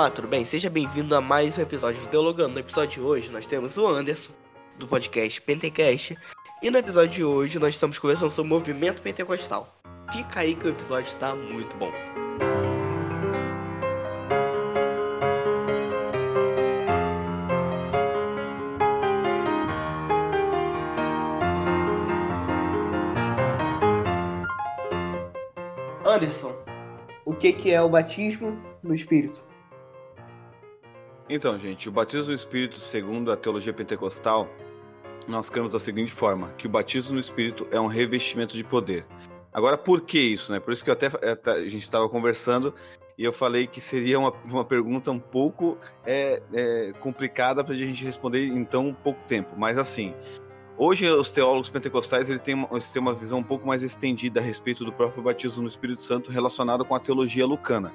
[0.00, 0.46] Olá, tudo bem?
[0.46, 2.54] Seja bem-vindo a mais um episódio do Teologando.
[2.54, 4.32] No episódio de hoje nós temos o Anderson,
[4.78, 6.16] do podcast Pentecast,
[6.62, 9.78] e no episódio de hoje nós estamos conversando sobre o movimento pentecostal.
[10.10, 11.92] Fica aí que o episódio está muito bom.
[26.06, 26.56] Anderson,
[27.26, 29.49] o que, que é o batismo no Espírito?
[31.32, 34.48] Então, gente, o batismo no Espírito, segundo a teologia pentecostal,
[35.28, 39.06] nós cremos da seguinte forma: que o batismo no Espírito é um revestimento de poder.
[39.52, 40.50] Agora, por que isso?
[40.50, 40.58] Né?
[40.58, 42.74] Por isso que até a gente estava conversando
[43.16, 47.76] e eu falei que seria uma, uma pergunta um pouco é, é, complicada para a
[47.76, 49.50] gente responder em tão pouco tempo.
[49.56, 50.12] Mas assim,
[50.76, 54.40] hoje os teólogos pentecostais eles têm, uma, eles têm uma visão um pouco mais estendida
[54.40, 57.92] a respeito do próprio batismo no Espírito Santo relacionado com a teologia lucana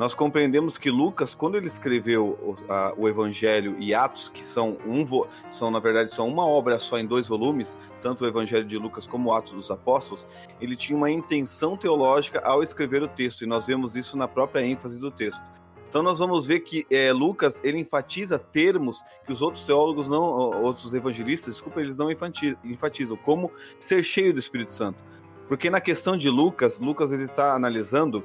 [0.00, 4.78] nós compreendemos que Lucas, quando ele escreveu o, a, o Evangelho e Atos, que são
[4.86, 5.04] um
[5.50, 9.06] são na verdade são uma obra só em dois volumes, tanto o Evangelho de Lucas
[9.06, 10.26] como o Atos dos Apóstolos,
[10.58, 14.64] ele tinha uma intenção teológica ao escrever o texto e nós vemos isso na própria
[14.64, 15.42] ênfase do texto.
[15.86, 20.22] Então nós vamos ver que é, Lucas ele enfatiza termos que os outros teólogos não,
[20.62, 25.04] outros evangelistas, desculpa, eles não enfatizam, como ser cheio do Espírito Santo.
[25.46, 28.24] Porque na questão de Lucas, Lucas ele está analisando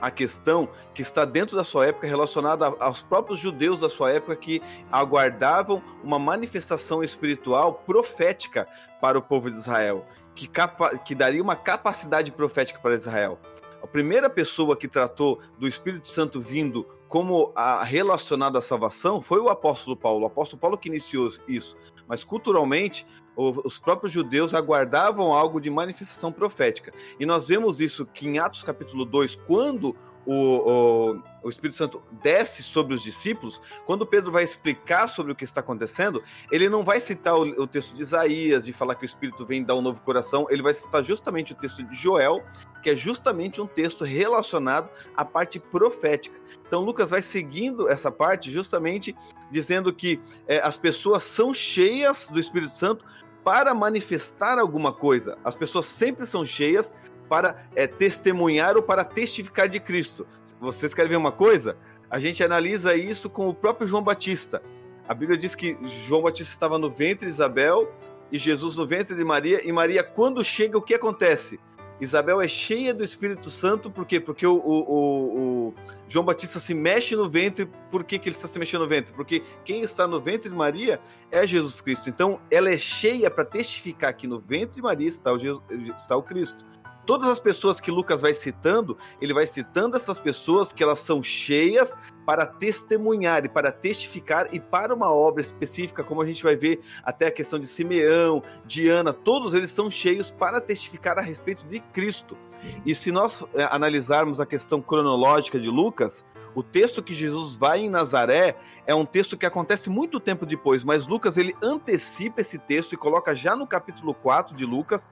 [0.00, 4.36] a questão que está dentro da sua época relacionada aos próprios judeus da sua época
[4.36, 8.66] que aguardavam uma manifestação espiritual profética
[9.00, 13.38] para o povo de Israel, que, capa que daria uma capacidade profética para Israel.
[13.82, 19.40] A primeira pessoa que tratou do Espírito Santo vindo como a, relacionado à salvação foi
[19.40, 20.24] o apóstolo Paulo.
[20.24, 21.76] O apóstolo Paulo que iniciou isso.
[22.06, 23.06] Mas culturalmente,
[23.38, 26.92] os próprios judeus aguardavam algo de manifestação profética.
[27.20, 32.02] E nós vemos isso que em Atos capítulo 2, quando o, o, o, Espírito Santo
[32.22, 36.84] desce sobre os discípulos, quando Pedro vai explicar sobre o que está acontecendo, ele não
[36.84, 39.80] vai citar o, o, texto de Isaías, de falar que o Espírito vem dar um
[39.80, 42.44] novo coração, ele vai citar justamente o texto de Joel,
[42.82, 46.38] que é justamente um texto relacionado à parte profética.
[46.66, 49.16] Então, Lucas vai seguindo essa parte, justamente
[49.50, 53.04] dizendo que é, as pessoas são cheias do Espírito Santo
[53.48, 55.38] para manifestar alguma coisa.
[55.42, 56.92] As pessoas sempre são cheias
[57.30, 60.26] para é, testemunhar ou para testificar de Cristo.
[60.60, 61.74] Vocês querem ver uma coisa?
[62.10, 64.62] A gente analisa isso com o próprio João Batista.
[65.08, 67.90] A Bíblia diz que João Batista estava no ventre de Isabel
[68.30, 69.66] e Jesus no ventre de Maria.
[69.66, 71.58] E Maria, quando chega, o que acontece?
[72.00, 74.20] Isabel é cheia do Espírito Santo, por quê?
[74.20, 75.74] Porque o, o, o,
[76.08, 77.68] João Batista se mexe no ventre.
[77.90, 79.12] Por que, que ele está se mexendo no ventre?
[79.12, 81.00] Porque quem está no ventre de Maria
[81.30, 82.08] é Jesus Cristo.
[82.08, 85.62] Então, ela é cheia para testificar que no ventre de Maria está o, Jesus,
[85.96, 86.64] está o Cristo
[87.08, 91.22] todas as pessoas que Lucas vai citando, ele vai citando essas pessoas que elas são
[91.22, 91.96] cheias
[92.26, 96.82] para testemunhar e para testificar e para uma obra específica, como a gente vai ver
[97.02, 101.66] até a questão de Simeão, de Ana, todos eles são cheios para testificar a respeito
[101.66, 102.36] de Cristo.
[102.84, 107.80] E se nós é, analisarmos a questão cronológica de Lucas, o texto que Jesus vai
[107.80, 112.58] em Nazaré é um texto que acontece muito tempo depois, mas Lucas ele antecipa esse
[112.58, 115.08] texto e coloca já no capítulo 4 de Lucas,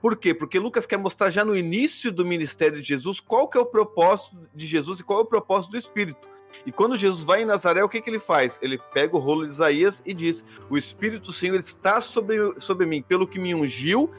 [0.00, 0.34] por quê?
[0.34, 3.66] Porque Lucas quer mostrar já no início do ministério de Jesus qual que é o
[3.66, 6.28] propósito de Jesus e qual é o propósito do Espírito.
[6.64, 8.58] E quando Jesus vai em Nazaré, o que, que ele faz?
[8.62, 12.86] Ele pega o rolo de Isaías e diz: O Espírito do Senhor está sobre, sobre
[12.86, 14.10] mim, pelo que me ungiu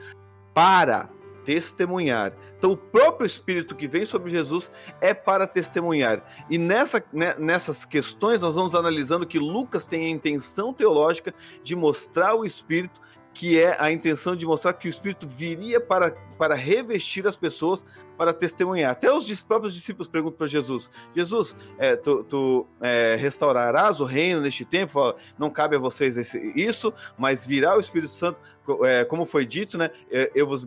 [0.53, 1.09] para
[1.43, 2.33] testemunhar.
[2.57, 6.21] Então, o próprio Espírito que vem sobre Jesus é para testemunhar.
[6.49, 11.33] E nessa, né, nessas questões, nós vamos analisando que Lucas tem a intenção teológica
[11.63, 12.99] de mostrar o Espírito
[13.37, 16.09] que é a intenção de mostrar que o Espírito viria para,
[16.39, 17.85] para revestir as pessoas
[18.17, 18.93] para testemunhar.
[18.93, 24.41] Até os próprios discípulos perguntam para Jesus: Jesus, é, tu, tu é, restaurarás o reino
[24.41, 25.13] neste tempo?
[25.37, 28.39] Não cabe a vocês esse, isso, mas virá o Espírito Santo,
[28.83, 29.91] é, como foi dito, né?
[30.33, 30.65] Eu vos,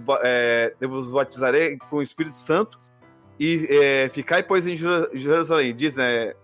[0.80, 2.78] eu vos batizarei com o Espírito Santo
[3.36, 5.74] e é, ficai, pois, em Jerusalém.
[5.74, 6.34] Diz, né?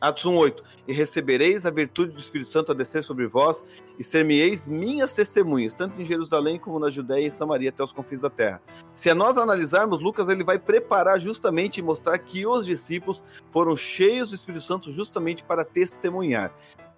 [0.00, 3.64] Atos 1:8 E recebereis a virtude do Espírito Santo a descer sobre vós
[3.98, 8.22] e ser-me-eis minhas testemunhas, tanto em Jerusalém como na Judéia e Samaria até os confins
[8.22, 8.62] da terra.
[8.94, 14.30] Se nós analisarmos Lucas, ele vai preparar justamente e mostrar que os discípulos foram cheios
[14.30, 16.52] do Espírito Santo justamente para testemunhar.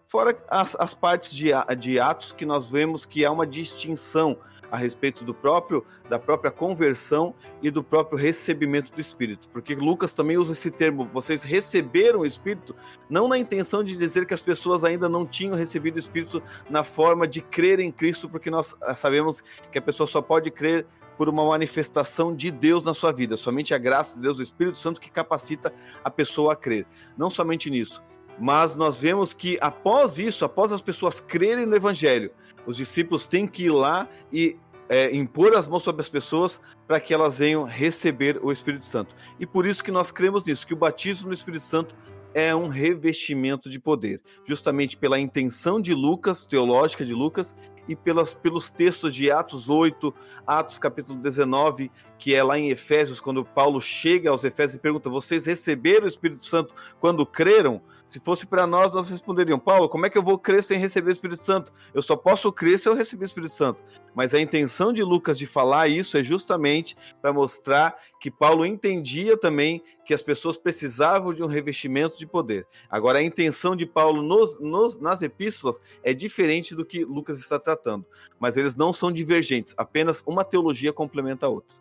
[0.06, 4.37] Fora as, as partes de, de Atos que nós vemos que há uma distinção
[4.72, 10.14] a respeito do próprio da própria conversão e do próprio recebimento do Espírito, porque Lucas
[10.14, 12.74] também usa esse termo, vocês receberam o Espírito,
[13.08, 16.82] não na intenção de dizer que as pessoas ainda não tinham recebido o Espírito na
[16.82, 20.86] forma de crer em Cristo, porque nós sabemos que a pessoa só pode crer
[21.19, 23.36] por uma manifestação de Deus na sua vida.
[23.36, 25.72] Somente a graça de Deus, o Espírito Santo, que capacita
[26.02, 26.86] a pessoa a crer.
[27.16, 28.02] Não somente nisso,
[28.38, 32.30] mas nós vemos que após isso, após as pessoas crerem no Evangelho,
[32.66, 34.56] os discípulos têm que ir lá e
[34.93, 39.17] é, impor as mãos sobre as pessoas para que elas venham receber o Espírito Santo.
[39.41, 41.97] E por isso que nós cremos nisso, que o batismo no Espírito Santo
[42.35, 47.56] é um revestimento de poder, justamente pela intenção de Lucas, teológica de Lucas,
[47.89, 50.15] e pelas, pelos textos de Atos 8,
[50.47, 55.09] Atos capítulo 19, que é lá em Efésios, quando Paulo chega aos Efésios e pergunta:
[55.09, 57.81] Vocês receberam o Espírito Santo quando creram?
[58.12, 61.09] Se fosse para nós, nós responderíamos: Paulo, como é que eu vou crer sem receber
[61.09, 61.73] o Espírito Santo?
[61.94, 63.81] Eu só posso crer se eu receber o Espírito Santo.
[64.14, 69.35] Mas a intenção de Lucas de falar isso é justamente para mostrar que Paulo entendia
[69.35, 72.67] também que as pessoas precisavam de um revestimento de poder.
[72.91, 77.58] Agora, a intenção de Paulo nos, nos, nas epístolas é diferente do que Lucas está
[77.58, 78.05] tratando,
[78.38, 81.79] mas eles não são divergentes, apenas uma teologia complementa a outra.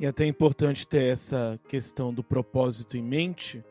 [0.00, 3.64] E é até é importante ter essa questão do propósito em mente,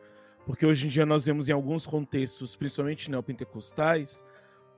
[0.47, 4.25] porque hoje em dia nós vemos em alguns contextos, principalmente neopentecostais,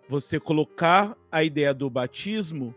[0.08, 2.74] você colocar a ideia do batismo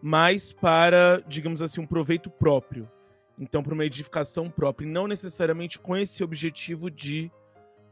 [0.00, 2.88] mais para, digamos assim, um proveito próprio.
[3.36, 7.32] Então, para uma edificação própria, e não necessariamente com esse objetivo de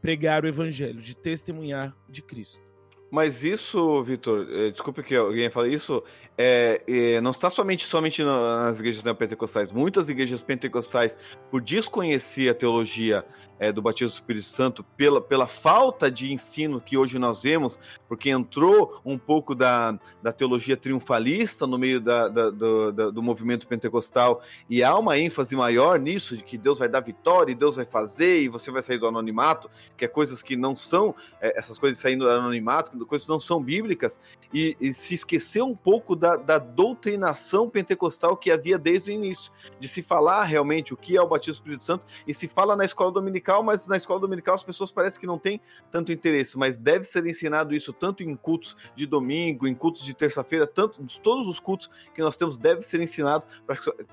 [0.01, 2.73] pregar o evangelho, de testemunhar de Cristo.
[3.11, 6.01] Mas isso, Vitor, é, desculpe que alguém fale isso,
[6.37, 9.71] é, é, não está somente, somente nas igrejas neopentecostais.
[9.71, 11.17] Muitas igrejas pentecostais,
[11.51, 13.25] por desconhecer a teologia
[13.59, 17.79] é, do batismo do Espírito Santo pela, pela falta de ensino que hoje nós vemos,
[18.07, 23.23] porque entrou um pouco da, da teologia triunfalista no meio da, da, do, da, do
[23.23, 27.55] movimento pentecostal e há uma ênfase maior nisso, de que Deus vai dar vitória e
[27.55, 31.15] Deus vai fazer e você vai sair do anonimato, que é coisas que não são,
[31.41, 34.19] é, essas coisas saindo do anonimato, coisas que não são bíblicas,
[34.53, 39.51] e, e se esqueceu um pouco da, da doutrinação pentecostal que havia desde o início,
[39.79, 42.75] de se falar realmente o que é o batismo do Espírito Santo e se fala
[42.75, 45.61] na escola dominical dominical, mas na escola dominical as pessoas parecem que não têm
[45.91, 50.13] tanto interesse, mas deve ser ensinado isso tanto em cultos de domingo, em cultos de
[50.13, 53.45] terça-feira, tanto todos os cultos que nós temos deve ser ensinado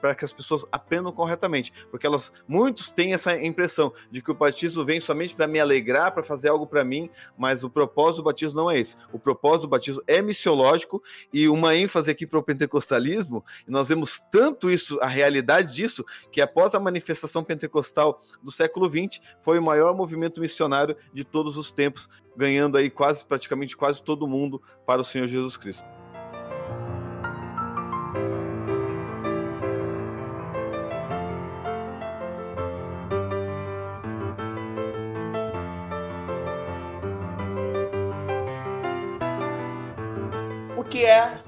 [0.00, 4.34] para que as pessoas aprendam corretamente, porque elas muitos têm essa impressão de que o
[4.34, 8.24] batismo vem somente para me alegrar, para fazer algo para mim, mas o propósito do
[8.24, 8.96] batismo não é esse.
[9.12, 11.02] O propósito do batismo é missiológico
[11.32, 16.04] e uma ênfase aqui para o pentecostalismo, e nós vemos tanto isso, a realidade disso,
[16.30, 21.56] que após a manifestação pentecostal do século XX, foi o maior movimento missionário de todos
[21.56, 25.86] os tempos, ganhando aí quase praticamente quase todo mundo para o Senhor Jesus Cristo.
[40.76, 41.42] O que é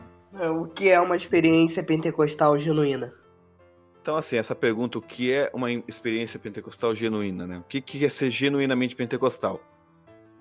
[0.51, 3.24] o que é uma experiência pentecostal genuína?
[4.05, 7.57] Então, assim, essa pergunta, o que é uma experiência pentecostal genuína, né?
[7.57, 9.63] O que, que é ser genuinamente pentecostal?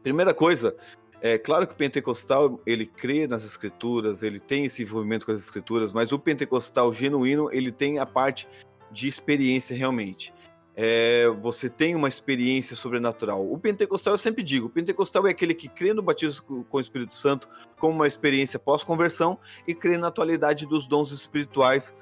[0.02, 0.76] Primeira coisa,
[1.22, 5.40] é claro que o pentecostal, ele crê nas escrituras, ele tem esse envolvimento com as
[5.40, 8.50] escrituras, mas o pentecostal genuíno, ele tem a parte
[8.92, 10.34] de experiência realmente.
[10.76, 13.50] É, você tem uma experiência sobrenatural.
[13.50, 16.82] O pentecostal, eu sempre digo, o pentecostal é aquele que crê no batismo com o
[16.82, 17.48] Espírito Santo
[17.80, 21.96] como uma experiência pós-conversão e crê na atualidade dos dons espirituais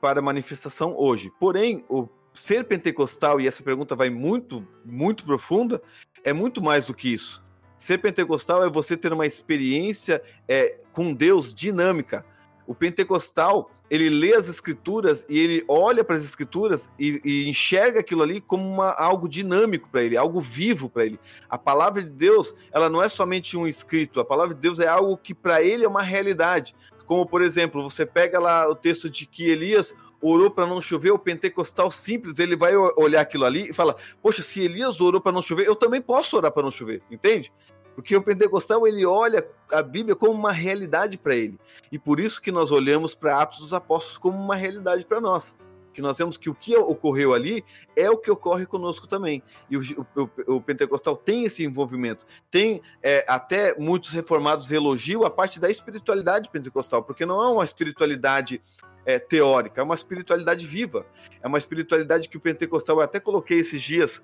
[0.00, 1.32] para manifestação hoje.
[1.38, 5.82] Porém, o ser pentecostal, e essa pergunta vai muito, muito profunda,
[6.22, 7.42] é muito mais do que isso.
[7.76, 12.24] Ser pentecostal é você ter uma experiência é, com Deus dinâmica.
[12.66, 18.00] O pentecostal, ele lê as escrituras e ele olha para as escrituras e, e, enxerga
[18.00, 21.20] aquilo ali como uma, algo dinâmico para ele, algo vivo para ele.
[21.48, 24.88] A palavra de Deus, ela não é somente um escrito, a palavra de Deus é
[24.88, 26.74] algo que para ele é uma realidade.
[27.06, 31.10] Como, por exemplo, você pega lá o texto de que Elias orou para não chover,
[31.10, 35.32] o pentecostal simples, ele vai olhar aquilo ali e fala: Poxa, se Elias orou para
[35.32, 37.52] não chover, eu também posso orar para não chover, entende?
[37.94, 41.58] Porque o pentecostal ele olha a Bíblia como uma realidade para ele.
[41.90, 45.56] E por isso que nós olhamos para Atos dos Apóstolos como uma realidade para nós
[45.96, 47.64] que nós vemos que o que ocorreu ali
[47.96, 49.42] é o que ocorre conosco também.
[49.70, 49.80] E o,
[50.14, 52.26] o, o pentecostal tem esse envolvimento.
[52.50, 57.64] Tem é, até muitos reformados elogiam a parte da espiritualidade pentecostal, porque não é uma
[57.64, 58.60] espiritualidade
[59.06, 61.06] é, teórica, é uma espiritualidade viva.
[61.40, 64.22] É uma espiritualidade que o pentecostal, eu até coloquei esses dias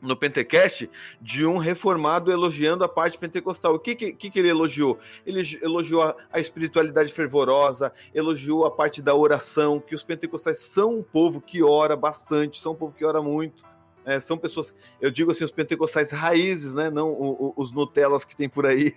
[0.00, 0.90] no Pentecast
[1.20, 3.74] de um reformado elogiando a parte pentecostal.
[3.74, 4.98] O que, que, que ele elogiou?
[5.26, 10.98] Ele elogiou a, a, espiritualidade fervorosa, elogiou a parte da oração, que os pentecostais são
[10.98, 13.64] um povo que ora bastante, são um povo que ora muito.
[14.04, 16.88] É, são pessoas, eu digo assim, os pentecostais raízes, né?
[16.88, 18.94] Não o, o, os Nutellas que tem por aí.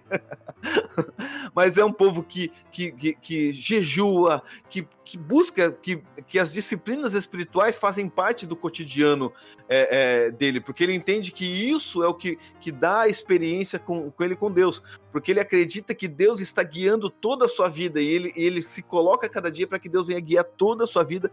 [1.53, 6.53] Mas é um povo que, que, que, que jejua, que, que busca que, que as
[6.53, 9.31] disciplinas espirituais fazem parte do cotidiano
[9.67, 13.77] é, é, dele, porque ele entende que isso é o que, que dá a experiência
[13.77, 14.81] com, com ele com Deus,
[15.11, 18.81] porque ele acredita que Deus está guiando toda a sua vida e ele, ele se
[18.81, 21.31] coloca cada dia para que Deus venha guiar toda a sua vida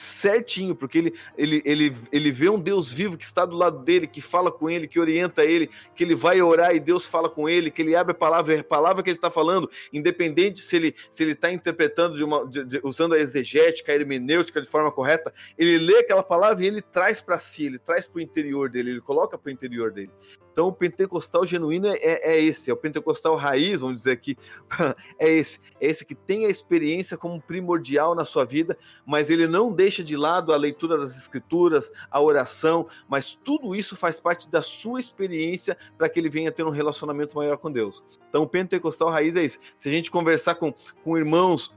[0.00, 4.06] certinho, porque ele, ele, ele, ele vê um Deus vivo que está do lado dele,
[4.06, 7.48] que fala com ele, que orienta ele, que ele vai orar e Deus fala com
[7.48, 10.94] ele, que ele abre a palavra, a palavra que ele está falando, independente se ele
[11.10, 14.92] se ele está interpretando de uma, de, de, usando a exegética, a hermenêutica de forma
[14.92, 18.70] correta, ele lê aquela palavra e ele traz para si, ele traz para o interior
[18.70, 20.10] dele, ele coloca para o interior dele.
[20.58, 24.36] Então, o pentecostal genuíno é, é, é, esse, é o pentecostal raiz, vamos dizer aqui,
[25.16, 25.60] é esse.
[25.80, 30.02] É esse que tem a experiência como primordial na sua vida, mas ele não deixa
[30.02, 34.98] de lado a leitura das escrituras, a oração, mas tudo isso faz parte da sua
[34.98, 38.02] experiência para que ele venha ter um relacionamento maior com Deus.
[38.28, 39.60] Então, o pentecostal raiz é isso.
[39.76, 40.74] Se a gente conversar com,
[41.04, 41.72] com irmãos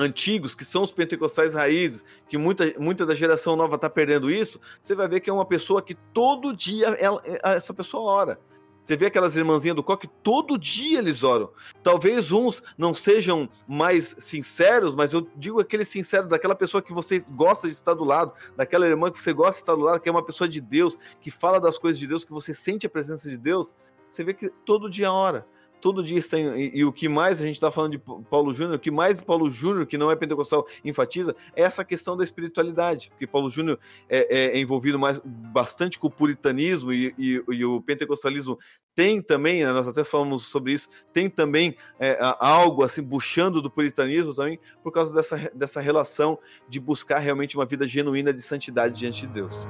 [0.00, 4.58] antigos, que são os pentecostais raízes, que muita, muita da geração nova está perdendo isso,
[4.82, 8.40] você vai ver que é uma pessoa que todo dia ela, essa pessoa ora.
[8.82, 11.50] Você vê aquelas irmãzinhas do coque, todo dia eles oram.
[11.82, 17.22] Talvez uns não sejam mais sinceros, mas eu digo aquele sincero daquela pessoa que você
[17.30, 20.08] gosta de estar do lado, daquela irmã que você gosta de estar do lado, que
[20.08, 22.90] é uma pessoa de Deus, que fala das coisas de Deus, que você sente a
[22.90, 23.74] presença de Deus.
[24.10, 25.46] Você vê que todo dia ora
[25.80, 28.76] todo dia está em, e, o que mais a gente está falando de Paulo Júnior,
[28.76, 33.10] o que mais Paulo Júnior, que não é pentecostal, enfatiza é essa questão da espiritualidade,
[33.10, 37.64] porque Paulo Júnior é, é, é envolvido mais, bastante com o puritanismo e, e, e,
[37.64, 38.58] o pentecostalismo
[38.94, 43.70] tem também, né, nós até falamos sobre isso, tem também é, algo assim, buchando do
[43.70, 48.98] puritanismo também, por causa dessa, dessa relação de buscar realmente uma vida genuína de santidade
[48.98, 49.66] diante de Deus.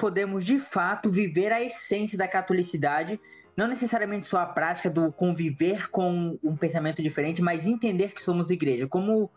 [0.00, 3.20] Podemos de fato viver a essência da catolicidade,
[3.54, 8.50] não necessariamente só a prática do conviver com um pensamento diferente, mas entender que somos
[8.50, 8.88] igreja.
[8.88, 9.30] Como,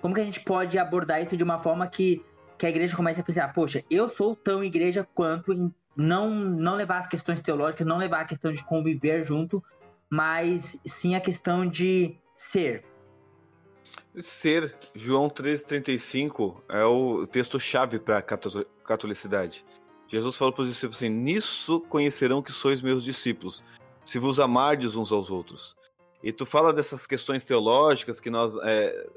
[0.00, 2.24] como que a gente pode abordar isso de uma forma que,
[2.56, 6.74] que a igreja comece a pensar, poxa, eu sou tão igreja quanto em não, não
[6.74, 9.62] levar as questões teológicas, não levar a questão de conviver junto,
[10.08, 12.82] mas sim a questão de ser.
[14.18, 19.64] Ser, João 13,35 é o texto-chave para a catolicidade.
[20.12, 23.64] Jesus falou para os discípulos assim: Nisso conhecerão que sois meus discípulos,
[24.04, 25.74] se vos amardes uns aos outros.
[26.22, 29.08] E tu fala dessas questões teológicas que nós é,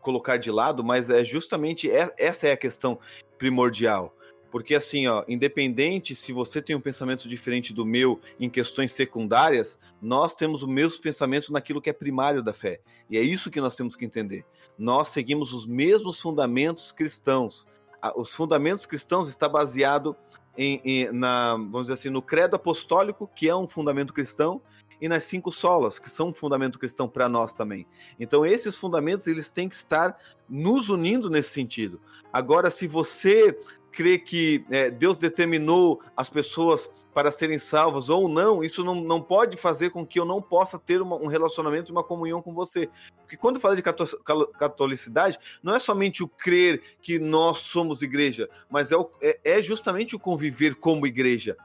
[0.00, 2.98] colocar de lado, mas é justamente essa é a questão
[3.38, 4.14] primordial.
[4.50, 9.78] Porque assim, ó, independente se você tem um pensamento diferente do meu em questões secundárias,
[10.00, 12.80] nós temos o mesmo pensamento naquilo que é primário da fé.
[13.08, 14.44] E é isso que nós temos que entender.
[14.76, 17.66] Nós seguimos os mesmos fundamentos cristãos.
[18.16, 20.16] Os fundamentos cristãos está baseado
[20.56, 24.60] em, em, na, vamos dizer assim, no credo apostólico, que é um fundamento cristão,
[25.00, 27.86] e nas cinco solas, que são um fundamento cristão para nós também.
[28.20, 30.16] Então, esses fundamentos eles têm que estar
[30.48, 32.00] nos unindo nesse sentido.
[32.32, 33.58] Agora, se você
[33.90, 39.20] crê que é, Deus determinou as pessoas para serem salvas ou não, isso não, não
[39.20, 42.54] pode fazer com que eu não possa ter uma, um relacionamento e uma comunhão com
[42.54, 42.88] você.
[43.20, 48.92] Porque quando fala de catolicidade, não é somente o crer que nós somos igreja, mas
[48.92, 51.56] é, o, é, é justamente o conviver como igreja.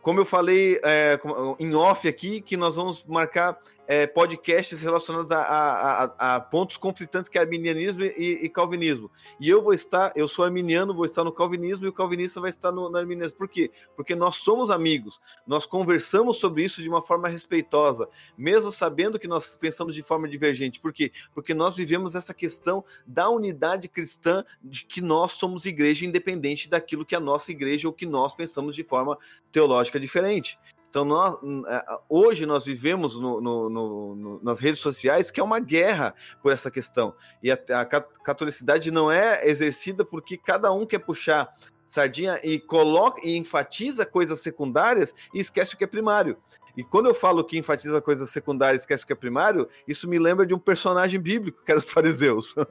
[0.00, 1.18] Como eu falei é,
[1.58, 6.76] em off aqui, que nós vamos marcar é, podcasts relacionados a, a, a, a, pontos
[6.76, 9.10] conflitantes que é arminianismo e, e, calvinismo.
[9.38, 12.50] E eu vou estar, eu sou arminiano, vou estar no calvinismo e o calvinista vai
[12.50, 13.38] estar no, no arminianismo.
[13.38, 13.70] Por quê?
[13.94, 19.28] Porque nós somos amigos, nós conversamos sobre isso de uma forma respeitosa, mesmo sabendo que
[19.28, 20.80] nós pensamos de forma divergente.
[20.80, 21.12] Por quê?
[21.34, 27.04] Porque nós vivemos essa questão da unidade cristã de que nós somos igreja independente daquilo
[27.04, 29.16] que a nossa igreja ou que nós pensamos de forma
[29.52, 30.58] teológica diferente.
[30.96, 31.38] Então, nós,
[31.68, 36.52] é, hoje nós vivemos no, no, no, nas redes sociais que é uma guerra por
[36.52, 37.14] essa questão.
[37.42, 41.54] E a, a catolicidade não é exercida porque cada um quer puxar
[41.86, 46.38] sardinha e coloca e enfatiza coisas secundárias e esquece o que é primário.
[46.74, 50.08] E quando eu falo que enfatiza coisas secundárias e esquece o que é primário, isso
[50.08, 52.54] me lembra de um personagem bíblico, que eram os fariseus.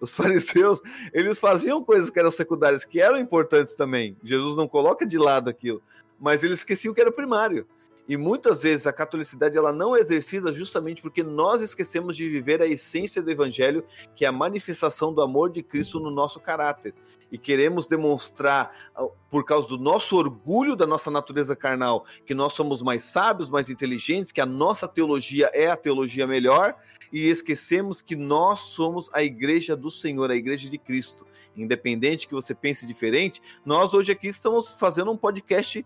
[0.00, 0.80] Os fariseus,
[1.12, 4.16] eles faziam coisas que eram secundárias, que eram importantes também.
[4.24, 5.82] Jesus não coloca de lado aquilo
[6.20, 7.66] mas eles esqueciam que era primário.
[8.10, 12.60] E muitas vezes a catolicidade ela não é exercida justamente porque nós esquecemos de viver
[12.60, 13.84] a essência do evangelho,
[14.16, 16.92] que é a manifestação do amor de Cristo no nosso caráter.
[17.30, 22.52] E queremos demonstrar, ah, por causa do nosso orgulho da nossa natureza carnal, que nós
[22.52, 26.74] somos mais sábios, mais inteligentes, que a nossa teologia é a teologia melhor,
[27.12, 31.24] e esquecemos que nós somos a igreja do Senhor, a igreja de Cristo.
[31.56, 35.84] Independente que você pense diferente, nós hoje aqui estamos fazendo um podcast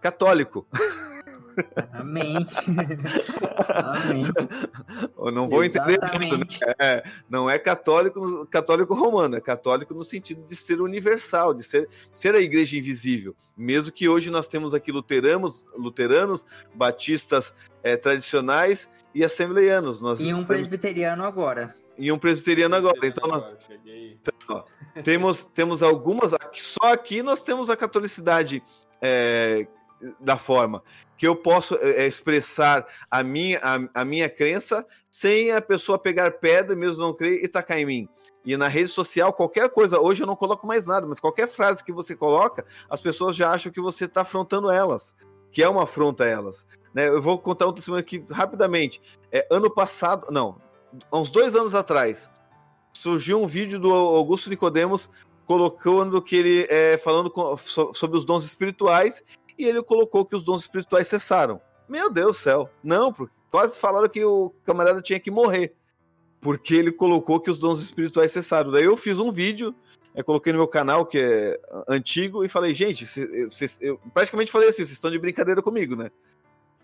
[0.00, 0.66] católico.
[1.92, 2.36] Amém.
[3.68, 4.22] Amém.
[5.18, 6.46] Eu não vou entender tudo, né?
[6.78, 11.88] é, não é católico, católico romano, é católico no sentido de ser universal, de ser,
[12.12, 13.34] ser a igreja invisível.
[13.56, 17.52] Mesmo que hoje nós temos aqui luteranos, luteranos batistas
[17.82, 20.00] é, tradicionais e assembleianos.
[20.00, 20.46] Nós e um temos...
[20.46, 21.74] presbiteriano agora.
[21.98, 23.06] E um presbiteriano agora.
[23.06, 23.44] Então, nós...
[23.84, 24.64] Então, ó,
[25.02, 26.32] temos, temos algumas.
[26.54, 28.62] Só aqui nós temos a catolicidade
[29.02, 29.66] é,
[30.18, 30.82] da forma
[31.20, 36.30] que eu posso é, expressar a minha, a, a, minha crença sem a pessoa pegar
[36.30, 38.08] pedra, mesmo não crer, e tacar em mim.
[38.42, 41.84] E na rede social, qualquer coisa, hoje eu não coloco mais nada, mas qualquer frase
[41.84, 45.14] que você coloca, as pessoas já acham que você está afrontando elas,
[45.52, 46.66] que é uma afronta a elas.
[46.94, 47.08] Né?
[47.08, 49.02] Eu vou contar um testemunho aqui rapidamente.
[49.30, 50.56] É, ano passado, não,
[51.12, 52.30] há uns dois anos atrás,
[52.94, 55.10] surgiu um vídeo do Augusto Nicodemos
[55.44, 59.22] colocando que ele é, falando com, so, sobre os dons espirituais
[59.60, 61.60] e ele colocou que os dons espirituais cessaram.
[61.88, 63.14] Meu Deus do céu, não,
[63.50, 65.74] quase falaram que o camarada tinha que morrer,
[66.40, 68.70] porque ele colocou que os dons espirituais cessaram.
[68.70, 69.74] Daí eu fiz um vídeo,
[70.14, 73.04] eu coloquei no meu canal, que é antigo, e falei, gente,
[73.80, 76.10] eu praticamente falei assim, vocês estão de brincadeira comigo, né?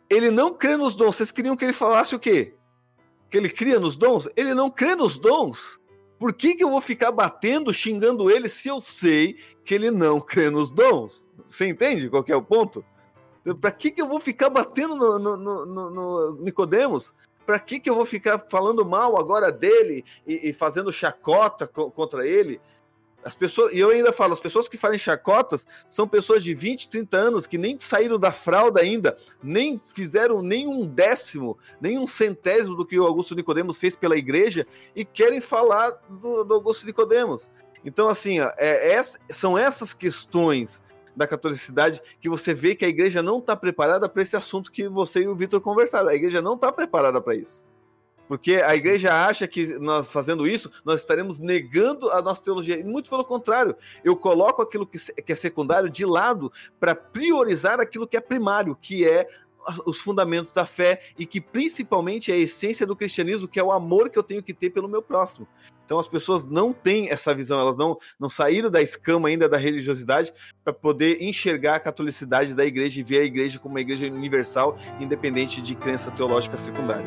[0.08, 2.54] Ele não crê nos dons, vocês queriam que ele falasse o quê?
[3.30, 4.28] Que ele cria nos dons?
[4.36, 5.80] Ele não crê nos dons.
[6.18, 10.20] Por que, que eu vou ficar batendo, xingando ele, se eu sei que ele não
[10.20, 11.25] crê nos dons?
[11.46, 12.84] Você entende qual é o ponto?
[13.60, 17.14] Para que, que eu vou ficar batendo no, no, no, no Nicodemos?
[17.44, 21.90] Para que, que eu vou ficar falando mal agora dele e, e fazendo chacota co
[21.90, 22.60] contra ele?
[23.24, 26.88] As pessoas, e eu ainda falo, as pessoas que fazem chacotas são pessoas de 20,
[26.88, 32.06] 30 anos que nem saíram da fralda ainda, nem fizeram nem um décimo, nem um
[32.06, 36.86] centésimo do que o Augusto Nicodemos fez pela igreja e querem falar do, do Augusto
[36.86, 37.48] Nicodemos.
[37.84, 40.80] Então, assim, ó, é, é, são essas questões
[41.16, 44.88] da catolicidade que você vê que a igreja não está preparada para esse assunto que
[44.88, 46.08] você e o Vitor conversaram.
[46.08, 47.64] A igreja não está preparada para isso.
[48.28, 52.78] Porque a igreja acha que nós fazendo isso, nós estaremos negando a nossa teologia.
[52.78, 54.98] E muito pelo contrário, eu coloco aquilo que
[55.32, 59.28] é secundário de lado para priorizar aquilo que é primário, que é
[59.84, 63.72] os fundamentos da fé e que principalmente é a essência do cristianismo, que é o
[63.72, 65.46] amor que eu tenho que ter pelo meu próximo.
[65.84, 69.56] Então as pessoas não têm essa visão, elas não, não saíram da escama ainda da
[69.56, 70.32] religiosidade
[70.64, 74.76] para poder enxergar a catolicidade da igreja e ver a igreja como uma igreja universal,
[75.00, 77.06] independente de crença teológica secundária.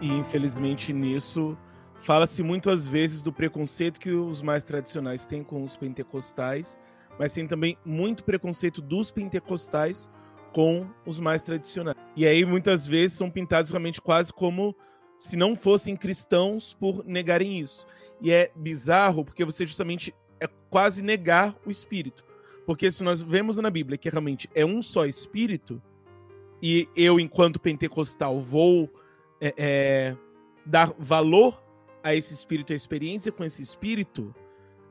[0.00, 1.56] E infelizmente nisso
[1.98, 6.78] fala-se muitas vezes do preconceito que os mais tradicionais têm com os pentecostais,
[7.18, 10.08] mas tem também muito preconceito dos pentecostais
[10.54, 11.96] com os mais tradicionais.
[12.14, 14.74] E aí muitas vezes são pintados realmente quase como
[15.18, 17.84] se não fossem cristãos por negarem isso.
[18.20, 22.24] E é bizarro porque você justamente é quase negar o espírito.
[22.64, 25.82] Porque se nós vemos na Bíblia que realmente é um só espírito,
[26.62, 28.88] e eu, enquanto pentecostal, vou
[29.40, 30.16] é, é,
[30.64, 31.60] dar valor
[32.02, 34.32] a esse espírito, a experiência com esse espírito,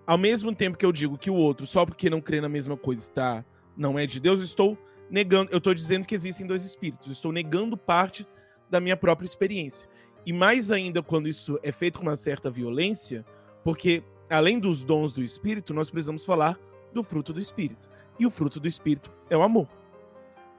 [0.06, 2.76] ao mesmo tempo que eu digo que o outro, só porque não crê na mesma
[2.76, 3.46] coisa, está,
[3.78, 4.78] não é de Deus, estou
[5.10, 8.28] negando, eu estou dizendo que existem dois espíritos, estou negando parte
[8.70, 9.88] da minha própria experiência.
[10.26, 13.26] E mais ainda quando isso é feito com uma certa violência,
[13.64, 16.58] porque além dos dons do espírito, nós precisamos falar
[16.94, 17.90] do fruto do espírito.
[18.20, 19.68] E o fruto do espírito é o amor.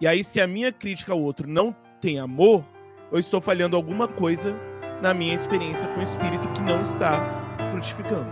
[0.01, 2.65] E aí, se a minha crítica ao outro não tem amor,
[3.13, 4.55] eu estou falhando alguma coisa
[5.01, 7.21] na minha experiência com o espírito que não está
[7.71, 8.29] frutificando.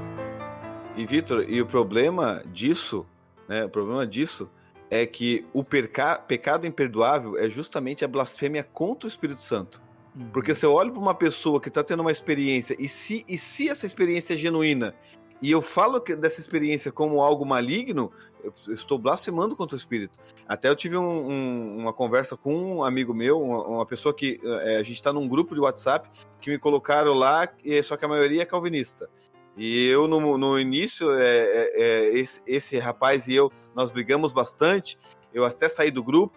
[0.97, 3.07] E Vitor, e o problema disso,
[3.49, 3.65] né?
[3.65, 4.51] O problema disso
[4.93, 6.17] é que o perca...
[6.17, 9.81] pecado imperdoável é justamente a blasfêmia contra o Espírito Santo.
[10.15, 10.29] Uhum.
[10.35, 13.71] Porque você olha para uma pessoa que está tendo uma experiência, e se, e se
[13.71, 14.95] essa experiência é genuína,
[15.41, 18.13] e eu falo dessa experiência como algo maligno,
[18.45, 20.19] eu estou blasfemando contra o Espírito.
[20.47, 24.39] Até eu tive um, um, uma conversa com um amigo meu, uma, uma pessoa que
[24.45, 26.07] é, a gente está num grupo de WhatsApp
[26.39, 27.49] que me colocaram lá,
[27.83, 29.09] só que a maioria é calvinista.
[29.57, 34.33] E eu, no, no início, é, é, é, esse, esse rapaz e eu, nós brigamos
[34.33, 34.99] bastante.
[35.33, 36.37] Eu até saí do grupo.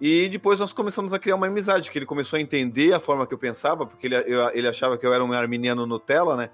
[0.00, 3.26] E depois nós começamos a criar uma amizade, que ele começou a entender a forma
[3.26, 6.50] que eu pensava, porque ele, eu, ele achava que eu era um arminiano Nutella, né?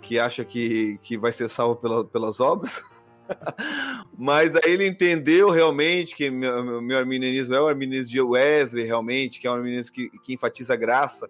[0.00, 2.80] Que acha que, que vai ser salvo pela, pelas obras.
[4.16, 9.40] Mas aí ele entendeu realmente que meu, meu arminianismo é o arminianismo de Wesley, realmente,
[9.40, 11.28] que é um arminianismo que, que enfatiza a graça.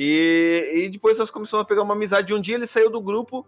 [0.00, 2.32] E, e depois nós começamos a pegar uma amizade.
[2.32, 3.44] Um dia ele saiu do grupo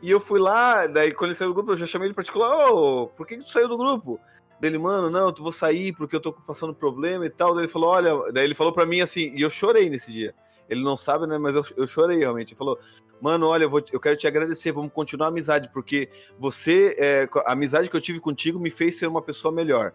[0.00, 2.70] e eu fui lá, daí quando ele saiu do grupo, eu já chamei ele particular,
[2.70, 4.20] ô, oh, por que, que tu saiu do grupo?
[4.60, 7.52] Dele, mano, não, tu vou sair porque eu tô passando problema e tal.
[7.52, 10.32] Daí ele falou, olha, daí ele falou para mim assim, e eu chorei nesse dia.
[10.68, 11.36] Ele não sabe, né?
[11.36, 12.52] Mas eu, eu chorei realmente.
[12.52, 12.78] Ele falou,
[13.20, 16.08] mano, olha, eu, vou, eu quero te agradecer, vamos continuar a amizade, porque
[16.38, 19.92] você, é, a amizade que eu tive contigo me fez ser uma pessoa melhor.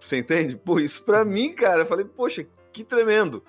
[0.00, 0.56] Você entende?
[0.56, 3.42] Pô, isso pra mim, cara, eu falei, poxa, que tremendo.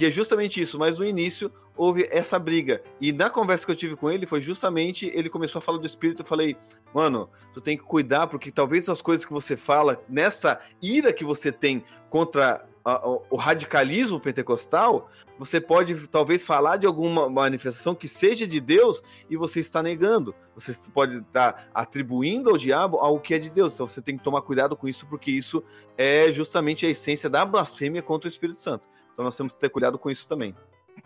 [0.00, 2.82] Que é justamente isso, mas no início houve essa briga.
[2.98, 5.84] E na conversa que eu tive com ele, foi justamente ele começou a falar do
[5.84, 6.22] espírito.
[6.22, 6.56] Eu falei,
[6.94, 11.22] mano, tu tem que cuidar, porque talvez as coisas que você fala, nessa ira que
[11.22, 18.08] você tem contra a, o radicalismo pentecostal, você pode talvez falar de alguma manifestação que
[18.08, 20.34] seja de Deus e você está negando.
[20.54, 23.74] Você pode estar atribuindo ao diabo algo que é de Deus.
[23.74, 25.62] Então você tem que tomar cuidado com isso, porque isso
[25.98, 28.88] é justamente a essência da blasfêmia contra o Espírito Santo.
[29.20, 30.54] Então nós temos que ter cuidado com isso também.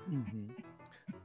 [0.07, 0.47] Uhum.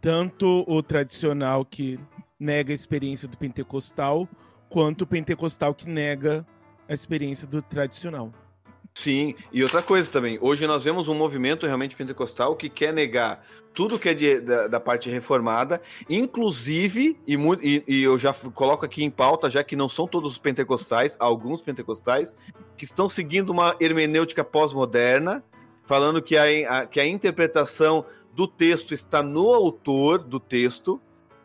[0.02, 2.00] Tanto o tradicional que
[2.40, 4.28] nega a experiência do pentecostal,
[4.68, 6.44] quanto o pentecostal que nega
[6.88, 8.34] a experiência do tradicional.
[8.96, 13.46] Sim, e outra coisa também, hoje nós vemos um movimento realmente pentecostal que quer negar
[13.72, 18.84] tudo que é de, da, da, parte reformada, inclusive, e, e, e, eu já coloco
[18.84, 22.34] aqui em pauta, já que não são todos os pentecostais, alguns pentecostais,
[22.76, 25.44] que estão seguindo uma hermenêutica pós-moderna,
[25.90, 31.02] falando que a, a, que a interpretação do texto está no autor do texto,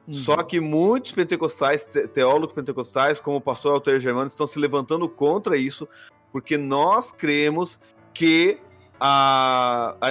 [0.07, 0.12] uhum.
[0.12, 5.57] só que muitos pentecostais, teólogos pentecostais, como o pastor Alter Germano, estão se levantando contra
[5.57, 5.88] isso,
[6.30, 7.80] porque nós cremos
[8.12, 8.59] que
[9.00, 10.09] a, a,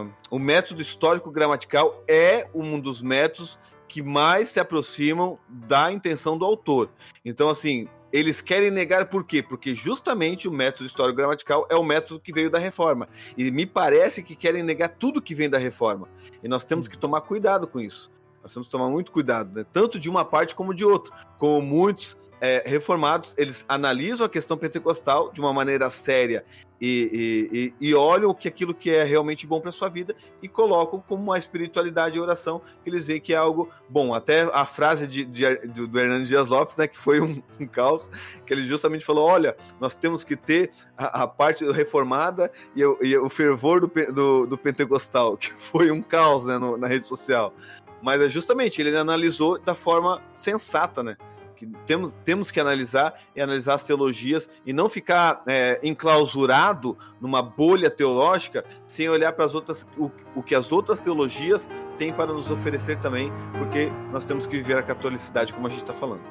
[0.00, 6.38] a, o método histórico gramatical é um dos métodos que mais se aproximam da intenção
[6.38, 6.88] do autor.
[7.22, 9.42] Então, assim, eles querem negar por quê?
[9.42, 13.08] Porque justamente o método histórico gramatical é o método que veio da reforma.
[13.36, 16.08] E me parece que querem negar tudo que vem da reforma.
[16.42, 18.10] E nós temos que tomar cuidado com isso.
[18.42, 19.66] Nós temos que tomar muito cuidado, né?
[19.70, 21.12] tanto de uma parte como de outra.
[21.36, 26.44] Como muitos é, reformados, eles analisam a questão pentecostal de uma maneira séria
[26.80, 30.48] e, e, e, olham o que aquilo que é realmente bom para sua vida e
[30.48, 34.12] colocam como uma espiritualidade e oração que eles veem que é algo bom.
[34.12, 38.10] Até a frase de, de, do Hernandes Dias Lopes, né, que foi um, um, caos,
[38.44, 42.98] que ele justamente falou: olha, nós temos que ter a, a parte reformada e, o,
[43.00, 47.06] e o fervor do, do, do, pentecostal, que foi um caos né, no, na rede
[47.06, 47.54] social.
[48.02, 51.16] Mas é justamente, ele analisou da forma sensata, né?
[51.56, 57.42] Que temos, temos que analisar e analisar as teologias e não ficar é, enclausurado numa
[57.42, 62.32] bolha teológica sem olhar para as outras o, o que as outras teologias têm para
[62.32, 66.22] nos oferecer também, porque nós temos que viver a catolicidade como a gente está falando.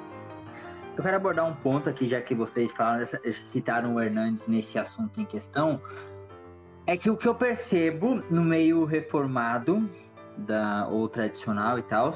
[0.96, 5.20] Eu quero abordar um ponto aqui, já que vocês falaram, citaram o Hernandes nesse assunto
[5.20, 5.82] em questão,
[6.88, 9.90] é que o que eu percebo no meio reformado
[10.38, 12.14] da ou tradicional e tal,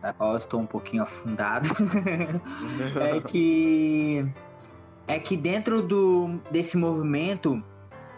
[0.00, 1.68] da qual eu estou um pouquinho afundado,
[3.00, 4.24] é que
[5.06, 7.62] é que dentro do, desse movimento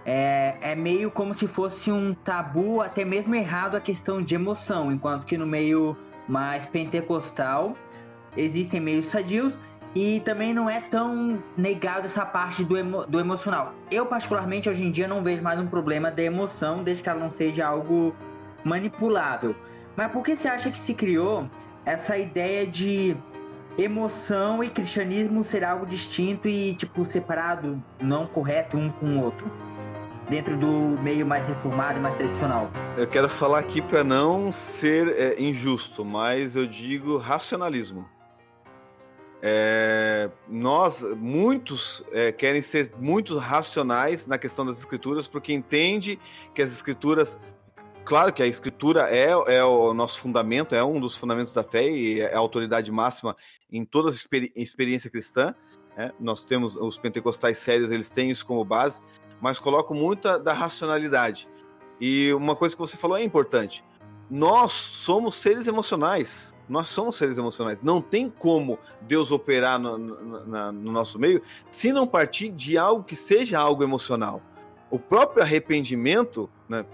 [0.04, 4.90] é, é meio como se fosse um tabu, até mesmo errado, a questão de emoção,
[4.90, 5.96] enquanto que no meio
[6.28, 7.76] mais pentecostal
[8.36, 9.58] existem meios sadios
[9.94, 13.74] e também não é tão negado essa parte do, emo, do emocional.
[13.90, 17.18] Eu, particularmente, hoje em dia não vejo mais um problema da emoção, desde que ela
[17.18, 18.14] não seja algo
[18.64, 19.54] manipulável.
[19.96, 21.48] Mas por que você acha que se criou
[21.84, 23.16] essa ideia de
[23.78, 29.50] emoção e cristianismo ser algo distinto e tipo separado, não correto um com o outro?
[30.28, 30.70] Dentro do
[31.02, 32.70] meio mais reformado e mais tradicional.
[32.96, 38.08] Eu quero falar aqui para não ser é, injusto, mas eu digo racionalismo.
[39.42, 46.20] É, nós, muitos, é, querem ser muito racionais na questão das escrituras, porque entende
[46.54, 47.38] que as escrituras
[48.04, 51.88] claro que a escritura é, é o nosso fundamento, é um dos fundamentos da fé
[51.88, 53.36] e é a autoridade máxima
[53.70, 55.54] em toda a experi experiência cristã.
[55.96, 56.12] Né?
[56.18, 59.00] Nós temos os pentecostais sérios, eles têm isso como base,
[59.40, 61.48] mas colocam muita da racionalidade.
[62.00, 63.84] E uma coisa que você falou é importante.
[64.30, 66.54] Nós somos seres emocionais.
[66.68, 67.82] Nós somos seres emocionais.
[67.82, 73.02] Não tem como Deus operar no, no, no nosso meio se não partir de algo
[73.02, 74.40] que seja algo emocional.
[74.88, 76.86] O próprio arrependimento, né,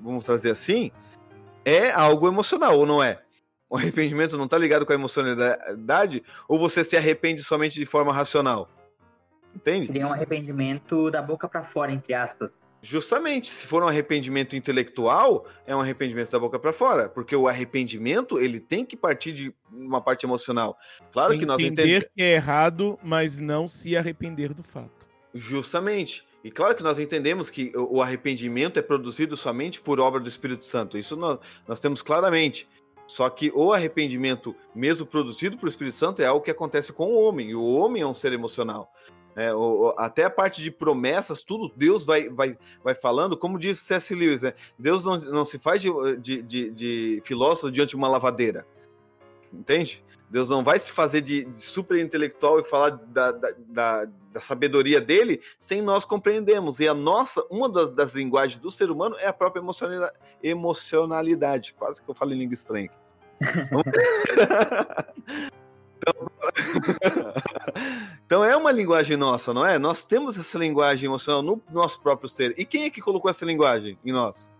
[0.00, 0.90] vamos trazer assim,
[1.64, 3.22] é algo emocional, ou não é?
[3.68, 8.12] O arrependimento não está ligado com a emocionalidade, ou você se arrepende somente de forma
[8.12, 8.68] racional?
[9.54, 9.86] Entende?
[9.86, 12.62] Seria um arrependimento da boca para fora, entre aspas.
[12.82, 17.48] Justamente, se for um arrependimento intelectual, é um arrependimento da boca para fora, porque o
[17.48, 20.76] arrependimento ele tem que partir de uma parte emocional.
[21.10, 22.08] Claro que nós Entender entendemos.
[22.14, 25.06] que é errado, mas não se arrepender do fato.
[25.34, 26.25] Justamente.
[26.46, 30.64] E claro que nós entendemos que o arrependimento é produzido somente por obra do Espírito
[30.64, 30.96] Santo.
[30.96, 32.68] Isso nós, nós temos claramente.
[33.04, 37.20] Só que o arrependimento, mesmo produzido pelo Espírito Santo, é algo que acontece com o
[37.20, 37.52] homem.
[37.56, 38.92] O homem é um ser emocional.
[39.56, 43.80] O- o- até a parte de promessas, tudo Deus vai, vai, vai falando, como diz
[43.80, 44.14] C.S.
[44.14, 44.54] Lewis, né?
[44.78, 48.64] Deus não, não se faz de, de, de, de filósofo diante de uma lavadeira.
[49.52, 50.04] Entende?
[50.30, 54.04] Deus não vai se fazer de, de super intelectual e falar da, da, da,
[54.36, 56.78] da sabedoria dele sem nós compreendermos.
[56.78, 59.62] E a nossa, uma das, das linguagens do ser humano é a própria
[60.42, 61.74] emocionalidade.
[61.78, 62.90] Quase que eu falo em língua estranha.
[65.98, 66.30] Então,
[68.26, 69.78] então é uma linguagem nossa, não é?
[69.78, 72.54] Nós temos essa linguagem emocional no nosso próprio ser.
[72.58, 74.50] E quem é que colocou essa linguagem em nós?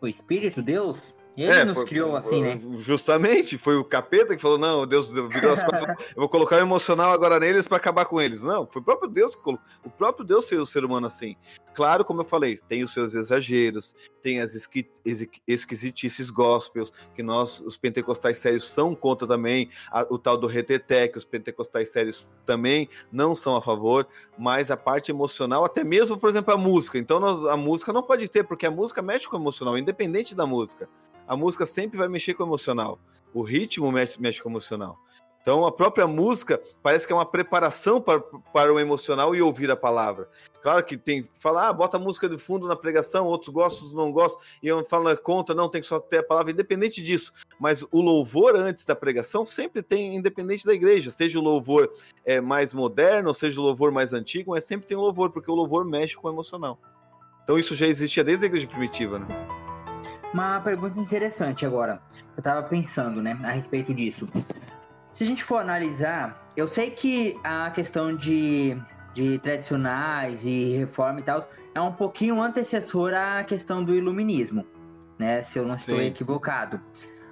[0.00, 2.60] O Espírito, Deus, ele É, nos foi- criou assim, né?
[2.76, 6.60] Justamente, foi o capeta que falou: não, Deus virou as costas, eu vou colocar o
[6.60, 8.42] emocional agora neles para acabar com eles.
[8.42, 9.64] Não, foi o próprio Deus que colocou.
[9.84, 11.36] O próprio Deus fez o ser humano assim.
[11.72, 14.90] Claro, como eu falei, tem os seus exageros, tem as esqui-
[15.46, 21.06] esquisitices gospels, que nós, os pentecostais sérios, são contra também, a- o tal do reteté,
[21.08, 26.18] que os pentecostais sérios também não são a favor, mas a parte emocional, até mesmo,
[26.18, 26.98] por exemplo, a música.
[26.98, 30.34] Então, nós- a música não pode ter, porque a música mexe com o emocional, independente
[30.34, 30.88] da música
[31.30, 32.98] a música sempre vai mexer com o emocional.
[33.32, 34.98] O ritmo mexe, mexe com o emocional.
[35.40, 38.18] Então, a própria música parece que é uma preparação para,
[38.52, 40.28] para o emocional e ouvir a palavra.
[40.60, 43.92] Claro que tem falar, ah, bota a música de fundo na pregação, outros gostam, outros
[43.92, 47.32] não gostam, e eu falo contra, não, tem que só ter a palavra, independente disso.
[47.60, 51.92] Mas o louvor antes da pregação sempre tem, independente da igreja, seja o louvor
[52.24, 55.54] é, mais moderno, seja o louvor mais antigo, mas sempre tem o louvor, porque o
[55.54, 56.76] louvor mexe com o emocional.
[57.44, 59.69] Então, isso já existia desde a igreja primitiva, né?
[60.32, 62.00] Uma pergunta interessante agora.
[62.36, 64.28] Eu tava pensando, né, a respeito disso.
[65.10, 68.76] Se a gente for analisar, eu sei que a questão de,
[69.12, 74.64] de tradicionais e reforma e tal é um pouquinho antecessora à questão do iluminismo,
[75.18, 75.42] né?
[75.42, 76.06] Se eu não estou Sim.
[76.06, 76.80] equivocado.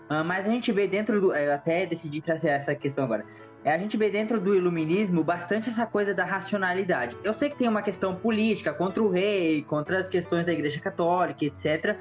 [0.08, 1.34] Ah, mas a gente vê dentro do.
[1.34, 3.24] Eu até decidi trazer essa questão agora.
[3.64, 7.16] É, a gente vê dentro do iluminismo bastante essa coisa da racionalidade.
[7.24, 10.80] Eu sei que tem uma questão política contra o rei, contra as questões da igreja
[10.80, 11.98] católica, etc.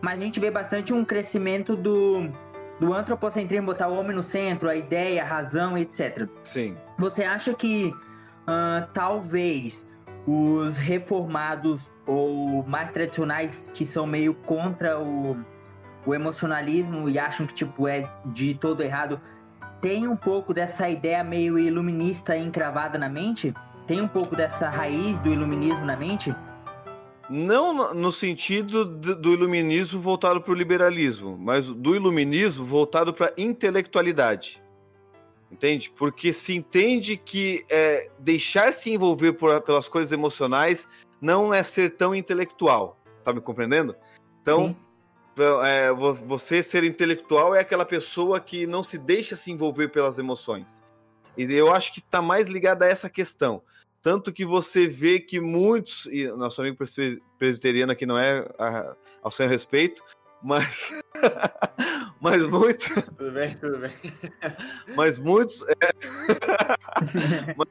[0.00, 2.30] Mas a gente vê bastante um crescimento do,
[2.78, 6.28] do antropocentrismo, botar o homem no centro, a ideia, a razão, etc.
[6.44, 6.76] Sim.
[6.98, 7.92] Você acha que
[8.46, 9.84] ah, talvez
[10.26, 15.36] os reformados ou mais tradicionais que são meio contra o,
[16.06, 19.20] o emocionalismo e acham que tipo é de todo errado,
[19.80, 23.54] tem um pouco dessa ideia meio iluminista encravada na mente?
[23.86, 26.34] Tem um pouco dessa raiz do iluminismo na mente?
[27.28, 33.32] Não no- sentido do iluminismo voltado para o liberalismo, mas do iluminismo voltado para a
[33.40, 34.62] intelectualidade.
[35.50, 35.90] Entende?
[35.96, 40.86] Porque se entende que é, deixar se envolver por- pelas coisas emocionais
[41.20, 42.98] não é ser tão intelectual.
[43.24, 43.94] Tá me compreendendo?
[44.42, 44.68] Então,
[45.36, 45.52] Sim.
[45.64, 50.18] é, vo- você ser intelectual é aquela pessoa que não se deixa se envolver pelas
[50.18, 50.82] emoções.
[51.36, 53.62] E eu acho que está mais ligado a essa questão.
[54.08, 58.96] Tanto que você vê que muitos, e nosso amigo presbi- presbiteriano aqui não é a-
[59.22, 60.02] ao seu respeito,
[60.42, 60.94] mas,
[62.18, 63.90] mas muitos, Tudo bem, tudo bem.
[64.96, 65.74] mas muitos, é,
[67.54, 67.68] mas,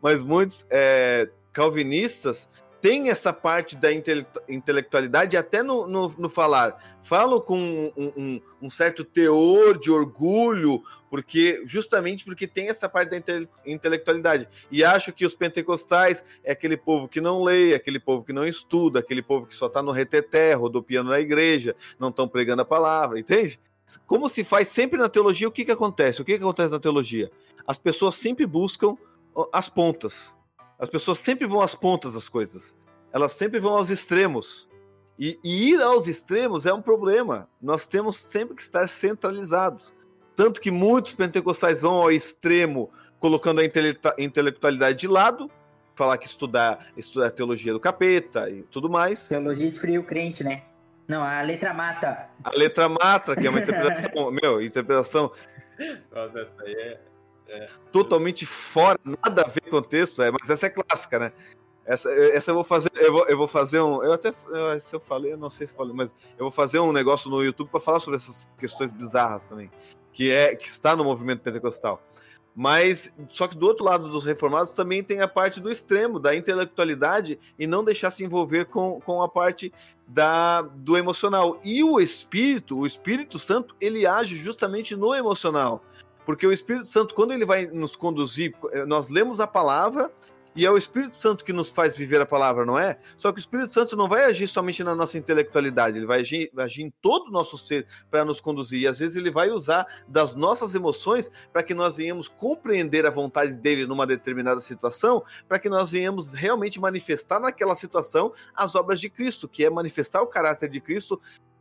[0.00, 2.48] mas muitos é, calvinistas
[2.80, 6.96] têm essa parte da intele- intelectualidade até no, no, no falar.
[7.02, 7.58] Falam com
[7.96, 13.48] um, um- um certo teor de orgulho, porque justamente porque tem essa parte da inte-
[13.66, 14.48] intelectualidade.
[14.70, 18.46] E acho que os pentecostais é aquele povo que não lê, aquele povo que não
[18.46, 22.64] estuda, aquele povo que só está no reteté, rodopiando na igreja, não estão pregando a
[22.66, 23.58] palavra, entende?
[24.06, 26.20] Como se faz sempre na teologia, o que, que acontece?
[26.20, 27.30] O que, que acontece na teologia?
[27.66, 28.96] As pessoas sempre buscam
[29.52, 30.34] as pontas.
[30.78, 32.74] As pessoas sempre vão às pontas das coisas.
[33.12, 34.68] Elas sempre vão aos extremos.
[35.18, 37.48] E, e ir aos extremos é um problema.
[37.60, 39.92] Nós temos sempre que estar centralizados.
[40.36, 45.50] Tanto que muitos pentecostais vão ao extremo, colocando a intele- intelectualidade de lado,
[45.96, 49.28] falar que estudar, estudar a teologia do capeta e tudo mais.
[49.28, 50.62] Teologia esfria o crente, né?
[51.08, 52.28] Não, a letra mata.
[52.44, 55.32] A letra matra, que é uma interpretação, meu, interpretação
[56.14, 57.00] Nossa, essa aí é.
[57.92, 61.32] Totalmente fora, nada a ver com o texto, é, mas essa é clássica, né?
[61.84, 64.94] Essa, essa eu vou fazer, eu vou, eu vou fazer um, eu até, eu, se
[64.94, 67.70] eu falei, eu não sei se falei, mas eu vou fazer um negócio no YouTube
[67.70, 69.70] para falar sobre essas questões bizarras também,
[70.12, 72.02] que é que está no movimento pentecostal.
[72.60, 76.34] Mas, só que do outro lado dos reformados também tem a parte do extremo, da
[76.34, 79.72] intelectualidade e não deixar se envolver com, com a parte
[80.08, 81.60] da, do emocional.
[81.62, 85.84] E o Espírito, o Espírito Santo, ele age justamente no emocional.
[86.28, 88.54] Porque o Espírito Santo, quando ele vai nos conduzir,
[88.86, 90.12] nós lemos a palavra
[90.54, 92.98] e é o Espírito Santo que nos faz viver a palavra, não é?
[93.16, 96.50] Só que o Espírito Santo não vai agir somente na nossa intelectualidade, ele vai agir,
[96.52, 98.82] vai agir em todo o nosso ser para nos conduzir.
[98.82, 103.10] E às vezes ele vai usar das nossas emoções para que nós venhamos compreender a
[103.10, 109.00] vontade dele numa determinada situação, para que nós venhamos realmente manifestar naquela situação as obras
[109.00, 111.18] de Cristo, que é manifestar o caráter de Cristo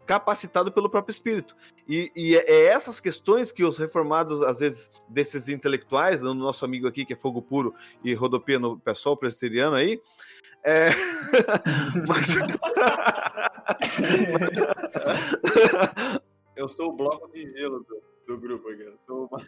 [0.07, 1.55] capacitado pelo próprio espírito.
[1.87, 6.65] E, e, é, é essas questões que os reformados, às vezes, desses intelectuais, o nosso
[6.65, 10.01] amigo aqui, que é fogo puro e rodopia no pessoal presbiteriano aí,
[10.63, 10.89] é...
[12.07, 12.27] Mas...
[16.55, 18.81] Eu sou o bloco de gelo do, do grupo aqui.
[18.81, 19.37] Eu sou uma...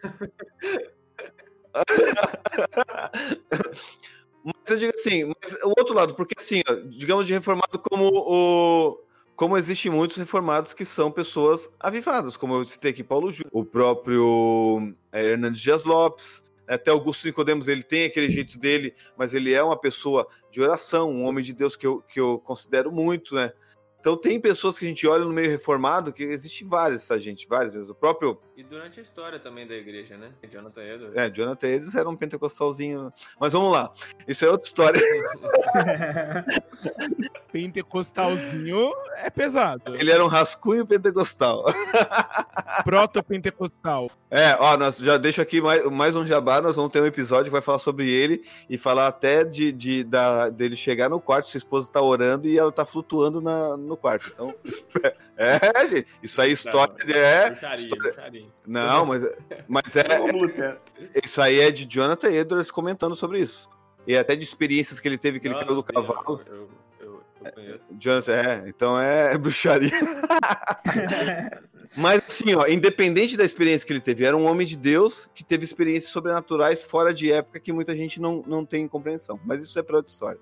[4.43, 8.12] mas eu digo assim, mas o outro lado, porque assim, ó, digamos de reformado como
[8.13, 9.09] o
[9.39, 13.63] como existem muitos reformados que são pessoas avivadas, como eu citei aqui Paulo Júnior, o
[13.63, 19.54] próprio é, Hernandes Dias Lopes, até Augusto Nicodemos, ele tem aquele jeito dele, mas ele
[19.54, 23.34] é uma pessoa de oração, um homem de Deus que eu, que eu considero muito,
[23.34, 23.54] né?
[24.00, 27.48] Então tem pessoas que a gente olha no meio reformado, que existe várias, tá, gente?
[27.48, 27.90] Várias vezes.
[27.90, 28.40] O próprio.
[28.56, 30.32] E durante a história também da igreja, né?
[30.50, 31.18] Jonathan Edwards.
[31.18, 33.12] É, Jonathan Edwards era um pentecostalzinho.
[33.40, 33.92] Mas vamos lá.
[34.28, 35.02] Isso é outra história.
[37.52, 39.96] pentecostalzinho é pesado.
[39.96, 41.66] Ele era um rascunho pentecostal.
[42.84, 44.10] Proto-pentecostal.
[44.32, 46.62] É, ó, nós já deixo aqui mais, mais um jabá.
[46.62, 50.04] Nós vamos ter um episódio que vai falar sobre ele e falar até de, de
[50.04, 53.97] da, dele chegar no quarto, sua esposa tá orando e ela tá flutuando na no
[53.97, 54.32] quarto.
[54.34, 54.56] Então,
[55.36, 57.75] é, gente, isso aí história não, é.
[57.75, 58.45] História...
[58.65, 59.23] Não, mas,
[59.67, 60.78] mas é.
[61.23, 63.69] isso aí é de Jonathan Edwards comentando sobre isso.
[64.08, 66.41] E até de experiências que ele teve que não, ele caiu do cavalo.
[66.47, 67.95] Eu, eu, eu conheço.
[67.99, 69.91] Jonathan, é, então é bruxaria.
[71.97, 75.43] Mas assim, ó, independente da experiência que ele teve, era um homem de Deus que
[75.43, 79.39] teve experiências sobrenaturais fora de época que muita gente não, não tem compreensão.
[79.43, 80.39] Mas isso é para outra história.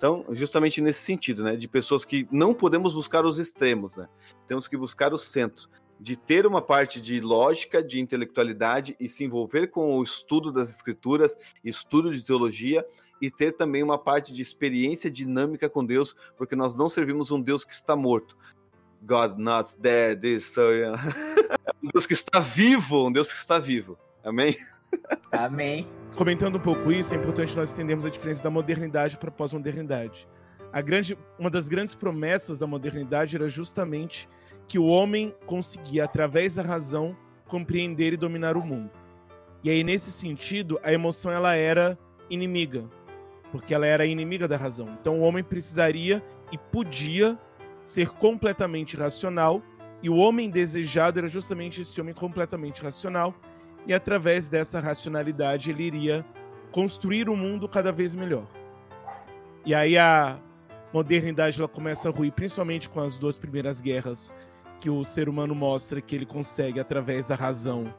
[0.00, 4.08] Então, justamente nesse sentido, né, de pessoas que não podemos buscar os extremos, né?
[4.48, 5.68] Temos que buscar o centro,
[6.00, 10.74] de ter uma parte de lógica, de intelectualidade e se envolver com o estudo das
[10.74, 12.82] escrituras, estudo de teologia
[13.20, 17.38] e ter também uma parte de experiência dinâmica com Deus, porque nós não servimos um
[17.38, 18.38] Deus que está morto.
[19.02, 20.62] God not dead, so...
[20.72, 20.92] é
[21.82, 23.98] um Deus que está vivo, um Deus que está vivo.
[24.24, 24.56] Amém?
[25.30, 25.86] Amém.
[26.16, 30.28] Comentando um pouco isso, é importante nós entendermos a diferença da modernidade para a pós-modernidade.
[30.84, 34.28] Grande, uma das grandes promessas da modernidade era justamente
[34.68, 37.16] que o homem conseguia, através da razão,
[37.48, 38.90] compreender e dominar o mundo.
[39.64, 42.84] E aí, nesse sentido, a emoção ela era inimiga,
[43.50, 44.96] porque ela era inimiga da razão.
[45.00, 47.38] Então, o homem precisaria e podia
[47.82, 49.62] ser completamente racional,
[50.02, 53.34] e o homem desejado era justamente esse homem completamente racional,
[53.86, 56.24] e através dessa racionalidade ele iria
[56.72, 58.46] construir um mundo cada vez melhor.
[59.64, 60.38] E aí a
[60.92, 64.34] modernidade ela começa a ruir, principalmente com as duas primeiras guerras,
[64.80, 67.94] que o ser humano mostra que ele consegue, através da razão,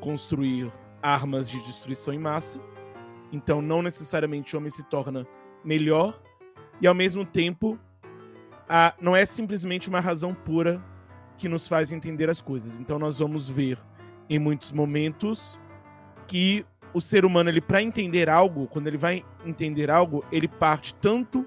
[0.00, 2.58] construir armas de destruição em massa.
[3.32, 5.26] Então, não necessariamente o homem se torna
[5.64, 6.20] melhor,
[6.80, 7.78] e ao mesmo tempo,
[8.68, 10.82] a, não é simplesmente uma razão pura
[11.36, 12.78] que nos faz entender as coisas.
[12.78, 13.78] Então, nós vamos ver
[14.34, 15.60] em muitos momentos
[16.26, 16.64] que
[16.94, 21.46] o ser humano, ele para entender algo, quando ele vai entender algo, ele parte tanto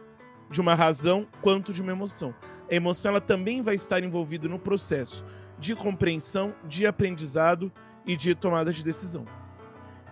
[0.52, 2.34] de uma razão quanto de uma emoção.
[2.70, 5.26] A emoção ela também vai estar envolvida no processo
[5.58, 7.72] de compreensão, de aprendizado
[8.06, 9.26] e de tomada de decisão.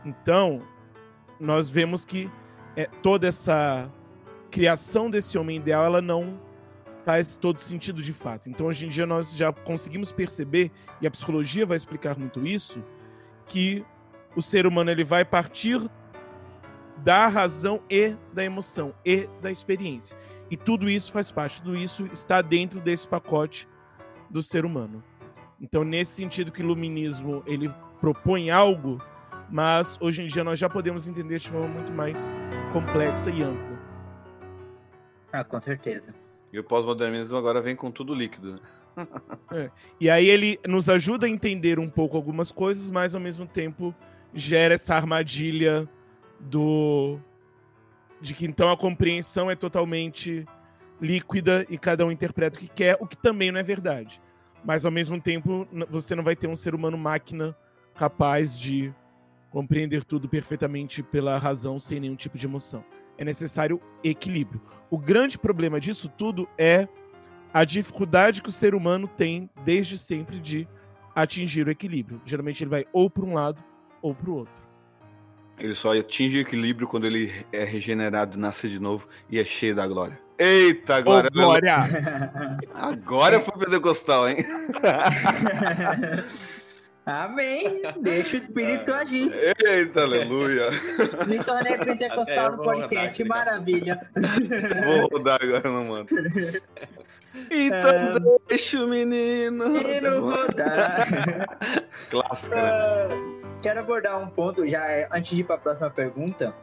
[0.04, 0.60] Então,
[1.40, 2.28] nós vemos que
[2.76, 3.88] é, toda essa
[4.50, 6.40] criação desse homem ideal, ela não
[7.06, 8.50] faz todo sentido de fato.
[8.50, 12.84] Então, hoje em dia, nós já conseguimos perceber, e a psicologia vai explicar muito isso,
[13.46, 13.86] que
[14.36, 15.82] o ser humano ele vai partir
[16.98, 20.18] da razão e da emoção e da experiência.
[20.50, 23.68] E tudo isso faz parte, tudo isso está dentro desse pacote
[24.30, 25.04] do ser humano.
[25.60, 29.02] Então, nesse sentido que o iluminismo ele propõe algo,
[29.50, 32.32] mas hoje em dia nós já podemos entender de forma muito mais
[32.72, 33.80] complexa e ampla.
[35.32, 36.23] Ah, com certeza.
[36.54, 38.54] E o pós-modernismo agora vem com tudo líquido.
[38.54, 38.60] Né?
[39.52, 39.72] é.
[40.00, 43.94] E aí ele nos ajuda a entender um pouco algumas coisas, mas ao mesmo tempo
[44.36, 45.90] gera essa armadilha
[46.40, 47.20] do
[48.22, 50.46] de que então a compreensão é totalmente
[51.02, 54.22] líquida e cada um interpreta o que quer, o que também não é verdade.
[54.64, 57.56] Mas ao mesmo tempo você não vai ter um ser humano máquina
[57.96, 58.94] capaz de
[59.50, 62.86] compreender tudo perfeitamente pela razão sem nenhum tipo de emoção.
[63.18, 64.62] É necessário equilíbrio.
[64.90, 66.88] O grande problema disso tudo é
[67.54, 70.68] a dificuldade que o ser humano tem desde sempre de
[71.16, 72.20] atingir o equilíbrio.
[72.26, 73.64] Geralmente ele vai ou para um lado
[74.02, 74.64] ou para o outro.
[75.60, 79.76] Ele só atinge o equilíbrio quando ele é regenerado, nasce de novo e é cheio
[79.76, 80.20] da glória.
[80.38, 81.30] Eita, glória!
[81.30, 81.76] Ô, glória!
[82.74, 84.38] Agora foi pentecostal, hein?
[87.06, 87.82] Amém.
[88.00, 89.32] Deixa o Espírito agir.
[89.66, 90.70] Eita, aleluia.
[91.28, 92.96] Me tornei pentecostal É, no vou podcast.
[92.96, 93.24] rodar aqui.
[93.26, 94.00] Maravilha.
[94.86, 96.06] Vou rodar agora, não mano.
[97.50, 99.80] Então deixa o menino.
[99.80, 101.08] Quero rodar.
[102.10, 102.62] Clássica, né?
[102.62, 103.10] Ah,
[103.62, 106.54] Quero abordar um ponto, já é, antes de ir para a próxima pergunta,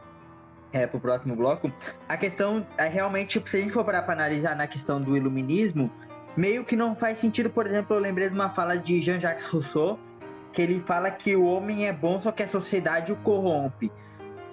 [0.71, 1.71] é, para o próximo bloco.
[2.07, 5.91] A questão é realmente, se a gente for parar para analisar na questão do iluminismo,
[6.37, 9.99] meio que não faz sentido, por exemplo, eu lembrei de uma fala de Jean-Jacques Rousseau,
[10.53, 13.91] que ele fala que o homem é bom, só que a sociedade o corrompe.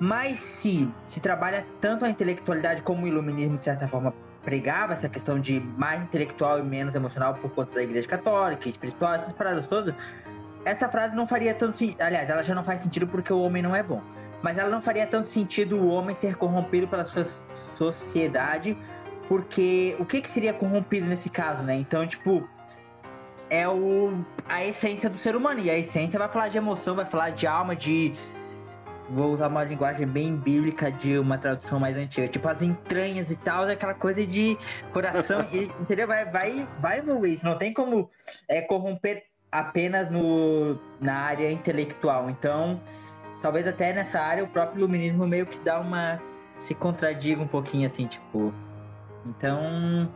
[0.00, 5.08] Mas se se trabalha tanto a intelectualidade como o iluminismo, de certa forma, pregava essa
[5.08, 9.66] questão de mais intelectual e menos emocional por conta da igreja católica, espiritual, essas paradas
[9.66, 9.94] todas,
[10.64, 12.00] essa frase não faria tanto sentido.
[12.00, 14.02] Aliás, ela já não faz sentido porque o homem não é bom.
[14.40, 17.26] Mas ela não faria tanto sentido o homem ser corrompido pela sua
[17.74, 18.78] sociedade,
[19.28, 21.74] porque o que, que seria corrompido nesse caso, né?
[21.74, 22.48] Então, tipo,
[23.50, 25.60] é o, a essência do ser humano.
[25.60, 28.12] E a essência vai falar de emoção, vai falar de alma, de.
[29.10, 32.28] Vou usar uma linguagem bem bíblica de uma tradução mais antiga.
[32.28, 34.56] Tipo, as entranhas e tal, aquela coisa de
[34.92, 35.46] coração.
[35.50, 36.06] e, entendeu?
[36.06, 37.34] Vai, vai, vai evoluir.
[37.34, 38.10] Isso não tem como
[38.46, 42.28] é, corromper apenas no, na área intelectual.
[42.28, 42.80] Então,
[43.40, 46.20] talvez até nessa área o próprio iluminismo meio que dá uma.
[46.58, 48.52] se contradiga um pouquinho, assim, tipo.
[49.24, 50.10] Então.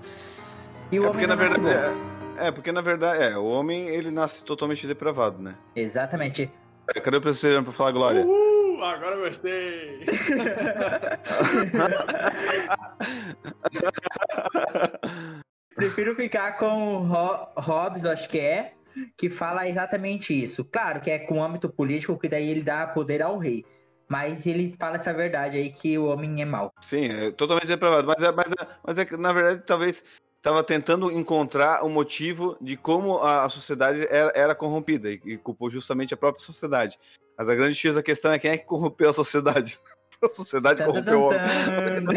[0.90, 1.66] E o É porque na verdade.
[1.66, 5.56] É, é, porque na verdade, é, o homem ele nasce totalmente depravado, né?
[5.74, 6.50] Exatamente.
[6.94, 8.24] É, Cadê o presbiteriano pra falar glória?
[8.24, 10.00] Uhul, agora eu gostei.
[15.74, 18.74] Prefiro ficar com o Ro- Hobbes, eu acho que é,
[19.16, 20.64] que fala exatamente isso.
[20.64, 23.64] Claro que é com o âmbito político, que daí ele dá poder ao rei.
[24.10, 26.70] Mas ele fala essa verdade aí que o homem é mau.
[26.82, 28.06] Sim, é totalmente depravado.
[28.06, 30.04] Mas é, mas é, mas é que, na verdade, talvez
[30.42, 35.38] estava tentando encontrar o motivo de como a, a sociedade era, era corrompida e, e
[35.38, 36.98] culpou justamente a própria sociedade.
[37.38, 39.78] Mas a grande X da questão é quem é que corrompeu a sociedade.
[40.22, 41.40] A sociedade corrompeu o homem.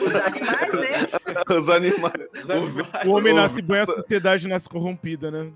[0.00, 2.26] Os animais, né?
[2.38, 3.06] Os animais.
[3.06, 5.52] O homem nasce bom e a sociedade nasce corrompida, né?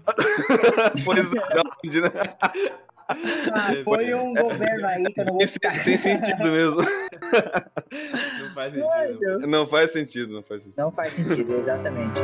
[1.03, 1.41] Pois é,
[1.83, 2.11] onde, né?
[3.11, 6.77] Ah, foi um governo aí que eu não vou sem, sem sentido mesmo.
[8.39, 9.47] Não faz sentido.
[9.47, 10.79] Não faz sentido, não faz sentido.
[10.79, 12.21] Não faz sentido, exatamente.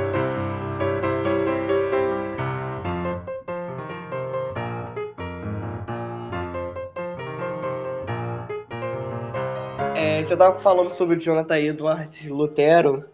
[9.95, 13.09] É, você tava falando sobre o Jonathan Edwards Lutero.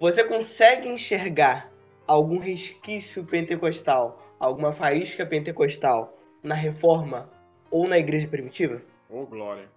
[0.00, 1.70] Você consegue enxergar
[2.06, 7.28] algum resquício pentecostal, alguma faísca pentecostal na reforma
[7.70, 8.80] ou na igreja primitiva?
[9.08, 9.68] Ô, glória.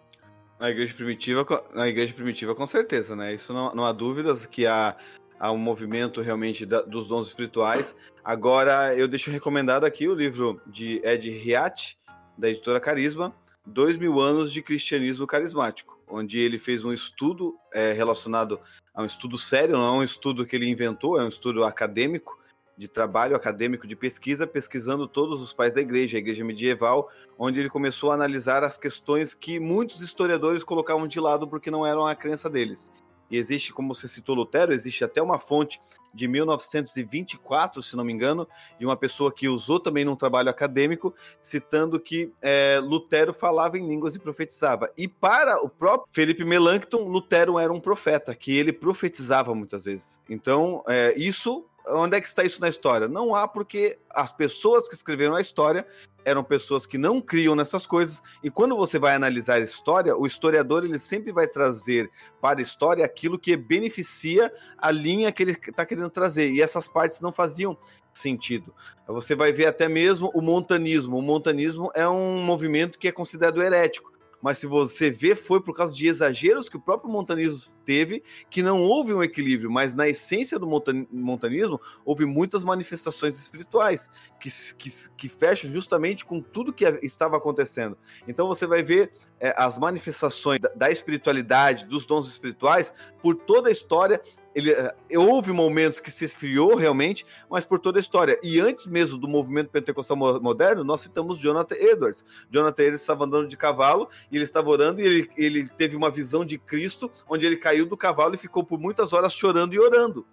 [0.60, 3.34] Na igreja primitiva, na igreja primitiva com certeza, né?
[3.34, 4.96] Isso não, não há dúvidas que há,
[5.40, 7.96] há um movimento realmente da- dos dons espirituais.
[8.24, 11.98] Agora, eu deixo recomendado aqui o livro de Ed Riat,
[12.38, 13.34] da editora Carisma,
[13.66, 18.60] Dois Mil Anos de Cristianismo Carismático, onde ele fez um estudo é, relacionado
[18.94, 22.40] a um estudo sério, não é um estudo que ele inventou, é um estudo acadêmico,
[22.78, 27.60] de trabalho acadêmico, de pesquisa, pesquisando todos os pais da igreja, a igreja medieval, onde
[27.60, 32.06] ele começou a analisar as questões que muitos historiadores colocavam de lado porque não eram
[32.06, 32.92] a crença deles.
[33.34, 35.82] E existe, como você citou Lutero, existe até uma fonte
[36.14, 38.48] de 1924, se não me engano,
[38.78, 43.88] de uma pessoa que usou também num trabalho acadêmico, citando que é, Lutero falava em
[43.88, 44.92] línguas e profetizava.
[44.96, 50.20] E para o próprio Felipe Melanchthon, Lutero era um profeta, que ele profetizava muitas vezes.
[50.30, 53.08] Então, é, isso onde é que está isso na história?
[53.08, 55.86] Não há, porque as pessoas que escreveram a história
[56.26, 58.22] eram pessoas que não criam nessas coisas.
[58.44, 62.10] E quando você vai analisar a história, o historiador ele sempre vai trazer
[62.42, 66.50] para a história aquilo que beneficia a linha que ele está querendo trazer.
[66.52, 67.78] E essas partes não faziam
[68.14, 68.74] sentido.
[69.08, 71.18] Você vai ver até mesmo o montanismo.
[71.18, 74.13] O montanismo é um movimento que é considerado herético.
[74.44, 78.62] Mas se você vê, foi por causa de exageros que o próprio montanismo teve, que
[78.62, 84.10] não houve um equilíbrio, mas na essência do montan- montanismo houve muitas manifestações espirituais
[84.42, 87.98] que, que, que fecham justamente com tudo que estava acontecendo.
[88.28, 93.70] Então você vai ver é, as manifestações da, da espiritualidade, dos dons espirituais, por toda
[93.70, 94.22] a história,
[94.56, 98.40] ele, eh, houve momentos que se esfriou realmente, mas por toda a história.
[98.44, 102.24] E antes mesmo do movimento pentecostal moderno, nós citamos Jonathan Edwards.
[102.50, 106.12] Jonathan Edwards estava andando de cavalo e ele estava orando e ele, ele teve uma
[106.12, 109.80] visão de Cristo, onde ele caiu do cavalo e ficou por muitas horas chorando e
[109.80, 110.26] orando.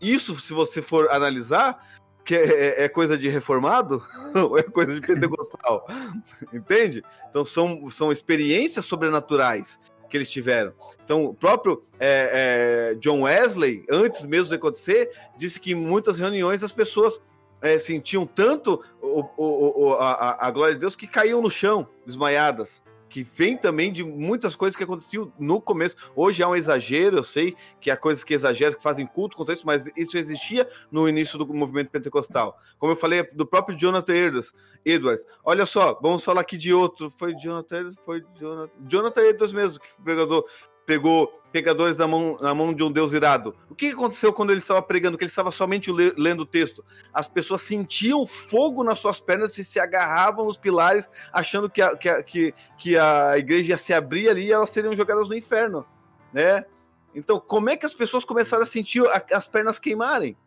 [0.00, 1.84] Isso, se você for analisar,
[2.24, 5.86] que é, é, é, coisa de reformado ou é coisa de pentecostal?
[6.52, 7.02] Entende?
[7.30, 10.72] Então são, são experiências sobrenaturais que eles tiveram.
[11.04, 16.18] Então, o próprio é, é, John Wesley, antes mesmo de acontecer, disse que em muitas
[16.18, 17.20] reuniões as pessoas
[17.60, 21.88] é, sentiam tanto o, o, o, a, a, glória de Deus que caíam no chão,
[22.06, 22.82] desmaiadas.
[23.08, 25.96] Que vem também de muitas coisas que aconteciam no começo.
[26.14, 29.54] Hoje há um exagero, eu sei que há coisas que exageram, que fazem culto contra
[29.54, 32.58] isso, mas isso existia no início do movimento pentecostal.
[32.78, 34.14] Como eu falei, do próprio Jonathan
[34.84, 35.26] Edwards.
[35.44, 37.10] Olha só, vamos falar aqui de outro.
[37.10, 37.98] Foi Jonathan Edwards?
[38.04, 40.46] Foi Jonathan, Jonathan Edwards mesmo, que pregou,
[40.88, 43.54] pegou pegadores na mão, na mão de um Deus irado.
[43.68, 45.18] O que aconteceu quando ele estava pregando?
[45.18, 46.82] Que ele estava somente lendo o texto.
[47.12, 51.94] As pessoas sentiam fogo nas suas pernas e se agarravam nos pilares, achando que a,
[51.94, 55.36] que a, que, que a igreja ia se abrir ali e elas seriam jogadas no
[55.36, 55.84] inferno.
[56.32, 56.64] Né?
[57.14, 60.38] Então, como é que as pessoas começaram a sentir as pernas queimarem?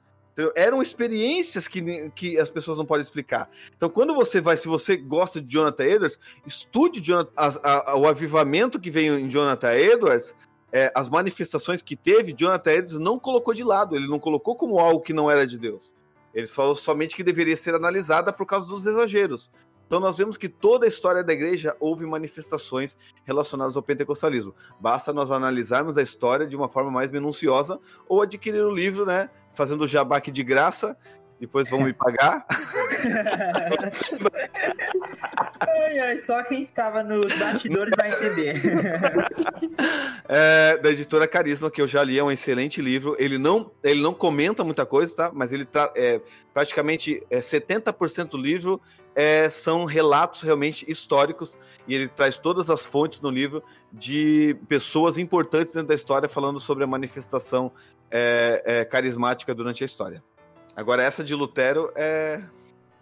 [0.55, 3.49] Eram experiências que, que as pessoas não podem explicar.
[3.75, 8.07] Então, quando você vai, se você gosta de Jonathan Edwards, estude Jonathan, a, a, o
[8.07, 10.34] avivamento que veio em Jonathan Edwards,
[10.71, 14.79] é, as manifestações que teve, Jonathan Edwards não colocou de lado, ele não colocou como
[14.79, 15.93] algo que não era de Deus.
[16.34, 19.51] Ele falou somente que deveria ser analisada por causa dos exageros.
[19.86, 24.55] Então nós vemos que toda a história da igreja houve manifestações relacionadas ao pentecostalismo.
[24.79, 27.77] Basta nós analisarmos a história de uma forma mais minuciosa
[28.07, 30.97] ou adquirir o livro, né, fazendo o jabaque de graça,
[31.41, 32.45] depois vão me pagar.
[35.59, 38.61] ai, ai, só quem estava nos bastidores vai entender.
[40.29, 43.15] É, da editora Carisma, que eu já li, é um excelente livro.
[43.17, 45.31] Ele não, ele não comenta muita coisa, tá?
[45.33, 46.21] Mas ele tá é,
[46.53, 48.79] praticamente é, 70% do livro
[49.15, 55.17] é, são relatos realmente históricos e ele traz todas as fontes no livro de pessoas
[55.17, 57.71] importantes dentro da história falando sobre a manifestação
[58.12, 60.22] é, é, carismática durante a história.
[60.76, 62.41] Agora, essa de Lutero é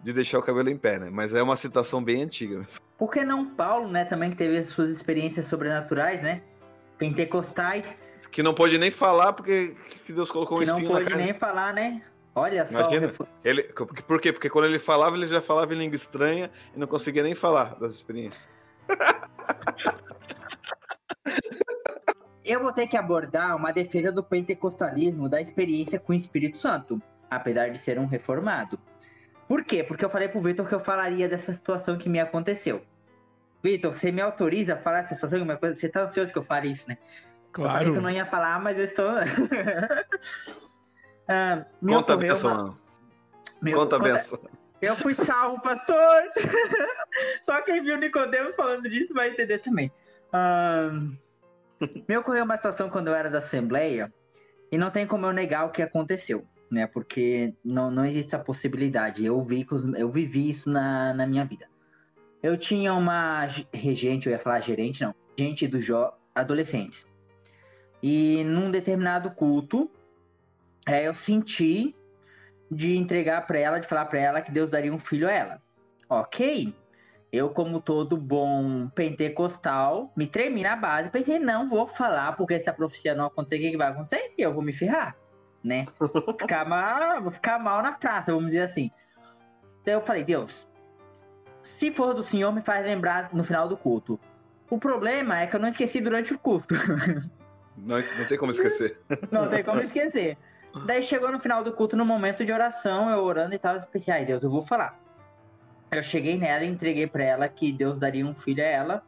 [0.01, 1.09] de deixar o cabelo em pé, né?
[1.11, 2.65] Mas é uma citação bem antiga.
[2.97, 4.05] Por que não Paulo, né?
[4.05, 6.41] Também que teve as suas experiências sobrenaturais, né?
[6.97, 7.97] Pentecostais.
[8.31, 9.75] Que não pôde nem falar porque
[10.07, 12.01] Deus colocou um que espinho na não pôde nem falar, né?
[12.35, 13.25] Olha Imagina, só.
[13.43, 14.31] Ele, por quê?
[14.31, 17.75] Porque quando ele falava, ele já falava em língua estranha e não conseguia nem falar
[17.75, 18.47] das experiências.
[22.49, 26.99] Eu vou ter que abordar uma defesa do pentecostalismo da experiência com o Espírito Santo,
[27.29, 28.79] apesar de ser um reformado.
[29.47, 29.83] Por quê?
[29.83, 32.81] Porque eu falei pro Vitor que eu falaria dessa situação que me aconteceu.
[33.61, 35.45] Vitor, você me autoriza a falar essa situação?
[35.45, 36.97] Você tá ansioso que eu fale isso, né?
[37.51, 37.69] Claro.
[37.69, 39.11] Eu falei que eu não ia falar, mas eu estou.
[41.31, 42.75] Ah, conta a benção, uma...
[43.61, 44.39] Meu, conta a benção.
[44.81, 46.23] Eu fui salvo, pastor!
[47.45, 49.91] Só quem viu Nicodemos falando disso vai entender também.
[50.33, 51.15] Um,
[52.07, 54.13] me ocorreu uma situação quando eu era da Assembleia
[54.71, 56.87] e não tem como eu negar o que aconteceu, né?
[56.87, 59.25] Porque não, não existe a possibilidade.
[59.25, 59.65] Eu, vi,
[59.97, 61.67] eu vivi isso na, na minha vida.
[62.41, 65.85] Eu tinha uma regente, eu ia falar gerente, não, gente dos
[66.33, 67.05] adolescentes.
[68.01, 69.91] E num determinado culto,
[70.85, 71.95] é, eu senti
[72.71, 75.61] de entregar para ela, de falar para ela que Deus daria um filho a ela.
[76.07, 76.73] Ok.
[77.31, 81.09] Eu, como todo bom pentecostal, me tremi na base.
[81.09, 84.33] Pensei, não vou falar, porque se a profecia não acontecer, o que, que vai acontecer?
[84.37, 85.15] Eu vou me ferrar,
[85.63, 85.85] né?
[86.39, 88.89] Ficar mal, vou ficar mal na praça, vamos dizer assim.
[89.81, 90.67] Então eu falei, Deus,
[91.61, 94.19] se for do Senhor, me faz lembrar no final do culto.
[94.69, 96.75] O problema é que eu não esqueci durante o culto.
[97.81, 98.99] Não, não tem como esquecer.
[99.31, 100.37] Não tem como esquecer.
[100.85, 103.81] Daí chegou no final do culto, no momento de oração, eu orando e tal, eu
[103.83, 104.99] pensei, ai Deus, eu vou falar.
[105.91, 109.03] Eu cheguei nela e entreguei para ela que Deus daria um filho a ela.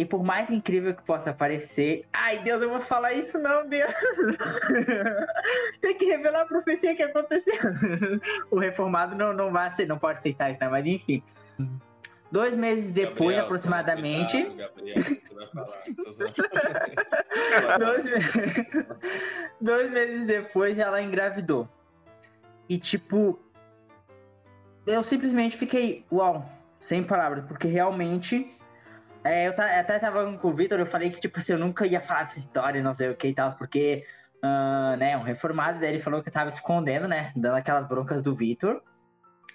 [0.00, 3.92] E por mais incrível que possa parecer, ai Deus, eu vou falar isso não, Deus.
[5.82, 7.52] Tem que revelar a profecia que aconteceu.
[8.50, 10.68] o reformado não, não vai não pode aceitar isso, né?
[10.70, 11.22] Mas enfim.
[12.32, 14.42] Dois meses depois, Gabriel, aproximadamente.
[14.56, 15.02] Gabriel,
[17.78, 18.86] dois, meses...
[19.60, 21.68] Dois meses depois, ela engravidou.
[22.68, 23.38] E tipo,
[24.86, 26.44] eu simplesmente fiquei, uau,
[26.78, 28.50] sem palavras, porque realmente.
[29.22, 32.00] É, eu até tava com o Vitor, eu falei que, tipo assim, eu nunca ia
[32.00, 34.02] falar dessa história, não sei o que e tal, porque,
[34.42, 38.22] uh, né, um reformado, daí ele falou que eu tava escondendo, né, dando aquelas broncas
[38.22, 38.80] do Vitor.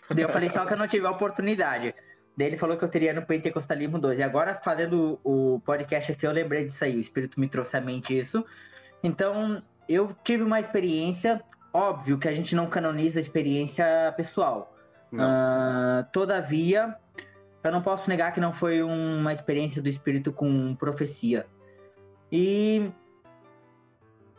[0.07, 1.95] Daí eu falei só que eu não tive a oportunidade.
[2.37, 4.19] Daí ele falou que eu teria no Pentecostalismo 2.
[4.19, 6.95] E agora, fazendo o podcast aqui, eu lembrei disso aí.
[6.97, 8.45] O Espírito me trouxe à mente isso.
[9.01, 11.41] Então, eu tive uma experiência,
[11.73, 14.74] óbvio que a gente não canoniza a experiência pessoal.
[15.19, 16.95] Ah, todavia,
[17.63, 21.45] eu não posso negar que não foi uma experiência do espírito com profecia.
[22.31, 22.91] E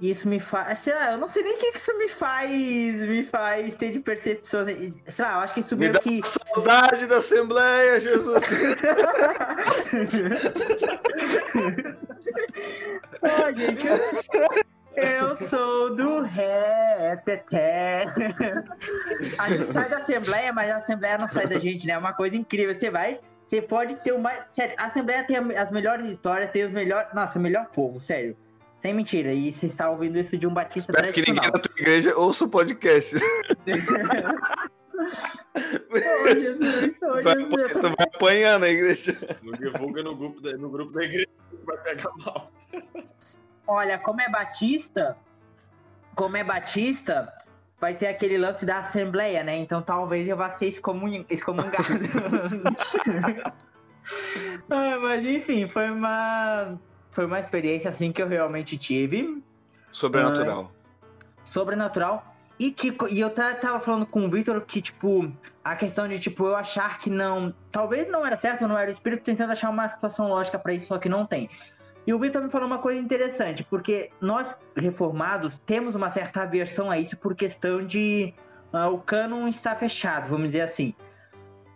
[0.01, 0.79] isso me faz.
[0.81, 2.51] Sei lá, eu não sei nem o que que isso me faz.
[2.51, 5.03] Me faz ter de percepções.
[5.07, 6.21] Sei lá, eu acho que isso Me meio que.
[6.55, 8.45] saudade da Assembleia, Jesus.
[13.23, 13.89] Ó, gente,
[14.97, 18.07] eu sou do repeté.
[19.39, 21.93] A gente sai da Assembleia, mas a Assembleia não sai da gente, né?
[21.93, 22.77] É uma coisa incrível.
[22.79, 24.47] Você vai, você pode ser o mais.
[24.49, 27.13] Sério, a Assembleia tem as melhores histórias, tem os melhores.
[27.15, 28.37] Nossa, o melhor povo, sério.
[28.81, 29.33] Sem mentira.
[29.33, 32.45] E você está ouvindo isso de um batista Espero que ninguém da tua igreja ouça
[32.45, 33.17] o podcast.
[34.97, 37.73] Ô, Jesus, vai, Jesus.
[37.73, 39.17] tu vai apanhar na igreja.
[39.43, 41.29] Não divulga no grupo da, no grupo da igreja
[41.65, 42.51] vai pegar mal.
[43.67, 45.17] Olha, como é batista,
[46.15, 47.33] como é batista,
[47.81, 49.57] vai ter aquele lance da assembleia, né?
[49.57, 51.25] Então talvez eu vá ser excomun...
[51.29, 51.85] excomungado.
[54.71, 56.79] Ah, mas enfim, foi uma
[57.11, 59.43] foi uma experiência assim que eu realmente tive,
[59.91, 60.71] Sobrenatural.
[61.43, 62.37] sobrenatural.
[62.59, 65.31] E que e eu ta- tava falando com o Victor que, tipo,
[65.65, 67.53] a questão de, tipo, eu achar que não.
[67.71, 70.87] Talvez não era certo, não era o espírito tentando achar uma situação lógica pra isso,
[70.87, 71.51] só que não tem.
[72.07, 76.91] E o Victor me falou uma coisa interessante, porque nós, reformados, temos uma certa aversão
[76.91, 78.33] a isso por questão de.
[78.73, 80.95] ah, o cânon está fechado, vamos dizer assim.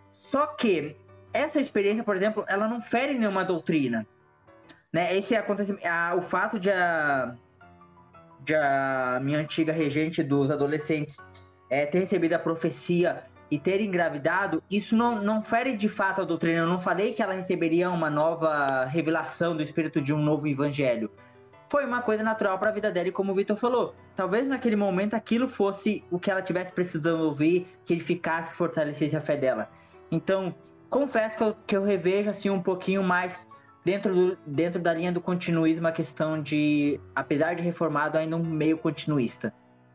[0.09, 0.95] Só que
[1.33, 4.07] essa experiência, por exemplo, ela não fere nenhuma doutrina.
[4.91, 5.15] Né?
[5.15, 5.85] Esse acontecimento.
[5.85, 7.35] ah, o fato de a,
[8.39, 11.17] de a minha antiga regente dos adolescentes
[11.69, 16.23] é, ter recebido a profecia e ter engravidado, isso não, não fere de fato a
[16.23, 16.59] doutrina.
[16.59, 21.11] Eu não falei que ela receberia uma nova revelação do espírito de um novo evangelho.
[21.69, 24.77] Foi uma coisa natural para a vida dela, e como o Vitor falou, talvez naquele
[24.77, 29.35] momento aquilo fosse o que ela tivesse precisando ouvir, que ele ficasse, fortalecesse a fé
[29.35, 29.69] dela.
[30.09, 30.55] Então,
[30.89, 33.47] confesso que eu, que eu revejo assim um pouquinho mais
[33.83, 38.43] dentro, do, dentro da linha do continuismo a questão de, apesar de reformado, ainda um
[38.43, 39.53] meio continuista.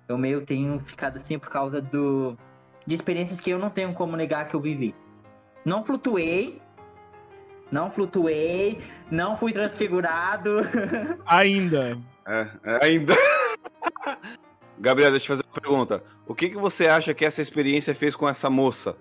[0.09, 2.36] Eu meio tenho ficado assim por causa do
[2.87, 4.95] de experiências que eu não tenho como negar que eu vivi.
[5.64, 6.61] Não flutuei,
[7.70, 8.80] não flutuei,
[9.11, 10.61] não fui transfigurado.
[11.26, 11.99] Ainda.
[12.26, 13.14] É, é, ainda.
[14.78, 16.03] Gabriel, deixa eu fazer uma pergunta.
[16.26, 18.97] O que, que você acha que essa experiência fez com essa moça?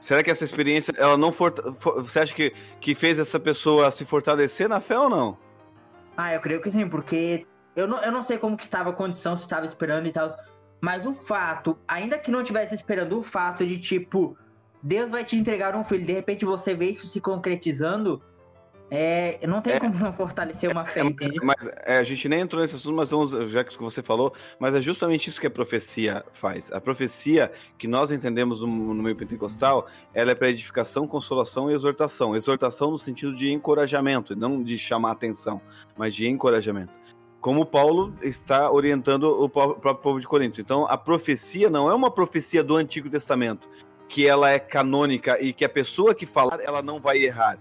[0.00, 3.90] Será que essa experiência, ela não for, for- você acha que, que fez essa pessoa
[3.90, 5.38] se fortalecer na fé ou não?
[6.16, 8.92] Ah, eu creio que sim, porque eu não, eu não sei como que estava a
[8.92, 10.36] condição, se estava esperando e tal.
[10.84, 14.36] Mas o fato, ainda que não estivesse esperando, o fato de, tipo,
[14.82, 18.22] Deus vai te entregar um filho, de repente você vê isso se concretizando,
[18.90, 19.80] é, não tem É.
[19.80, 21.40] como não fortalecer uma fé, É, mas entende?
[21.42, 24.74] mas, é, a gente nem entrou nesse assunto, mas vamos, já que você falou, mas
[24.74, 26.70] é justamente isso que a profecia faz.
[26.70, 31.74] A profecia, que nós entendemos no, no meio pentecostal, ela é para edificação, consolação e
[31.74, 32.36] exortação.
[32.36, 35.62] Exortação no sentido de encorajamento, não de chamar atenção,
[35.96, 36.92] mas de encorajamento.
[37.44, 40.62] Como Paulo está orientando o próprio povo de Corinto.
[40.62, 43.68] Então, a profecia não é uma profecia do Antigo Testamento,
[44.08, 47.58] que ela é canônica e que a pessoa que falar, ela não vai errar.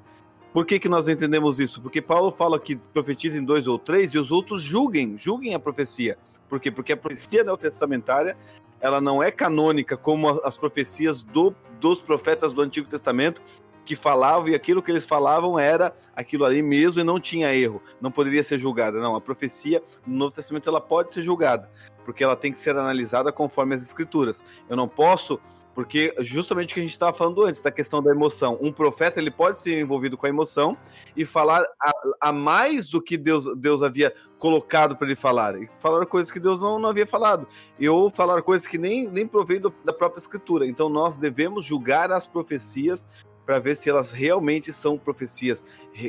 [0.54, 1.82] Por que, que nós entendemos isso?
[1.82, 6.18] Porque Paulo fala que profetizem dois ou três e os outros julguem, julguem a profecia.
[6.48, 6.72] Por quê?
[6.72, 8.38] Porque a profecia neotestamentária
[8.80, 13.42] ela não é canônica como as profecias do- dos profetas do Antigo Testamento
[13.86, 17.82] que falavam e aquilo que eles falavam era aquilo ali mesmo e não tinha erro,
[18.00, 19.00] não poderia ser julgada.
[19.00, 21.70] Não, a profecia no Novo Testamento ela pode ser julgada,
[22.06, 24.44] porque ela tem que ser analisada conforme as escrituras.
[24.70, 25.40] Eu não posso
[25.76, 28.58] porque justamente o que a gente estava falando antes, da questão da emoção.
[28.62, 30.78] Um profeta ele pode ser envolvido com a emoção
[31.18, 35.60] e falar a, a mais do que Deus, Deus havia colocado para ele falar.
[35.60, 37.48] E falar coisas que Deus não, não havia falado.
[37.80, 40.68] E ou falar coisas que nem, nem provém do- da própria escritura.
[40.68, 43.08] Então nós devemos julgar as profecias
[43.46, 45.64] para ver se elas realmente são profecias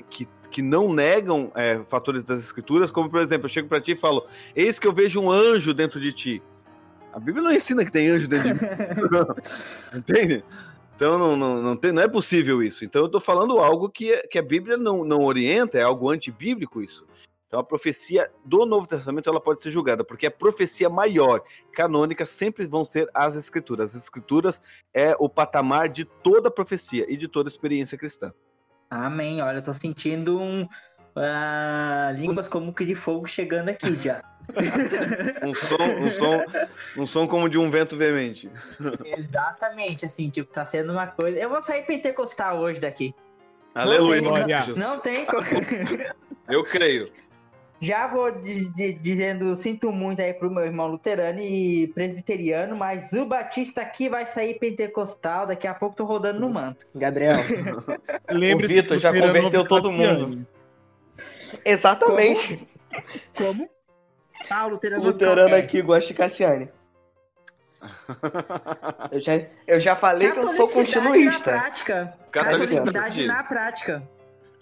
[0.09, 3.93] que, que não negam é, fatores das escrituras, como por exemplo, eu chego para ti
[3.93, 6.43] e falo: Eis que eu vejo um anjo dentro de ti.
[7.13, 8.61] A Bíblia não ensina que tem anjo dentro de mim.
[9.95, 10.45] Entende?
[10.97, 12.85] Então não, não, não, tem, não é possível isso.
[12.85, 16.83] Então eu estou falando algo que, que a Bíblia não, não orienta, é algo antibíblico
[16.83, 17.05] isso.
[17.55, 21.41] Então a profecia do Novo Testamento ela pode ser julgada, porque a profecia maior,
[21.73, 23.95] canônica, sempre vão ser as escrituras.
[23.95, 24.61] As escrituras
[24.93, 28.33] é o patamar de toda profecia e de toda experiência cristã.
[28.91, 29.41] Amém.
[29.41, 30.67] Olha, eu tô sentindo um.
[31.15, 34.21] ah, línguas como que de fogo chegando aqui já.
[35.43, 36.45] Um som, um som,
[36.99, 38.51] um som como de um vento veemente.
[39.17, 41.39] Exatamente, assim, tipo, tá sendo uma coisa.
[41.39, 43.15] Eu vou sair pentecostal hoje daqui.
[43.75, 44.21] Aleluia.
[44.21, 44.61] Glória.
[44.61, 44.77] Jesus.
[44.77, 45.45] Não tem como.
[46.49, 47.11] Eu creio.
[47.81, 53.13] Já vou di- di- dizendo, sinto muito aí pro meu irmão luterano e presbiteriano, mas
[53.13, 56.87] o Batista aqui vai sair pentecostal, daqui a pouco tô rodando no manto.
[56.95, 57.37] Gabriel.
[58.31, 60.47] Lembre-se Vitor que já Luterano converteu todo Cassiane.
[61.65, 62.67] Exatamente.
[63.37, 63.69] Como?
[64.49, 65.59] Ah, o O luterano, luterano é.
[65.59, 66.69] aqui gosta de Cassiane.
[69.11, 69.33] Eu já,
[69.67, 71.51] eu já falei que eu sou Catolicidade na continuista.
[71.51, 72.19] prática.
[72.31, 72.93] Catolicidade.
[72.93, 74.09] Catolicidade na prática.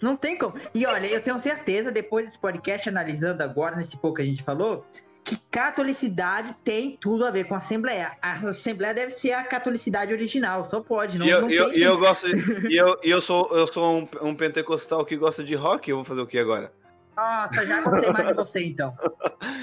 [0.03, 0.53] Não tem como.
[0.75, 4.43] E olha, eu tenho certeza, depois desse podcast, analisando agora, nesse pouco que a gente
[4.43, 4.85] falou,
[5.23, 8.11] que catolicidade tem tudo a ver com a Assembleia.
[8.21, 11.79] A Assembleia deve ser a catolicidade original, só pode, não, E eu, não eu, tem.
[11.79, 15.15] e eu gosto de, e eu, e eu sou, eu sou um, um pentecostal que
[15.15, 16.69] gosta de rock, eu vou fazer o que agora?
[17.15, 18.95] Nossa, já gostei mais de você então.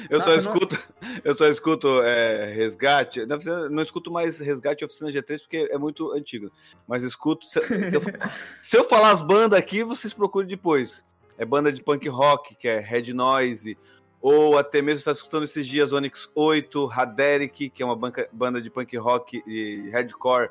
[0.08, 0.78] Eu só Nossa, não- escuto,
[1.24, 3.26] eu só escuto é, resgate.
[3.26, 6.50] Na verdade, Não escuto mais resgate oficina G3 porque é muito antigo.
[6.86, 7.44] Mas escuto.
[7.46, 8.00] Se, se eu,
[8.62, 11.04] se eu falar as bandas aqui, vocês procurem depois.
[11.38, 13.76] É banda de punk rock, que é Red Noise,
[14.20, 18.60] ou até mesmo está escutando esses dias Onyx 8, Haderic, que é uma banca- banda
[18.60, 20.50] de punk rock e hardcore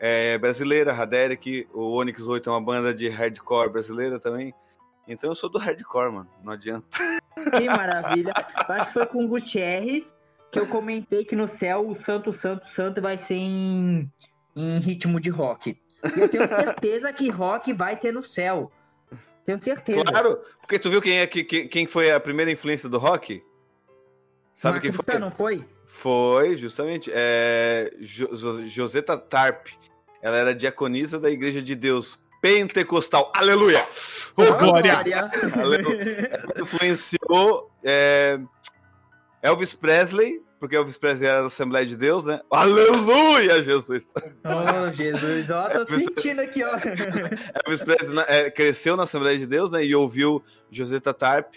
[0.00, 1.68] é, brasileira, Haderic.
[1.72, 4.52] O Onyx 8 é uma banda de hardcore brasileira também.
[5.06, 6.30] Então eu sou do hardcore, mano.
[6.42, 6.86] Não adianta.
[7.56, 8.32] Que maravilha.
[8.68, 10.16] Acho que foi com o Gutierrez
[10.50, 14.10] que eu comentei que no céu o Santo, Santo, Santo vai ser em,
[14.56, 15.76] em ritmo de rock.
[16.16, 18.70] E eu tenho certeza que rock vai ter no céu.
[19.44, 20.04] Tenho certeza.
[20.04, 23.42] Claro, porque tu viu quem é que, que- quem foi a primeira influência do rock?
[24.54, 25.18] Sabe quem foi?
[25.18, 25.66] não foi?
[25.84, 29.66] Foi, justamente, é, Jo- Joseta Tarp.
[30.22, 33.32] Ela era diaconisa da Igreja de Deus Pentecostal.
[33.34, 33.82] Aleluia!
[34.36, 34.98] Oh, Oh, glória!
[35.56, 36.30] Aleluia!
[36.44, 38.38] Ela influenciou é,
[39.40, 42.42] Elvis Presley, porque Elvis Presley era da Assembleia de Deus, né?
[42.50, 44.02] Aleluia, Jesus!
[44.44, 46.72] Oh, Jesus, ó, tô É, sentindo aqui, ó.
[47.64, 49.82] Elvis Presley né, é, cresceu na Assembleia de Deus, né?
[49.82, 51.54] E ouviu Joseta Tarp.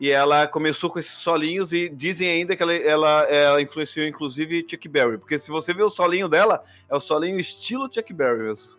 [0.00, 4.66] E ela começou com esses solinhos e dizem ainda que ela, ela, ela influenciou inclusive
[4.66, 5.18] Chuck Berry.
[5.18, 8.70] Porque se você vê o solinho dela, é o solinho estilo Chuck Berry mesmo.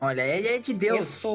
[0.00, 1.08] Olha, ele é de Deus.
[1.08, 1.28] Isso,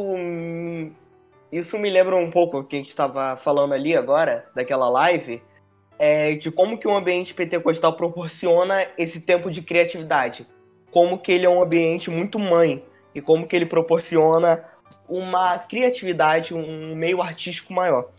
[1.52, 5.42] isso me lembra um pouco o que a gente estava falando ali agora, daquela live,
[5.98, 10.48] é, de como que um ambiente pentecostal proporciona esse tempo de criatividade.
[10.92, 12.84] Como que ele é um ambiente muito mãe
[13.14, 14.64] e como que ele proporciona
[15.08, 18.10] uma criatividade, um meio artístico maior.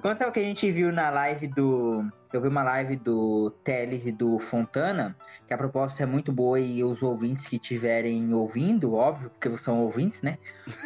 [0.00, 2.08] Quanto ao que a gente viu na live do.
[2.32, 5.16] Eu vi uma live do Teles e do Fontana,
[5.46, 9.80] que a proposta é muito boa e os ouvintes que estiverem ouvindo, óbvio, porque são
[9.80, 10.38] ouvintes, né?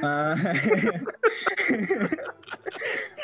[0.03, 0.34] Ah,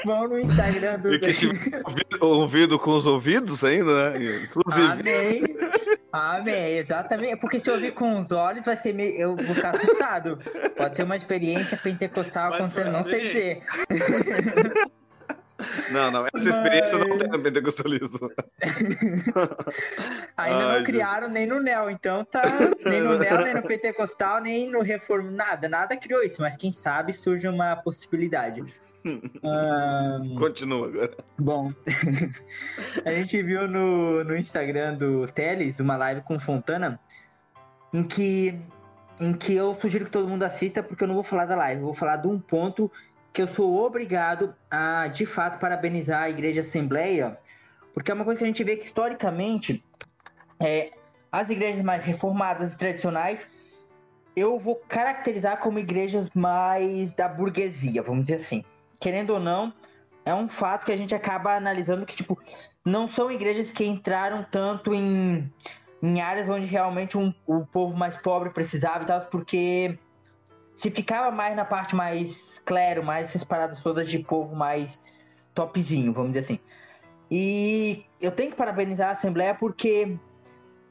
[0.04, 1.14] Vão no Instagram do.
[1.14, 4.18] E que estiver ouvido, ouvido com os ouvidos ainda, né?
[4.42, 4.86] Inclusive.
[4.86, 5.42] Amém.
[6.12, 7.40] Amém, exatamente.
[7.40, 9.18] Porque se eu ouvir com os olhos, vai ser meio.
[9.18, 10.38] Eu vou ficar assustado.
[10.76, 14.94] Pode ser uma experiência pentecostal ser acontecendo, uma não.
[15.90, 18.30] Não, não, essa experiência não Mas- tem no pentecostalismo.
[20.36, 22.42] Ainda Ai, não criaram nem no Neo, então tá.
[22.84, 25.30] Nem no Neo, nem no Pentecostal, nem no Reforma.
[25.30, 28.64] Nada, nada criou isso, mas quem sabe surge uma possibilidade.
[29.42, 31.14] Ahn, Continua agora.
[31.38, 31.72] bom,
[33.04, 36.98] a gente viu no, no Instagram do Teles uma live com Fontana
[37.92, 38.58] em que,
[39.20, 41.80] em que eu sugiro que todo mundo assista, porque eu não vou falar da live,
[41.82, 42.90] eu vou falar de um ponto
[43.34, 47.36] que eu sou obrigado a, de fato, parabenizar a Igreja Assembleia,
[47.92, 49.84] porque é uma coisa que a gente vê que historicamente
[50.60, 50.92] é,
[51.32, 53.48] as igrejas mais reformadas e tradicionais
[54.36, 58.64] eu vou caracterizar como igrejas mais da burguesia, vamos dizer assim.
[59.00, 59.72] Querendo ou não,
[60.24, 62.40] é um fato que a gente acaba analisando que, tipo,
[62.84, 65.52] não são igrejas que entraram tanto em,
[66.02, 69.98] em áreas onde realmente um, o povo mais pobre precisava e tal, porque
[70.74, 74.98] se ficava mais na parte mais clero, mais essas paradas todas de povo mais
[75.54, 76.58] topzinho, vamos dizer assim.
[77.30, 80.18] E eu tenho que parabenizar a Assembleia porque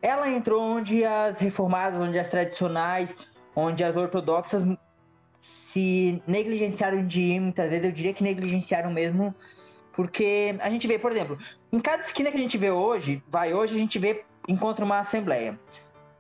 [0.01, 3.15] ela entrou onde as reformadas, onde as tradicionais,
[3.55, 4.63] onde as ortodoxas
[5.41, 9.35] se negligenciaram de ir, muitas vezes eu diria que negligenciaram mesmo,
[9.91, 11.37] porque a gente vê, por exemplo,
[11.71, 14.99] em cada esquina que a gente vê hoje, vai hoje, a gente vê, encontra uma
[14.99, 15.59] assembleia.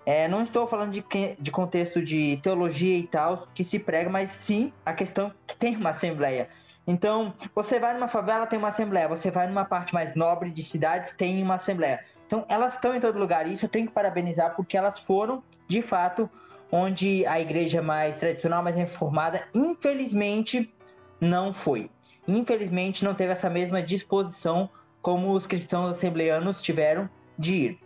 [0.05, 4.09] É, não estou falando de, que- de contexto de teologia e tal, que se prega,
[4.09, 6.49] mas sim a questão que tem uma assembleia.
[6.85, 9.07] Então, você vai numa favela, tem uma assembleia.
[9.07, 12.03] Você vai numa parte mais nobre de cidades, tem uma assembleia.
[12.27, 13.47] Então, elas estão em todo lugar.
[13.47, 16.29] E isso eu tenho que parabenizar, porque elas foram, de fato,
[16.69, 20.73] onde a igreja mais tradicional, mais reformada, infelizmente,
[21.21, 21.89] não foi.
[22.27, 24.69] Infelizmente, não teve essa mesma disposição
[25.01, 27.79] como os cristãos assembleanos tiveram de ir.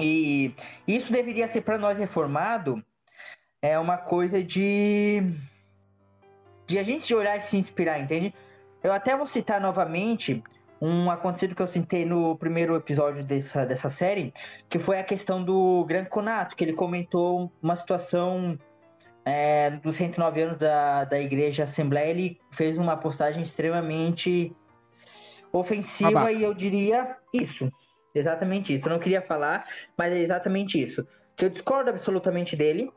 [0.00, 0.54] E
[0.88, 2.82] isso deveria ser para nós reformado
[3.62, 5.22] é uma coisa de
[6.66, 8.32] de a gente olhar e se inspirar, entende?
[8.82, 10.42] Eu até vou citar novamente
[10.80, 14.32] um acontecido que eu citei no primeiro episódio dessa, dessa série,
[14.68, 18.58] que foi a questão do Gran Conato, que ele comentou uma situação
[19.24, 24.56] é, dos 109 anos da, da Igreja Assembleia, ele fez uma postagem extremamente
[25.52, 27.70] ofensiva e eu diria isso.
[28.14, 28.88] Exatamente isso.
[28.88, 29.64] Eu não queria falar,
[29.96, 31.06] mas é exatamente isso.
[31.36, 32.90] Que eu discordo absolutamente dele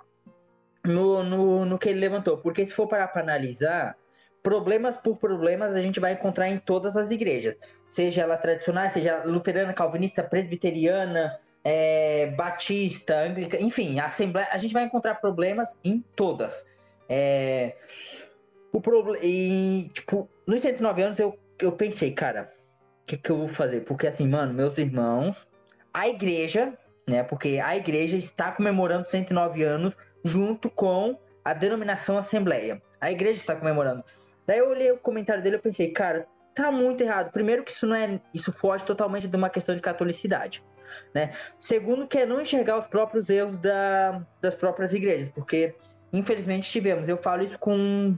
[0.86, 2.38] no, no, no que ele levantou.
[2.38, 3.96] Porque se for parar para analisar,
[4.42, 7.56] problemas por problemas a gente vai encontrar em todas as igrejas.
[7.88, 14.84] Seja ela tradicional, seja luterana, calvinista, presbiteriana, é, batista, anglica, enfim, assembleia, a gente vai
[14.84, 16.66] encontrar problemas em todas.
[17.08, 17.76] É,
[18.72, 22.50] o problema e tipo, nos 109 anos eu, eu pensei, cara,
[23.06, 23.82] que, que eu vou fazer?
[23.82, 25.48] Porque assim, mano, meus irmãos,
[25.94, 26.78] a igreja,
[27.08, 27.24] né?
[27.24, 32.82] Porque a igreja está comemorando 109 anos junto com a denominação Assembleia.
[33.00, 34.04] A igreja está comemorando.
[34.48, 36.26] Daí eu olhei o comentário dele e pensei, cara,
[36.56, 37.32] tá muito errado.
[37.32, 40.64] Primeiro que isso não é, isso foge totalmente de uma questão de catolicidade,
[41.14, 41.32] né?
[41.60, 45.76] Segundo que é não enxergar os próprios erros da, das próprias igrejas, porque
[46.12, 47.08] infelizmente tivemos.
[47.08, 48.18] Eu falo isso com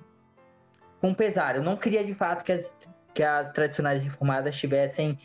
[1.02, 1.56] com pesar.
[1.56, 2.76] Eu não queria de fato que as,
[3.16, 5.18] que as tradicionais reformadas tivessem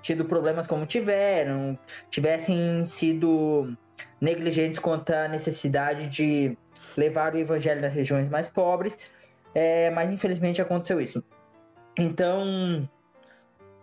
[0.00, 1.78] tido problemas como tiveram,
[2.10, 3.76] tivessem sido
[4.20, 6.56] negligentes quanto à necessidade de
[6.96, 8.96] levar o evangelho nas regiões mais pobres,
[9.54, 11.22] é, mas infelizmente aconteceu isso.
[11.98, 12.88] Então,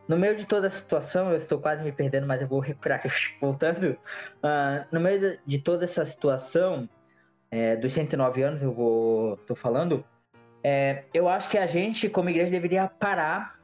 [0.07, 3.01] no meio de toda a situação, eu estou quase me perdendo, mas eu vou recuperar
[3.39, 3.95] voltando.
[4.41, 6.89] ah, no meio de- toda essa situação,
[7.51, 9.37] é, dos 109 anos, eu vou.
[9.37, 10.03] tô falando.
[10.67, 13.59] É, eu acho que a gente, como igreja, deveria parar.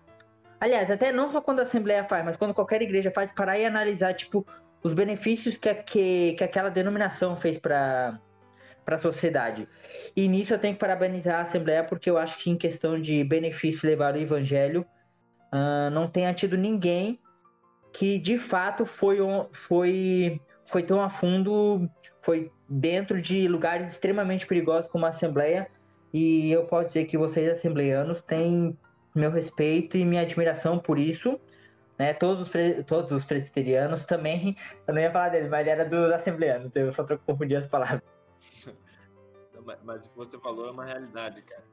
[0.59, 3.65] Aliás, até não só quando a Assembleia faz, mas quando qualquer igreja faz, parar e
[3.65, 4.45] analisar, tipo,
[4.83, 8.19] os benefícios que, que, que aquela denominação fez para
[8.85, 9.67] para a sociedade.
[10.15, 13.23] E nisso eu tenho que parabenizar a Assembleia, porque eu acho que em questão de
[13.23, 14.85] benefício levar o evangelho,
[15.51, 17.19] ah, não tenha tido ninguém
[17.93, 19.17] que de fato foi,
[19.51, 21.89] foi, foi tão a fundo,
[22.21, 25.67] foi dentro de lugares extremamente perigosos como a Assembleia.
[26.13, 28.77] E eu posso dizer que vocês, assembleianos, têm
[29.15, 31.39] meu respeito e minha admiração por isso.
[31.97, 32.13] Né?
[32.13, 34.55] Todos, os pre- todos os presbiterianos também.
[34.87, 36.75] Eu não ia falar deles, mas era dos assembleianos.
[36.75, 38.01] Eu só tô confundindo as palavras.
[39.83, 41.63] Mas- o que você falou é uma realidade, cara.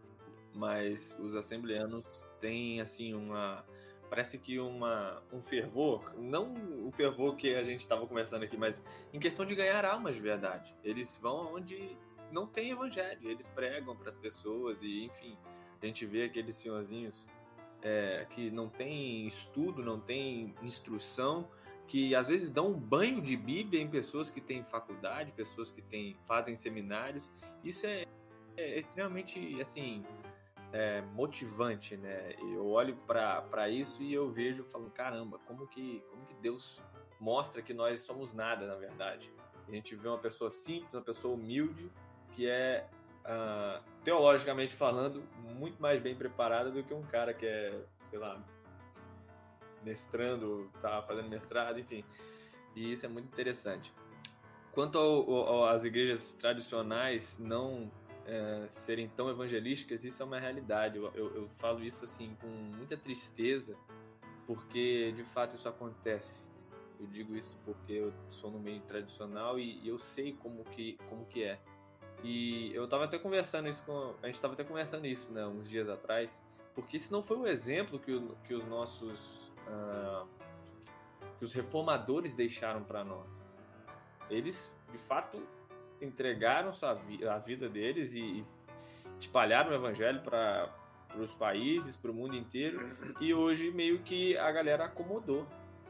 [0.55, 3.65] Mas os assembleanos têm, assim, uma.
[4.11, 6.55] Parece que uma, um fervor, não
[6.87, 8.83] o fervor que a gente estava conversando aqui, mas
[9.13, 10.75] em questão de ganhar almas de verdade.
[10.83, 11.97] Eles vão onde
[12.33, 15.37] não tem evangelho, eles pregam para as pessoas e, enfim,
[15.81, 17.27] a gente vê aqueles senhorzinhos
[17.83, 21.49] é, que não tem estudo, não tem instrução,
[21.87, 25.81] que às vezes dão um banho de Bíblia em pessoas que têm faculdade, pessoas que
[25.81, 27.31] têm, fazem seminários.
[27.65, 28.05] Isso é,
[28.57, 30.05] é extremamente assim
[30.73, 32.35] é, motivante, né?
[32.41, 36.83] Eu olho para isso e eu vejo, falo, caramba, como que, como que Deus
[37.19, 39.33] mostra que nós somos nada, na verdade.
[39.67, 41.91] A gente vê uma pessoa simples, uma pessoa humilde,
[42.39, 42.87] que é
[43.25, 45.25] ah, teologicamente falando
[45.57, 48.41] muito mais bem preparada do que um cara que é, sei lá,
[49.83, 52.05] mestrando, tá fazendo mestrado, enfim.
[52.77, 53.93] E isso é muito interessante.
[54.71, 57.91] Quanto ao- ao- às igrejas tradicionais não
[58.25, 60.97] é, serem tão evangelísticas, isso é uma realidade.
[60.97, 63.77] Eu, eu- eu falo isso assim com muita tristeza,
[64.47, 66.51] porque de fato isso acontece.
[67.01, 70.99] Eu digo isso porque eu sou no meio tradicional e, e eu sei como que,
[71.09, 71.59] como que é.
[72.23, 74.15] E eu tava até conversando isso com.
[74.23, 76.45] A gente tava até conversando isso, né, uns dias atrás.
[76.75, 79.53] Porque esse não foi o exemplo que, o- que os nossos.
[79.69, 80.25] ah,
[81.39, 83.47] que os reformadores deixaram para nós.
[84.29, 85.41] Eles, de fato,
[86.03, 88.45] entregaram sua vi- a vida deles e, e
[89.21, 90.69] espalharam o evangelho para
[91.17, 92.91] os países, para o mundo inteiro.
[93.21, 95.47] E hoje meio que a galera acomodou,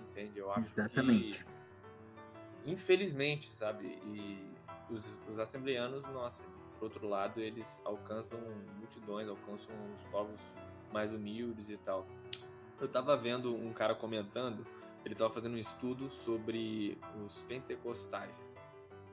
[0.09, 0.39] entende?
[0.39, 1.45] Eu acho Exatamente.
[1.45, 3.87] que infelizmente, sabe?
[4.05, 4.47] E
[4.91, 6.45] os, os assembleanos, nossa,
[6.78, 8.39] por outro lado, eles alcançam
[8.78, 10.41] multidões, alcançam os povos
[10.93, 12.07] mais humildes e tal.
[12.80, 14.66] Eu tava vendo um cara comentando,
[15.05, 18.55] ele tava fazendo um estudo sobre os pentecostais.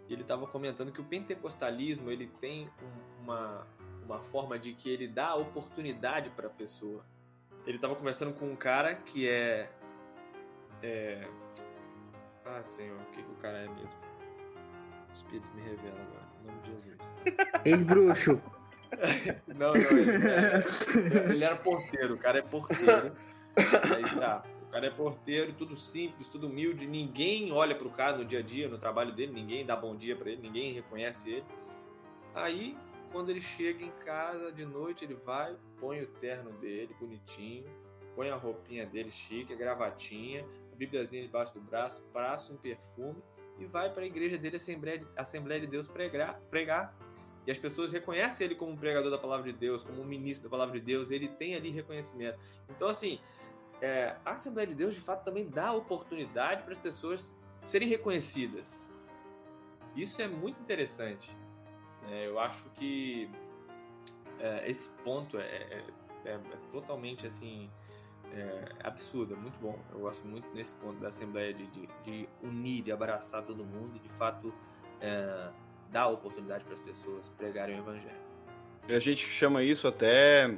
[0.07, 3.67] E ele tava comentando que o pentecostalismo, ele tem um- uma,
[4.03, 7.03] uma forma de que ele dá oportunidade para a pessoa.
[7.65, 9.65] Ele tava conversando com um cara que é
[10.83, 11.27] é,
[12.45, 13.97] ah, Senhor, o que, que o cara é mesmo?
[15.15, 16.97] Espírito me revela agora, em nome de Jesus.
[17.63, 18.41] Ex-bruxo.
[19.47, 20.63] Não, não, ele era,
[21.29, 23.13] ele era porteiro, o cara é porteiro.
[23.57, 28.23] Aí tá, o cara é porteiro, tudo simples, tudo humilde, ninguém olha pro cara no
[28.23, 31.45] dia a dia, no trabalho dele, ninguém dá bom dia pra ele, ninguém reconhece ele.
[32.33, 32.77] Aí,
[33.11, 37.65] quando ele chega em casa de noite, ele vai, põe o terno dele, bonitinho,
[38.15, 43.21] põe a roupinha dele chique, a gravatinha, a bibliazinha debaixo do braço, passa um perfume
[43.57, 46.95] e vai para a igreja dele, Assembleia de, Assembleia de Deus, pregar, pregar.
[47.47, 50.45] E as pessoas reconhecem ele como um pregador da palavra de Deus, como um ministro
[50.45, 52.39] da palavra de Deus, ele tem ali reconhecimento.
[52.69, 53.19] Então, assim,
[53.81, 58.89] é, a Assembleia de Deus, de fato, também dá oportunidade para as pessoas serem reconhecidas.
[59.95, 61.35] Isso é muito interessante.
[62.09, 63.29] É, eu acho que
[64.39, 65.83] é, esse ponto é, é,
[66.25, 66.39] é, é
[66.71, 67.69] totalmente assim
[68.35, 69.79] é, absurdo, é muito bom.
[69.93, 73.93] Eu gosto muito nesse ponto da Assembleia de, de, de unir, de abraçar todo mundo
[73.95, 74.53] e de fato
[75.01, 75.49] é,
[75.91, 78.25] dar oportunidade para as pessoas pregarem o Evangelho.
[78.87, 80.55] A gente chama isso até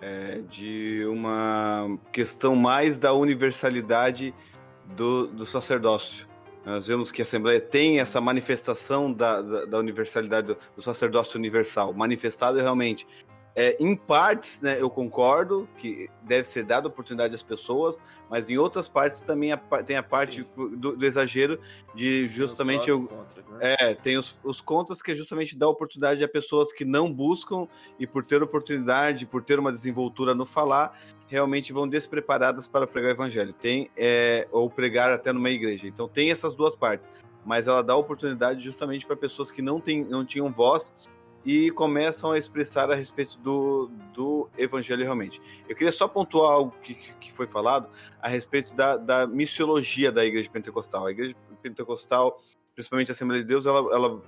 [0.00, 4.32] é, de uma questão mais da universalidade
[4.96, 6.26] do, do sacerdócio.
[6.64, 11.38] Nós vemos que a Assembleia tem essa manifestação da, da, da universalidade do, do, sacerdócio
[11.38, 13.06] universal, manifestado realmente
[13.58, 18.00] é, em partes, né, eu concordo que deve ser dada oportunidade às pessoas,
[18.30, 21.58] mas em outras partes também a, tem a parte do, do, exagero
[21.92, 23.58] de justamente eu, contras, né?
[23.80, 27.66] é tem os, os contras que é justamente dar oportunidade a pessoas que não buscam
[27.98, 30.96] e por ter oportunidade, por ter uma desenvoltura no falar,
[31.26, 33.52] realmente vão despreparadas para pregar o evangelho.
[33.52, 35.88] Tem é, ou pregar até numa igreja.
[35.88, 37.10] Então tem essas duas partes,
[37.44, 40.94] mas ela dá oportunidade justamente para pessoas que não, tem, não tinham voz
[41.48, 45.40] e começam a expressar a respeito do, do evangelho realmente.
[45.66, 47.88] Eu queria só pontuar algo que, que foi falado
[48.20, 51.06] a respeito da, da missiologia da igreja pentecostal.
[51.06, 52.38] A igreja pentecostal,
[52.74, 54.22] principalmente a Assembleia de Deus, ela, ela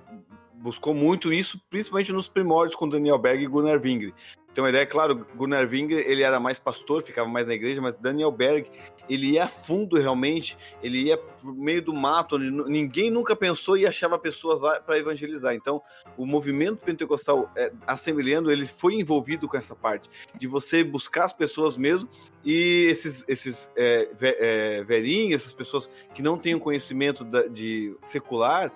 [0.61, 4.13] buscou muito isso, principalmente nos primórdios com Daniel Berg e Gunnar Wingre.
[4.53, 7.95] Ter uma ideia, claro, Gunnar Wingre, ele era mais pastor, ficava mais na igreja, mas
[7.95, 8.69] Daniel Berg,
[9.09, 13.77] ele ia a fundo realmente, ele ia por meio do mato, onde ninguém nunca pensou
[13.77, 15.55] e achava pessoas lá para evangelizar.
[15.55, 15.81] Então,
[16.17, 21.33] o movimento pentecostal é, assembleando, ele foi envolvido com essa parte, de você buscar as
[21.33, 22.09] pessoas mesmo,
[22.43, 28.71] e esses, esses é, é, essas pessoas que não têm o conhecimento da, de secular,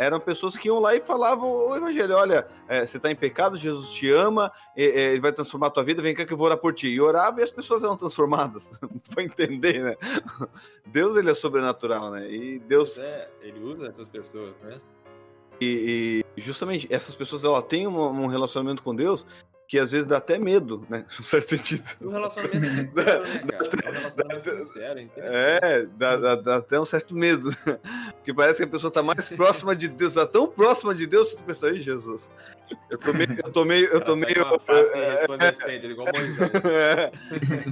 [0.00, 3.54] eram pessoas que iam lá e falavam o evangelho: olha, é, você está em pecado,
[3.54, 6.56] Jesus te ama, ele vai transformar a tua vida, vem cá que eu vou orar
[6.56, 6.88] por ti.
[6.88, 8.70] E orava e as pessoas eram transformadas.
[8.80, 9.96] Não entender, né?
[10.86, 12.30] Deus, ele é sobrenatural, né?
[12.30, 12.96] E Deus.
[12.96, 14.78] É, ele usa essas pessoas, né?
[15.60, 19.26] E, e justamente essas pessoas ela têm um, um relacionamento com Deus
[19.70, 21.06] que às vezes dá até medo, né?
[21.16, 21.88] No certo sentido.
[22.00, 23.88] Um relacionamento sincero, né, cara?
[23.88, 25.64] Um relacionamento sincero, é interessante.
[25.64, 27.54] É, dá, dá, dá, até um certo medo.
[28.18, 31.30] Porque parece que a pessoa está mais próxima de Deus, está tão próxima de Deus
[31.30, 32.28] que tu pensa, aí, Jesus.
[32.90, 33.38] Eu tô meio.
[33.44, 33.86] Eu tô meio.
[33.86, 34.40] Eu tô meio é,
[35.70, 36.50] é, igual Moisés.
[36.64, 37.12] É.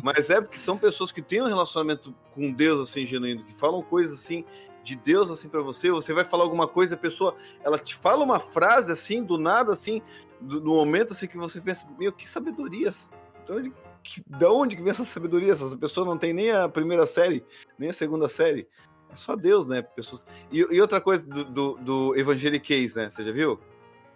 [0.01, 3.83] Mas é porque são pessoas que têm um relacionamento com Deus assim, genuíno, que falam
[3.83, 4.45] coisas assim
[4.85, 8.25] de Deus assim para você, você vai falar alguma coisa, a pessoa, ela te fala
[8.25, 10.01] uma frase assim, do nada assim,
[10.41, 13.13] do, do momento assim que você pensa, meu, que sabedorias.
[13.43, 13.73] Então, de,
[14.03, 15.53] que, da onde que vem essa sabedoria?
[15.53, 17.45] Essa pessoa não tem nem a primeira série,
[17.79, 18.69] nem a segunda série.
[19.13, 19.83] É só Deus, né?
[19.83, 20.25] Pessoas...
[20.51, 23.11] E, e outra coisa do, do, do evangeliquez, né?
[23.11, 23.59] Você já viu?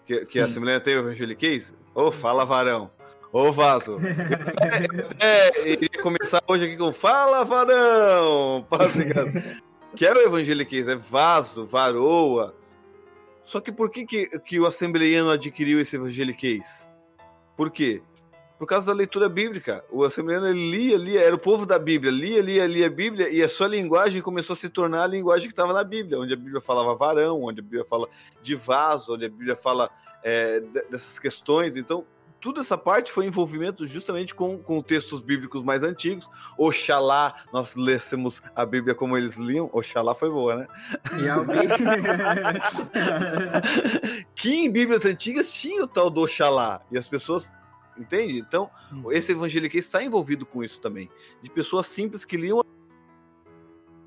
[0.07, 1.75] Que, que a Assembleia tem o evangeliquez?
[1.95, 2.91] Ô, oh, fala varão.
[3.33, 3.99] Ô, Vaso.
[5.18, 8.66] é, é, ia começar hoje aqui com Fala varão.
[9.97, 12.55] Que é o evangeliquez, é vaso, varoa,
[13.45, 16.90] só que por que, que, que o assembleiano adquiriu esse evangeliquez?
[17.57, 18.03] Por quê?
[18.59, 19.84] Por causa da leitura bíblica.
[19.90, 23.43] O assembleiano lia, lia, era o povo da Bíblia, lia, lia, lia a Bíblia, e
[23.43, 26.36] a sua linguagem começou a se tornar a linguagem que estava na Bíblia, onde a
[26.36, 28.09] Bíblia falava varão, onde a Bíblia fala
[28.40, 29.90] de vaso, onde a Bíblia fala
[30.22, 31.76] é, dessas questões.
[31.76, 32.07] Então,
[32.43, 36.28] toda essa parte foi envolvimento justamente com, com textos bíblicos mais antigos.
[36.59, 39.70] Oxalá nós lêssemos a Bíblia como eles liam.
[39.72, 40.66] Oxalá foi boa, né?
[44.34, 46.82] que em Bíblias antigas tinha o tal do Oxalá.
[46.90, 47.53] E as pessoas
[47.97, 48.38] Entende?
[48.38, 49.12] Então, hum.
[49.12, 51.11] esse evangélico está envolvido com isso também.
[51.43, 52.64] De pessoas simples que liam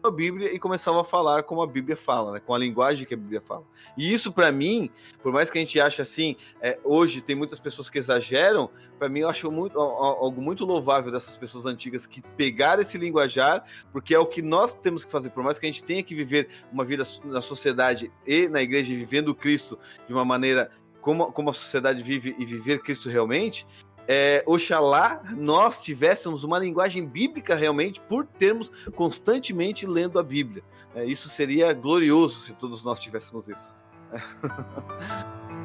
[0.06, 2.40] a Bíblia e começavam a falar como a Bíblia fala, né?
[2.40, 3.64] com a linguagem que a Bíblia fala.
[3.98, 4.90] E isso, para mim,
[5.22, 9.10] por mais que a gente ache assim, é, hoje tem muitas pessoas que exageram, para
[9.10, 14.16] mim eu acho muito, algo muito louvável dessas pessoas antigas que pegaram esse linguajar, porque
[14.16, 15.30] é o que nós temos que fazer.
[15.30, 18.94] Por mais que a gente tenha que viver uma vida na sociedade e na igreja,
[18.94, 19.78] vivendo Cristo
[20.08, 20.72] de uma maneira
[21.06, 23.68] como, como a sociedade vive e viver Cristo realmente,
[24.08, 30.64] é, oxalá nós tivéssemos uma linguagem bíblica realmente por termos constantemente lendo a Bíblia.
[30.94, 33.76] É, isso seria glorioso se todos nós tivéssemos isso.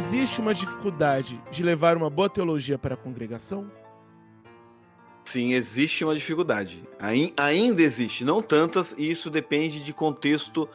[0.00, 3.70] existe uma dificuldade de levar uma boa teologia para a congregação?
[5.26, 6.82] Sim, existe uma dificuldade.
[6.98, 10.66] Ain- ainda existe, não tantas, e isso depende de contexto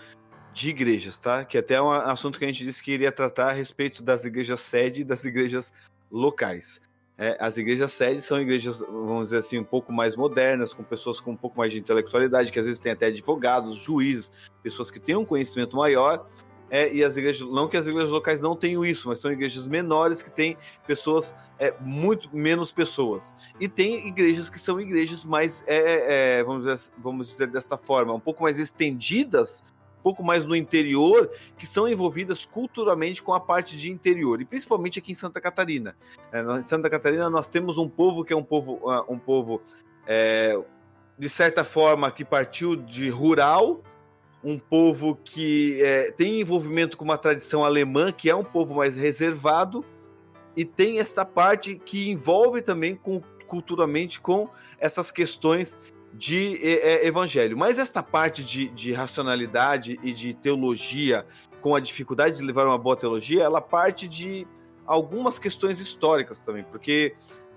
[0.53, 1.43] de igrejas, tá?
[1.43, 4.25] Que até é um assunto que a gente disse que iria tratar a respeito das
[4.25, 5.73] igrejas sede e das igrejas
[6.11, 6.79] locais.
[7.17, 11.19] É, as igrejas sede são igrejas, vamos dizer assim, um pouco mais modernas, com pessoas
[11.19, 14.99] com um pouco mais de intelectualidade, que às vezes tem até advogados, juízes, pessoas que
[14.99, 16.27] têm um conhecimento maior.
[16.69, 19.67] É, e as igrejas, não que as igrejas locais não tenham isso, mas são igrejas
[19.67, 20.57] menores que têm
[20.87, 23.33] pessoas, é, muito menos pessoas.
[23.59, 28.13] E tem igrejas que são igrejas mais, é, é, vamos, dizer, vamos dizer desta forma,
[28.13, 29.63] um pouco mais estendidas,
[29.99, 34.45] um pouco mais no interior, que são envolvidas culturalmente com a parte de interior, e
[34.45, 35.95] principalmente aqui em Santa Catarina.
[36.31, 39.61] É, em Santa Catarina nós temos um povo que é um povo, ah, um povo
[40.07, 40.59] é,
[41.17, 43.81] de certa forma que partiu de rural,
[44.45, 48.95] um povo que é, tem envolvimento com uma tradição alemã, que é um povo mais
[48.95, 49.83] reservado,
[50.55, 54.47] e tem essa parte que envolve também com, culturalmente com
[54.79, 55.79] essas questões
[56.13, 57.57] de é, evangelho.
[57.57, 61.25] Mas esta parte de, de, racionalidade e de teologia,
[61.59, 64.47] com a dificuldade de levar uma boa teologia, ela parte de
[64.85, 67.15] algumas questões históricas também, porque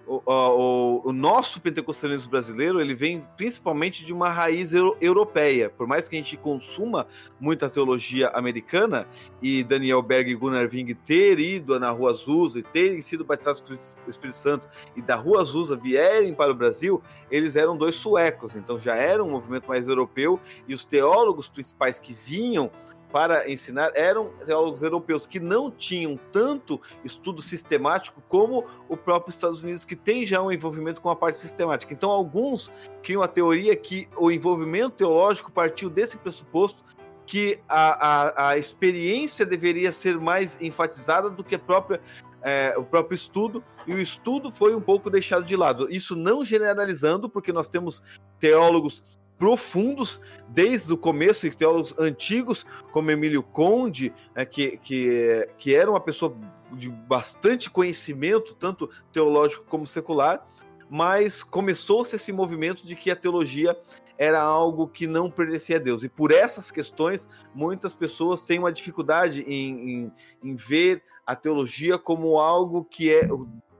[0.08, 5.68] o, o, o, nosso pentecostalismo brasileiro ele vem principalmente de uma raiz euro, europeia.
[5.68, 7.06] Por mais que a gente consuma
[7.38, 9.06] muita teologia americana,
[9.42, 13.60] e Daniel Berg e Gunnar Ving ter ido na Rua Azusa e terem sido batizados
[13.60, 17.94] com o Espírito Santo e da Rua Azusa vierem para o Brasil, eles eram dois
[17.94, 22.70] suecos, então já era um movimento mais europeu, e os teólogos principais que vinham
[23.10, 29.62] para ensinar eram teólogos europeus que não tinham tanto estudo sistemático como o próprio Estados
[29.62, 31.92] Unidos, que tem já um envolvimento com a parte sistemática.
[31.92, 32.70] Então, alguns
[33.02, 36.84] criam a teoria que o envolvimento teológico partiu desse pressuposto
[37.26, 42.00] que a, a, a experiência deveria ser mais enfatizada do que a própria
[42.42, 45.90] é, o próprio estudo, e o estudo foi um pouco deixado de lado.
[45.90, 48.02] Isso não generalizando, porque nós temos
[48.38, 49.02] teólogos
[49.38, 55.90] profundos desde o começo, e teólogos antigos, como Emílio Conde, né, que, que, que era
[55.90, 56.36] uma pessoa
[56.72, 60.46] de bastante conhecimento, tanto teológico como secular,
[60.90, 63.76] mas começou-se esse movimento de que a teologia
[64.18, 66.02] era algo que não pertencia a Deus.
[66.02, 70.12] E por essas questões, muitas pessoas têm uma dificuldade em, em,
[70.42, 73.28] em ver a teologia como algo que é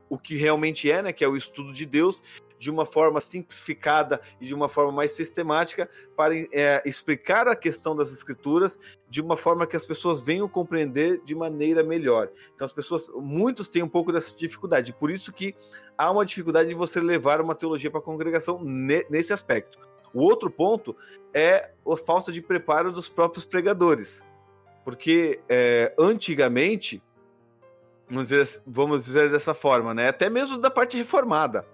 [0.09, 2.22] o, que realmente é, né, que é o estudo de Deus,
[2.59, 7.94] de uma forma simplificada e de uma forma mais sistemática para é, explicar a questão
[7.94, 8.78] das escrituras
[9.09, 12.30] de uma forma que as pessoas venham compreender de maneira melhor.
[12.54, 15.54] Então as pessoas, muitos têm um pouco dessa dificuldade, por isso que
[15.96, 19.78] há uma dificuldade de você levar uma teologia para a congregação nesse aspecto.
[20.12, 20.96] O outro ponto
[21.32, 24.24] é a falta de preparo dos próprios pregadores,
[24.84, 27.02] porque é, antigamente
[28.09, 30.09] vamos dizer, vamos dizer dessa forma, né?
[30.09, 31.66] Até mesmo da parte reformada.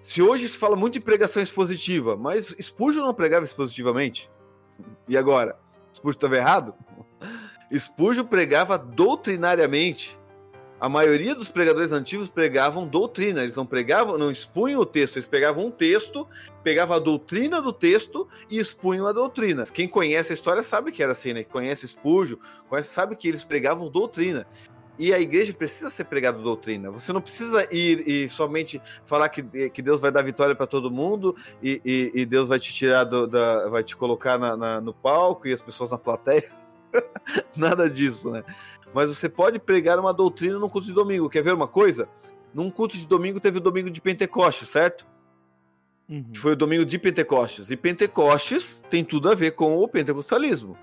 [0.00, 4.30] Se hoje se fala muito em pregação expositiva, mas Spurgeon não pregava expositivamente.
[5.08, 5.58] E agora?
[5.94, 6.74] Spurgeon estava errado?
[7.72, 10.18] Spurgeon pregava doutrinariamente.
[10.78, 15.26] A maioria dos pregadores antigos pregavam doutrina, eles não pregavam, não expunham o texto, eles
[15.26, 16.28] pegavam um texto,
[16.62, 19.64] pegavam a doutrina do texto e expunham a doutrina.
[19.64, 21.42] Quem conhece a história sabe que era assim, né?
[21.42, 22.36] Quem conhece Spurgeon,
[22.68, 24.46] conhece, sabe que eles pregavam doutrina.
[24.98, 26.90] E a igreja precisa ser pregada doutrina.
[26.90, 30.90] Você não precisa ir e somente falar que, que Deus vai dar vitória para todo
[30.90, 34.80] mundo e, e, e, Deus vai te tirar do, da, vai te colocar na, na,
[34.80, 36.50] no palco e as pessoas na plateia.
[37.54, 38.42] Nada disso, né?
[38.94, 41.28] Mas você pode pregar uma doutrina no culto de domingo.
[41.28, 42.08] Quer ver uma coisa?
[42.54, 45.06] Num culto de domingo teve o domingo de Pentecostes, certo?
[46.08, 46.24] Uhum.
[46.34, 47.70] Foi o domingo de Pentecostes.
[47.70, 50.78] E Pentecostes tem tudo a ver com o pentecostalismo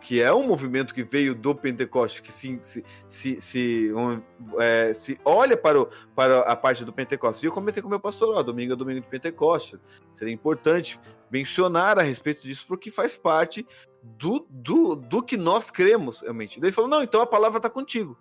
[0.00, 4.20] que é um movimento que veio do Pentecoste, que se, se, se, se, um,
[4.58, 7.44] é, se olha para, o, para a parte do Pentecoste.
[7.44, 9.78] E eu comentei com o meu pastor, ó, domingo é domingo de Pentecoste.
[10.10, 10.98] Seria importante
[11.30, 13.66] mencionar a respeito disso, porque faz parte
[14.02, 16.58] do, do, do que nós cremos, realmente.
[16.58, 18.18] Ele falou, não, então a palavra está contigo.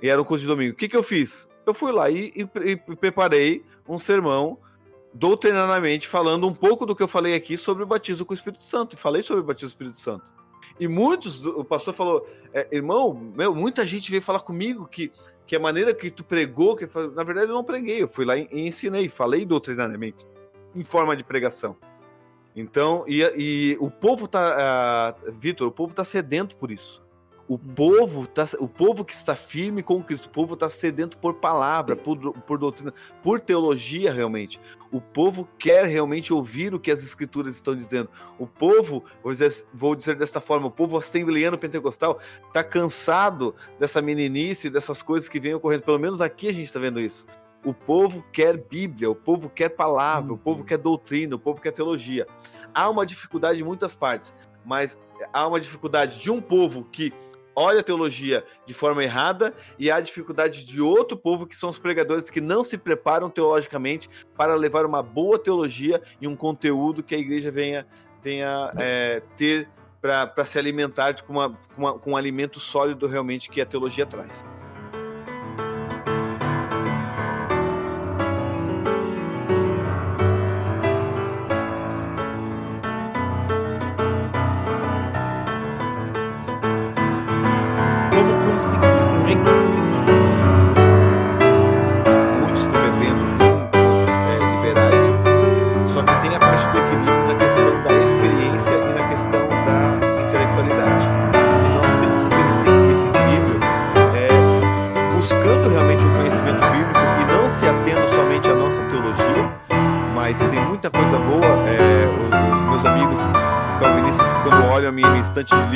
[0.00, 0.72] E era um curso de domingo.
[0.72, 1.48] O que, que eu fiz?
[1.64, 4.58] Eu fui lá e, e, e preparei um sermão
[5.14, 8.64] doutrinariamente falando um pouco do que eu falei aqui sobre o batismo com o Espírito
[8.64, 8.96] Santo.
[8.96, 10.24] Falei sobre o batismo com o Espírito Santo.
[10.80, 15.12] E muitos, o pastor falou, é, irmão, meu, muita gente veio falar comigo que,
[15.46, 18.36] que a maneira que tu pregou, que na verdade eu não preguei, eu fui lá
[18.36, 20.26] e, e ensinei, falei doutrinariamente,
[20.74, 21.76] em forma de pregação.
[22.54, 27.02] Então, e, e o povo tá, uh, Vitor, o povo tá sedento por isso.
[27.48, 31.34] O povo, tá, o povo que está firme com Cristo, o povo está sedento por
[31.34, 34.60] palavra, por, por doutrina, por teologia realmente.
[34.92, 38.08] O povo quer realmente ouvir o que as escrituras estão dizendo.
[38.38, 44.00] O povo, vou dizer, vou dizer desta forma, o povo assembleano pentecostal está cansado dessa
[44.00, 45.82] meninice, dessas coisas que vêm ocorrendo.
[45.82, 47.26] Pelo menos aqui a gente está vendo isso.
[47.64, 50.66] O povo quer Bíblia, o povo quer palavra, o povo Uhum.
[50.66, 52.26] quer doutrina, o povo quer teologia.
[52.74, 54.98] Há uma dificuldade em muitas partes, mas
[55.32, 57.12] há uma dificuldade de um povo que
[57.54, 61.78] olha a teologia de forma errada e há dificuldade de outro povo que são os
[61.78, 67.14] pregadores que não se preparam teologicamente para levar uma boa teologia e um conteúdo que
[67.14, 67.86] a igreja venha,
[68.22, 69.68] venha é, ter
[70.00, 74.04] para se alimentar com, uma, com, uma- com um alimento sólido realmente que a teologia
[74.04, 74.44] traz.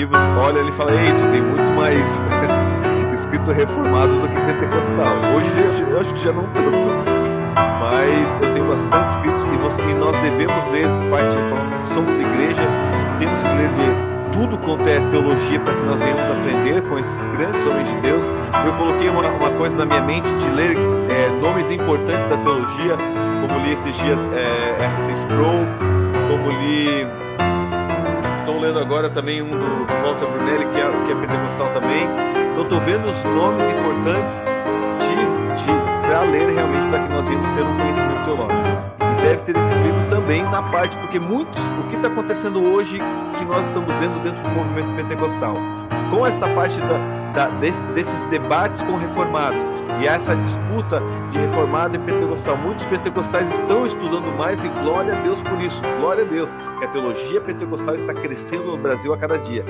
[0.07, 2.23] Livros, olham e falam: Ei, tu tem muito mais
[3.13, 5.15] escrito reformado do que pentecostal.
[5.35, 6.89] Hoje eu, acho- que já não tanto,
[7.81, 12.21] mas eu tenho bastante escritos e, você, e nós devemos ler parte reformada, porque somos
[12.21, 12.63] igreja,
[13.19, 17.25] temos que ler, ler tudo quanto é teologia para que nós venhamos aprender com esses
[17.27, 18.27] grandes homens de Deus.
[18.65, 20.77] Eu coloquei uma, uma coisa na minha mente de ler
[21.11, 22.97] é, nomes importantes da teologia,
[23.41, 25.13] como li esses dias é, R.C.
[25.13, 25.65] Sproul,
[26.29, 27.07] como li.
[28.87, 32.05] Agora também um do, do Walter Brunelli, que é, que é pentecostal também.
[32.53, 34.37] Então estou vendo os nomes importantes
[35.01, 38.87] de, de, para ler realmente para que nós venhamos ter um conhecimento teológico.
[39.19, 43.01] E deve ter esse equilíbrio também na parte, porque muitos, o que está acontecendo hoje,
[43.37, 45.57] que nós estamos vendo dentro do movimento pentecostal,
[46.09, 46.99] com esta parte da,
[47.35, 49.69] da, desse- desses debates com reformados
[50.01, 55.21] e essa disputa de reformado e pentecostal, muitos pentecostais estão estudando mais e glória a
[55.23, 56.55] Deus por isso, glória a Deus,
[56.87, 59.65] a teologia pentecostal está crescendo no Brasil a cada dia.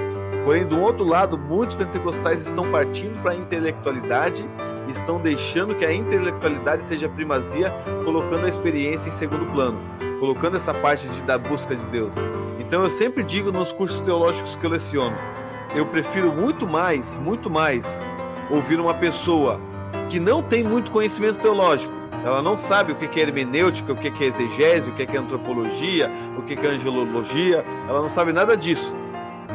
[0.44, 4.48] Porém, do outro lado, muitos pentecostais estão partindo para a intelectualidade
[4.86, 7.70] e estão deixando que a intelectualidade seja primazia,
[8.04, 9.78] colocando a experiência em segundo plano,
[10.20, 12.14] colocando essa parte de- da busca de Deus.
[12.60, 15.16] Então, eu sempre digo nos cursos teológicos que eu leciono,
[15.74, 18.00] eu prefiro muito mais, muito mais
[18.50, 19.60] ouvir uma pessoa
[20.08, 21.95] que não tem muito conhecimento teológico.
[22.26, 26.10] Ela não sabe o que é hermenêutica, o que é exegese, o que é antropologia,
[26.36, 27.64] o que é angelologia.
[27.88, 28.94] Ela não sabe nada disso.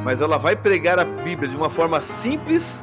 [0.05, 2.81] Mas ela vai pregar a Bíblia de uma forma simples,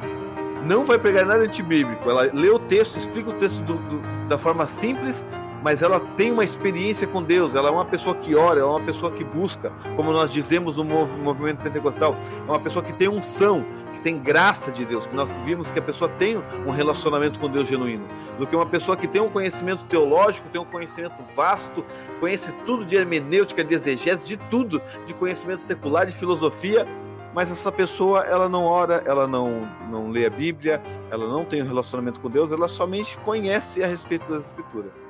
[0.63, 2.07] não vai pregar nada antibíblico.
[2.09, 5.25] Ela lê o texto, explica o texto do- do- da forma simples,
[5.63, 7.55] mas ela tem uma experiência com Deus.
[7.55, 10.77] Ela é uma pessoa que ora, ela é uma pessoa que busca, como nós dizemos
[10.77, 12.15] no mov- movimento pentecostal,
[12.47, 13.65] é uma pessoa que tem unção,
[13.99, 17.49] que tem graça de Deus, que nós vimos que a pessoa tem um relacionamento com
[17.49, 18.07] Deus genuíno,
[18.37, 21.85] do que uma pessoa que tem um conhecimento teológico, tem um conhecimento vasto,
[22.19, 26.85] conhece tudo de hermenêutica, de exegese, de tudo, de conhecimento secular, de filosofia,
[27.33, 30.81] mas essa pessoa ela não ora, ela não, não lê a Bíblia,
[31.11, 35.07] ela não tem um relacionamento com Deus, ela somente conhece a respeito das Escrituras.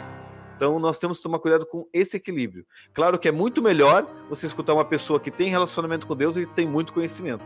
[0.55, 2.65] Então nós temos que tomar cuidado com esse equilíbrio.
[2.93, 6.45] Claro que é muito melhor você escutar uma pessoa que tem relacionamento com Deus e
[6.45, 7.45] tem muito conhecimento.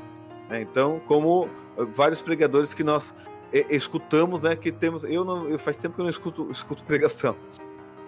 [0.54, 0.62] Né?
[0.62, 3.14] Então, como eh, vários pregadores que nós
[3.52, 6.84] eh, escutamos, né, que temos, eu não, eu faz tempo que eu não escuto, escuto
[6.86, 7.36] pregação,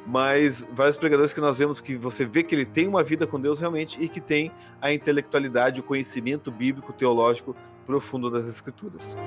[0.05, 3.39] mas vários pregadores que nós vemos que você vê que ele tem uma vida com
[3.39, 9.17] Deus realmente e que tem a intelectualidade, o conhecimento bíblico, teológico profundo das Escrituras.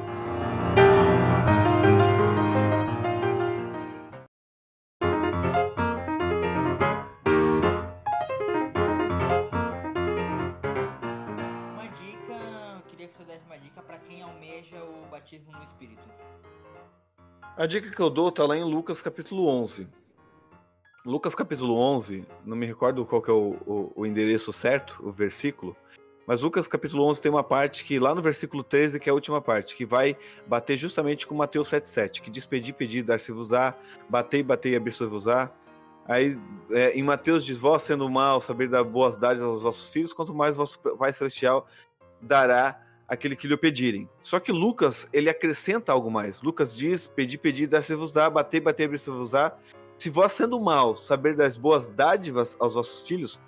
[14.28, 16.02] Almeja o batismo no Espírito.
[17.56, 19.88] A dica que eu dou está lá em Lucas capítulo 11.
[21.04, 25.10] Lucas capítulo 11, não me recordo qual que é o, o, o endereço certo, o
[25.10, 25.76] versículo,
[26.28, 29.14] mas Lucas capítulo 11 tem uma parte que lá no versículo 13, que é a
[29.14, 30.14] última parte, que vai
[30.46, 33.74] bater justamente com Mateus 7,7, que diz pedir, pedir, dar-se-vos-á,
[34.10, 35.50] batei, batei, abrir-se-vos-á.
[36.04, 36.38] Aí
[36.70, 40.34] é, em Mateus diz, vós sendo mal, saber dar boas dádivas aos vossos filhos, quanto
[40.34, 41.66] mais vosso Pai Celestial
[42.20, 44.08] dará aquele que lhe o pedirem.
[44.22, 46.42] Só que Lucas, ele acrescenta algo mais.
[46.42, 49.56] Lucas diz, pedir, pedir, dar-se-vos-á, bater, bater, abrir-se-vos-á.
[49.96, 53.40] Se vós sendo mal, saber das boas dádivas aos vossos filhos,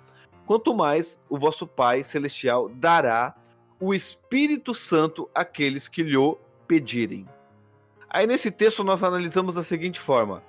[0.45, 3.35] quanto mais o vosso Pai Celestial dará
[3.79, 6.17] o Espírito Santo àqueles que lhe
[6.67, 7.27] pedirem.
[8.09, 10.43] Aí nesse texto nós analisamos da seguinte forma: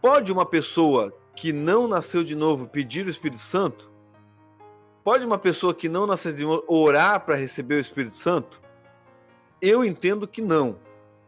[0.00, 3.89] pode uma pessoa que não nasceu de novo pedir o Espírito Santo?
[5.02, 8.60] Pode uma pessoa que não nasceu de novo orar para receber o Espírito Santo?
[9.60, 10.76] Eu entendo que não.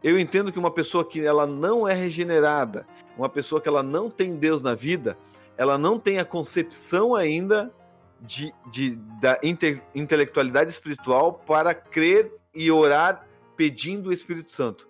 [0.03, 2.85] Eu entendo que uma pessoa que ela não é regenerada,
[3.17, 5.17] uma pessoa que ela não tem Deus na vida,
[5.57, 7.73] ela não tem a concepção ainda
[8.21, 13.25] de, de da inte, intelectualidade espiritual para crer e orar
[13.55, 14.87] pedindo o Espírito Santo.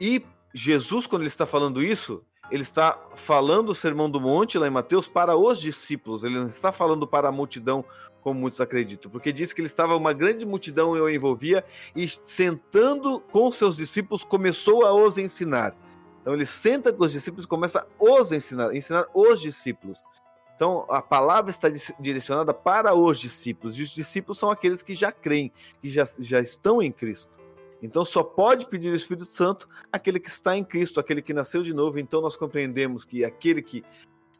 [0.00, 4.66] E Jesus, quando ele está falando isso, ele está falando o Sermão do Monte lá
[4.66, 7.84] em Mateus para os discípulos, ele não está falando para a multidão
[8.22, 11.64] como muitos acreditam, porque diz que ele estava uma grande multidão e o envolvia
[11.94, 15.74] e sentando com seus discípulos começou a os ensinar.
[16.20, 20.06] Então ele senta com os discípulos e começa a os ensinar, ensinar os discípulos.
[20.54, 21.68] Então a palavra está
[21.98, 26.40] direcionada para os discípulos, e os discípulos são aqueles que já creem, que já, já
[26.40, 27.40] estão em Cristo.
[27.82, 31.62] Então só pode pedir o Espírito Santo aquele que está em Cristo, aquele que nasceu
[31.62, 31.98] de novo.
[31.98, 33.82] Então nós compreendemos que aquele que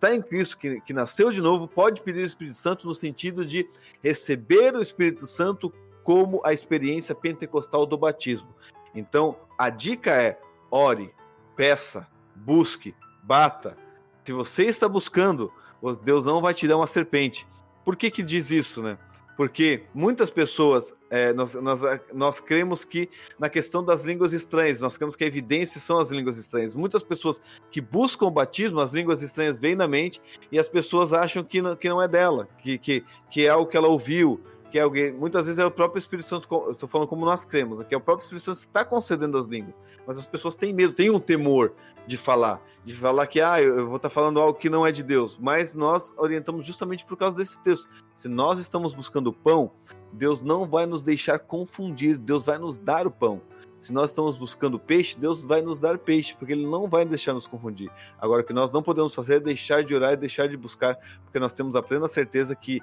[0.00, 3.44] está em Cristo, que, que nasceu de novo, pode pedir o Espírito Santo no sentido
[3.44, 3.68] de
[4.02, 5.70] receber o Espírito Santo
[6.02, 8.48] como a experiência pentecostal do batismo.
[8.94, 10.40] Então, a dica é:
[10.70, 11.12] ore,
[11.54, 13.76] peça, busque, bata.
[14.24, 15.52] Se você está buscando,
[16.02, 17.46] Deus não vai te dar uma serpente.
[17.84, 18.98] Por que que diz isso, né?
[19.40, 21.80] Porque muitas pessoas, é, nós, nós,
[22.12, 23.08] nós cremos que
[23.38, 26.76] na questão das línguas estranhas, nós cremos que a evidência são as línguas estranhas.
[26.76, 27.40] Muitas pessoas
[27.70, 30.20] que buscam o batismo, as línguas estranhas vêm na mente
[30.52, 33.64] e as pessoas acham que não, que não é dela, que, que, que é algo
[33.70, 34.38] que ela ouviu,
[34.70, 35.12] que é alguém.
[35.12, 37.98] Muitas vezes é o próprio Espírito Santo, eu estou falando como nós cremos, que é
[37.98, 39.78] o próprio Espírito Santo que está concedendo as línguas.
[40.06, 41.74] Mas as pessoas têm medo, têm um temor
[42.06, 44.92] de falar, de falar que ah, eu vou estar tá falando algo que não é
[44.92, 45.38] de Deus.
[45.38, 47.88] Mas nós orientamos justamente por causa desse texto.
[48.14, 49.72] Se nós estamos buscando pão,
[50.12, 53.42] Deus não vai nos deixar confundir, Deus vai nos dar o pão.
[53.78, 57.32] Se nós estamos buscando peixe, Deus vai nos dar peixe, porque Ele não vai deixar
[57.32, 57.90] nos confundir.
[58.18, 60.98] Agora, o que nós não podemos fazer é deixar de orar e deixar de buscar,
[61.24, 62.82] porque nós temos a plena certeza que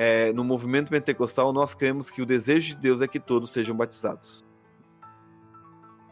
[0.00, 3.74] é, no movimento pentecostal, nós cremos que o desejo de Deus é que todos sejam
[3.74, 4.44] batizados.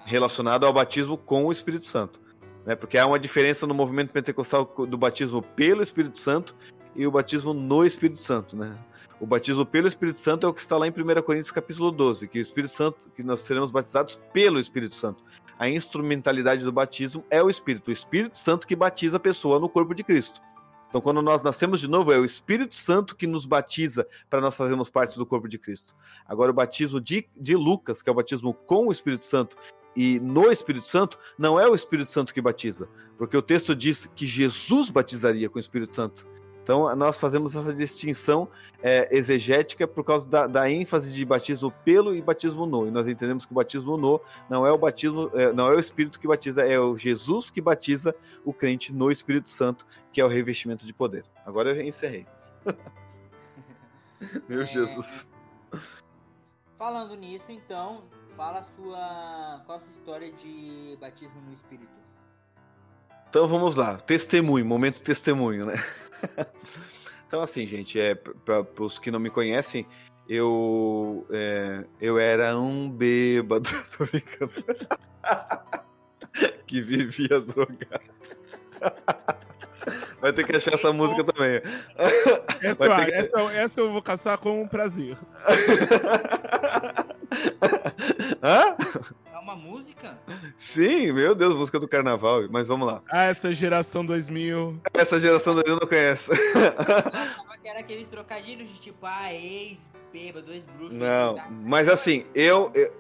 [0.05, 2.21] Relacionado ao batismo com o Espírito Santo.
[2.67, 2.75] Né?
[2.75, 6.57] Porque há uma diferença no movimento pentecostal do batismo pelo Espírito Santo
[6.97, 8.57] e o batismo no Espírito Santo.
[8.57, 8.77] Né?
[9.21, 12.27] O batismo pelo Espírito Santo é o que está lá em 1 Coríntios capítulo 12,
[12.27, 15.23] que o Espírito Santo, que nós seremos batizados pelo Espírito Santo.
[15.57, 19.69] A instrumentalidade do batismo é o Espírito, o Espírito Santo que batiza a pessoa no
[19.69, 20.43] corpo de Cristo.
[20.97, 24.57] Então, quando nós nascemos de novo, é o Espírito Santo que nos batiza para nós
[24.57, 25.95] fazermos parte do corpo de Cristo.
[26.27, 29.59] Agora, o batismo de, de Lucas, que é o batismo com o Espírito Santo
[29.95, 34.07] e no Espírito Santo, não é o Espírito Santo que batiza, porque o texto diz
[34.17, 36.27] que Jesus batizaria com o Espírito Santo.
[36.67, 38.49] Então, nós fazemos essa distinção
[38.83, 42.89] é, exegética por causa da, da, ênfase de batismo pelo e batismo no.
[42.89, 44.21] E nós entendemos que o batismo no
[44.51, 47.61] não é o batismo, é, não é o Espírito que batiza, é o Jesus que
[47.61, 51.25] batiza o crente no Espírito Santo, que é o revestimento de poder.
[51.47, 52.27] Agora eu encerrei.
[54.49, 54.67] Meu é...
[54.67, 55.25] Jesus.
[56.75, 58.03] Falando nisso, então,
[58.37, 59.63] fala a sua.
[59.67, 62.06] Qual a sua história de batismo no Espírito?
[63.37, 65.85] Então vamos lá, testemunho, momento testemunho, né?
[67.29, 69.87] então assim, gente, é para os que não me conhecem,
[70.27, 74.65] eu é, eu era um bêbado, tô brincando,
[76.67, 78.01] que vivia drogado.
[80.19, 81.61] Vai ter que achar essa música também.
[82.63, 83.13] Essa, que...
[83.13, 85.19] essa, essa eu vou caçar com um prazer.
[88.43, 88.75] Hã?
[89.47, 90.19] Uma música?
[90.57, 92.49] Sim, meu Deus, música do carnaval.
[92.51, 93.01] Mas vamos lá.
[93.09, 94.81] Ah, essa geração 2000.
[94.93, 96.33] Essa geração 2000 não conhece.
[96.35, 100.99] Eu achava que era aqueles trocadilhos de tipo, ah, ex, bêbado, ex bruxo.
[100.99, 102.93] Não, mas assim, eu, eu,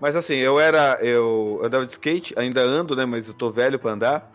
[0.00, 0.98] Mas assim, eu era.
[1.02, 3.04] Eu andava de skate, ainda ando, né?
[3.04, 4.32] Mas eu tô velho pra andar.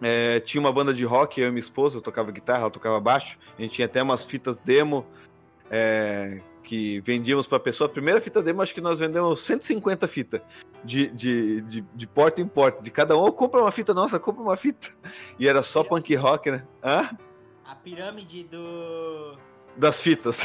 [0.00, 2.98] É, tinha uma banda de rock, eu e minha esposa, eu tocava guitarra, ela tocava
[2.98, 3.38] baixo.
[3.58, 5.04] A gente tinha até umas fitas demo.
[5.70, 10.08] É, que vendíamos para a pessoa, a primeira fita demo, acho que nós vendemos 150
[10.08, 10.40] fitas
[10.84, 12.82] de, de, de, de, porta em porta.
[12.82, 14.88] De cada um, oh, compra uma fita, nossa, compra uma fita.
[15.38, 16.66] E era só punk rock, né?
[16.82, 17.08] Hã?
[17.64, 19.38] A pirâmide do.
[19.76, 20.44] Das fitas.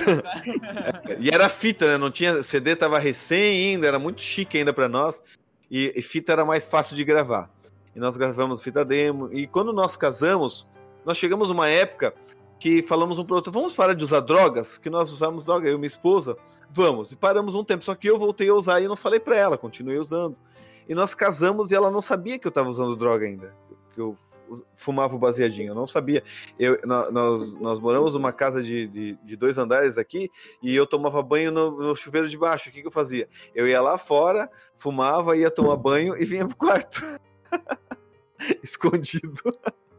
[1.20, 1.98] e era fita, né?
[1.98, 2.44] Não tinha.
[2.44, 5.24] CD tava recém ainda, era muito chique ainda para nós.
[5.72, 7.50] E, e fita era mais fácil de gravar.
[7.96, 9.34] E nós gravamos fita demo.
[9.34, 10.68] E quando nós casamos,
[11.04, 12.14] nós chegamos numa época
[12.62, 14.78] que falamos um pro outro, vamos parar de usar drogas?
[14.78, 16.38] Que nós usamos droga, eu e minha esposa.
[16.70, 17.12] Vamos.
[17.12, 17.84] E paramos um tempo.
[17.84, 20.38] Só que eu voltei a usar e não falei para ela, continuei usando.
[20.88, 23.52] E nós casamos e ela não sabia que eu estava usando droga ainda.
[23.96, 24.16] Que eu
[24.76, 25.72] fumava o baseadinho.
[25.72, 26.24] Eu não sabia.
[26.60, 30.30] Eu, nós, nós moramos numa casa de, de, de, dois andares aqui
[30.62, 32.70] e eu tomava banho no, no chuveiro de baixo.
[32.70, 33.28] O que, que eu fazia?
[33.56, 34.48] Eu ia lá fora,
[34.78, 37.02] fumava, ia tomar banho e vinha pro quarto.
[38.62, 39.42] Escondido.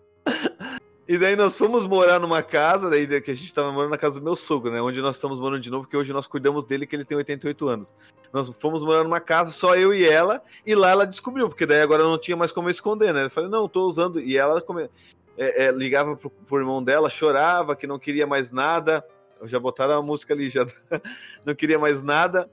[1.09, 4.21] E daí nós fomos morar numa casa, daí que a gente estava morando na casa
[4.21, 4.81] do meu sogro, né?
[4.81, 7.69] Onde nós estamos morando de novo, porque hoje nós cuidamos dele, que ele tem 88
[7.69, 7.95] anos.
[8.33, 11.81] Nós fomos morar numa casa, só eu e ela, e lá ela descobriu, porque daí
[11.83, 13.25] agora não tinha mais como esconder, né?
[13.25, 14.21] Eu falei, não, tô usando.
[14.21, 14.89] E ela come...
[15.37, 19.05] é, é, ligava pro, pro irmão dela, chorava, que não queria mais nada.
[19.43, 20.65] Já botaram a música ali, já
[21.45, 22.49] não queria mais nada.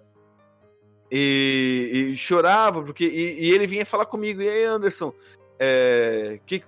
[1.11, 3.05] E, e chorava, porque.
[3.05, 5.13] E, e, ele vinha falar comigo, e aí, Anderson,
[5.59, 6.63] é, que,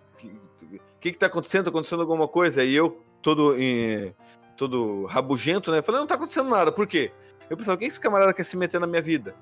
[1.02, 1.66] que que tá acontecendo?
[1.66, 2.64] Tá acontecendo alguma coisa?
[2.64, 4.16] E eu, todo, em,
[4.56, 5.82] todo rabugento, né?
[5.82, 6.72] Falei, não tá acontecendo nada.
[6.72, 7.12] Por quê?
[7.50, 9.36] Eu pensava, quem esse camarada quer se meter na minha vida?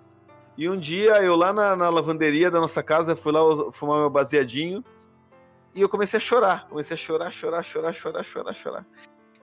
[0.57, 3.41] E um dia, eu lá na, na lavanderia da nossa casa, fui lá
[3.71, 4.83] fumar meu baseadinho
[5.75, 6.67] e eu comecei a chorar.
[6.69, 8.85] Comecei a chorar, chorar, chorar, chorar, chorar, chorar.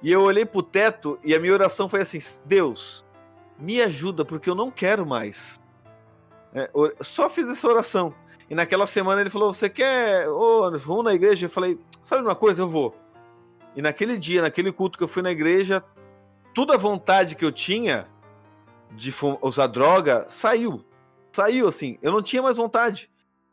[0.03, 3.05] E eu olhei pro teto e a minha oração foi assim: Deus,
[3.59, 5.61] me ajuda, porque eu não quero mais.
[6.55, 6.71] É,
[7.03, 8.15] só fiz essa oração.
[8.49, 10.29] E naquela semana ele falou: Você quer.
[10.29, 11.47] Ô, oh, vamos na igreja?
[11.47, 12.63] Eu falei: Sabe uma coisa?
[12.63, 12.95] Eu vou.
[13.75, 15.85] E naquele dia, naquele culto que eu fui na igreja,
[16.55, 18.09] toda a vontade que eu tinha
[18.93, 20.85] de usar droga saiu.
[21.33, 21.99] Saiu assim.
[22.01, 23.11] Eu não tinha mais vontade.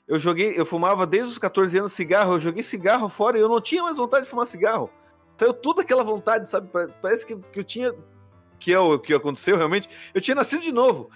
[0.07, 3.49] Eu joguei, eu fumava desde os 14 anos cigarro, eu joguei cigarro fora e eu
[3.49, 4.90] não tinha mais vontade de fumar cigarro.
[5.38, 6.70] Saiu toda aquela vontade, sabe?
[7.02, 7.94] Parece que, que eu tinha.
[8.60, 9.90] Que é o que aconteceu realmente.
[10.14, 11.10] Eu tinha nascido de novo.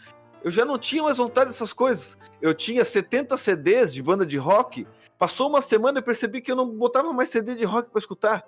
[0.48, 2.18] Eu já não tinha mais vontade dessas coisas.
[2.42, 4.88] Eu tinha 70 CDs de banda de rock
[5.18, 8.46] Passou uma semana e percebi que eu não botava mais CD de rock para escutar.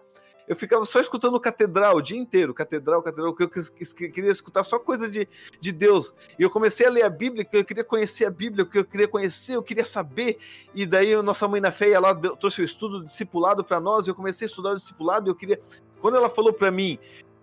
[0.48, 4.80] Eu ficava só escutando Catedral o dia inteiro, Catedral, Catedral, que eu queria escutar só
[4.80, 5.28] coisa de,
[5.60, 6.14] de Deus.
[6.38, 8.86] E eu comecei a ler a Bíblia, que eu queria conhecer a Bíblia, que eu
[8.86, 10.40] queria conhecer, eu queria saber.
[10.74, 14.12] E daí a nossa mãe na fé, ela trouxe o estudo discipulado para nós, e
[14.12, 15.60] eu comecei a estudar o discipulado, eu queria...
[16.00, 16.98] Quando ela falou para mim,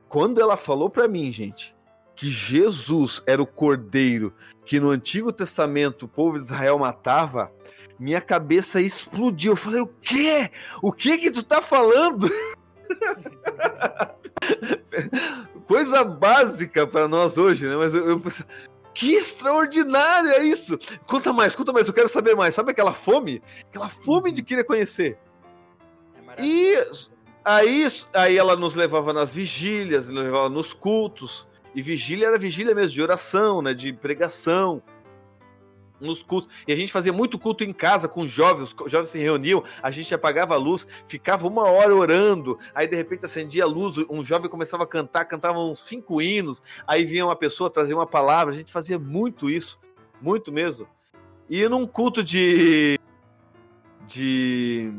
[0.08, 1.75] quando ela falou para mim, gente,
[2.16, 4.32] que Jesus era o cordeiro
[4.66, 7.52] que no Antigo Testamento o povo de Israel matava,
[7.98, 9.52] minha cabeça explodiu.
[9.52, 10.50] Eu falei, o quê?
[10.82, 12.28] O que que tu tá falando?
[15.66, 17.76] Coisa básica para nós hoje, né?
[17.76, 18.44] Mas eu, eu pensei,
[18.92, 20.78] que extraordinário é isso!
[21.06, 22.54] Conta mais, conta mais, eu quero saber mais.
[22.54, 23.40] Sabe aquela fome?
[23.68, 25.16] Aquela fome de querer conhecer.
[26.36, 26.76] É e
[27.44, 31.48] aí, aí ela nos levava nas vigílias, nos levava nos cultos.
[31.76, 33.74] E vigília era vigília mesmo, de oração, né?
[33.74, 34.82] De pregação
[36.00, 36.48] nos cultos.
[36.66, 39.90] E a gente fazia muito culto em casa com jovens, os jovens se reuniam, a
[39.90, 44.24] gente apagava a luz, ficava uma hora orando, aí de repente acendia a luz, um
[44.24, 48.54] jovem começava a cantar, cantava uns cinco hinos, aí vinha uma pessoa trazer uma palavra,
[48.54, 49.78] a gente fazia muito isso,
[50.20, 50.88] muito mesmo.
[51.48, 52.98] E num culto de.
[54.06, 54.92] de.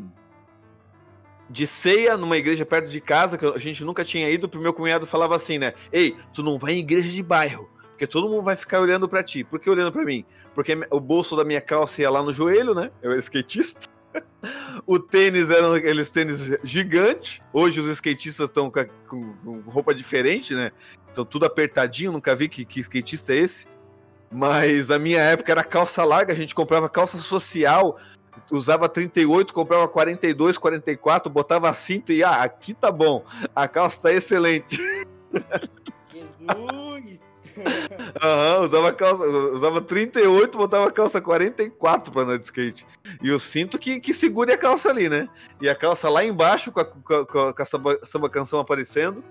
[1.50, 4.74] De ceia numa igreja perto de casa, que a gente nunca tinha ido, pro meu
[4.74, 5.74] cunhado falava assim, né?
[5.92, 9.24] Ei, tu não vai em igreja de bairro porque todo mundo vai ficar olhando para
[9.24, 9.44] ti.
[9.44, 10.24] Por que olhando para mim?
[10.54, 12.92] Porque o bolso da minha calça ia lá no joelho, né?
[13.02, 13.90] Eu era skatista.
[14.86, 17.42] o tênis eram aqueles tênis gigantes.
[17.52, 19.34] Hoje os skatistas estão com,
[19.66, 20.72] roupa diferente, né?
[21.08, 22.12] Estão tudo apertadinho.
[22.12, 23.66] Nunca vi que, que skatista é esse.
[24.32, 27.98] Mas na minha época era calça larga, a gente comprava calça social,
[28.52, 33.24] usava 38, comprava 42, 44, botava cinto e ah, aqui tá bom,
[33.56, 34.78] a calça tá excelente.
[36.12, 37.28] Jesus!
[38.24, 42.86] Aham, usava calça, usava 38, botava calça 44 pra andar de skate.
[43.22, 45.28] E eu sinto que, que segure a calça ali, né?
[45.62, 49.24] E a calça lá embaixo, com a, com a, com a samba, samba, canção aparecendo.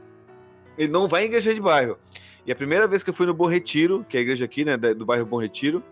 [0.76, 1.98] E não vai em igreja de bairro.
[2.44, 4.64] E a primeira vez que eu fui no Bom Retiro, que é a igreja aqui,
[4.64, 5.82] né, do bairro Bom Retiro,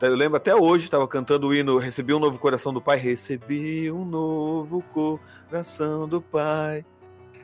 [0.00, 2.98] eu lembro até hoje, tava cantando o hino Recebi um novo coração do Pai.
[2.98, 6.84] Recebi um novo coração do Pai.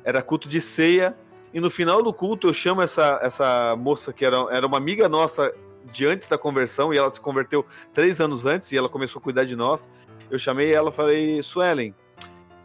[0.05, 1.17] Era culto de ceia
[1.55, 5.09] e no final do culto eu chamo essa, essa moça que era, era uma amiga
[5.09, 5.55] nossa
[5.93, 9.23] de antes da conversão, e ela se converteu três anos antes e ela começou a
[9.23, 9.89] cuidar de nós.
[10.29, 11.95] Eu chamei ela falei, Suelen,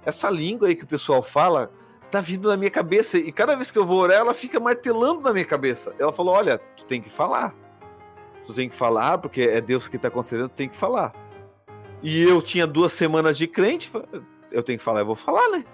[0.04, 1.72] essa língua aí que o pessoal fala
[2.10, 3.20] tá vindo na minha cabeça.
[3.20, 5.94] E cada vez que eu vou orar, ela fica martelando na minha cabeça.
[6.00, 7.54] Ela falou: Olha, tu tem que falar.
[8.50, 11.14] Tu tem que falar, porque é Deus que tá concedendo, tu tem que falar.
[12.02, 13.92] E eu tinha duas semanas de crente,
[14.52, 15.66] eu tenho que falar, eu vou falar, né?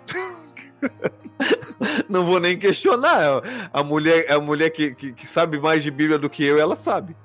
[2.10, 3.42] Não vou nem questionar.
[3.72, 6.76] A mulher, a mulher que, que, que, sabe mais de Bíblia do que eu, ela
[6.76, 7.16] sabe.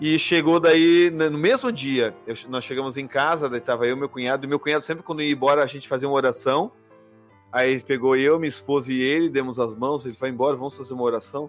[0.00, 4.08] E chegou daí, no mesmo dia, eu, nós chegamos em casa, daí tava eu, meu
[4.08, 6.72] cunhado, e meu cunhado sempre quando ia embora a gente fazia uma oração.
[7.52, 10.94] Aí pegou eu, minha esposa e ele, demos as mãos, ele foi embora, vamos fazer
[10.94, 11.48] uma oração.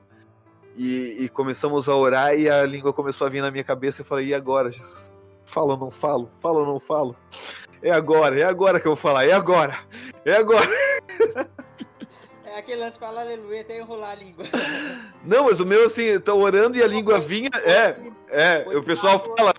[0.77, 4.01] E, e, começamos a orar e a língua começou a vir na minha cabeça.
[4.01, 5.09] Eu falei, e agora, Jesus?
[5.45, 6.29] falo ou não falo?
[6.39, 7.15] Falo ou não falo?
[7.81, 9.77] É agora, é agora que eu vou falar, é agora,
[10.25, 10.67] é agora.
[12.47, 14.45] É aquele lance fala aleluia até enrolar a língua.
[15.25, 17.49] Não, mas o meu assim, tá orando e a língua vinha.
[17.53, 17.95] É,
[18.29, 19.53] é, o pessoal fala.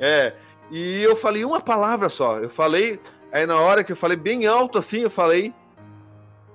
[0.00, 0.32] É,
[0.70, 2.38] e eu falei uma palavra só.
[2.38, 2.98] Eu falei,
[3.30, 5.52] aí na hora que eu falei bem alto assim, eu falei.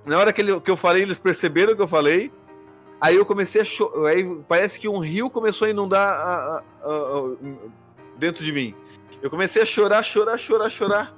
[0.04, 2.32] Na hora que, ele, que eu falei, eles perceberam que eu falei.
[3.00, 4.10] Aí eu comecei a chorar.
[4.10, 7.36] Aí parece que um rio começou a inundar a, a, a,
[8.18, 8.74] dentro de mim.
[9.22, 11.14] Eu comecei a chorar, chorar, chorar, chorar.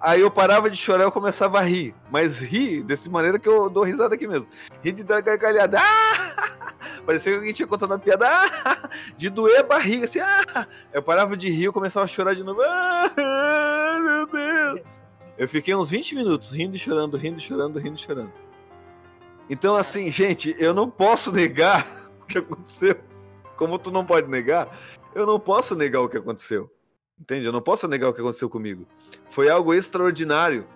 [0.00, 1.94] Aí eu parava de chorar, eu começava a rir.
[2.10, 4.46] Mas rir dessa maneira que eu dou risada aqui mesmo.
[4.82, 5.80] Rir de dar gargalhada.
[5.80, 6.74] Ah!
[7.06, 8.26] Parecia que alguém tinha contado uma piada.
[8.28, 8.88] Ah!
[9.16, 10.20] De doer a barriga, assim.
[10.20, 10.66] Ah!
[10.92, 12.60] Eu parava de rir, eu começava a chorar de novo.
[12.62, 13.98] Ah!
[14.00, 14.80] Meu Deus!
[15.36, 18.32] Eu fiquei uns 20 minutos rindo e chorando, rindo e chorando, rindo e chorando.
[19.48, 21.86] Então, assim, gente, eu não posso negar
[22.22, 22.96] o que aconteceu.
[23.56, 24.76] Como tu não pode negar,
[25.14, 26.70] eu não posso negar o que aconteceu.
[27.20, 27.46] Entende?
[27.46, 28.86] Eu não posso negar o que aconteceu comigo.
[29.30, 30.66] Foi algo extraordinário.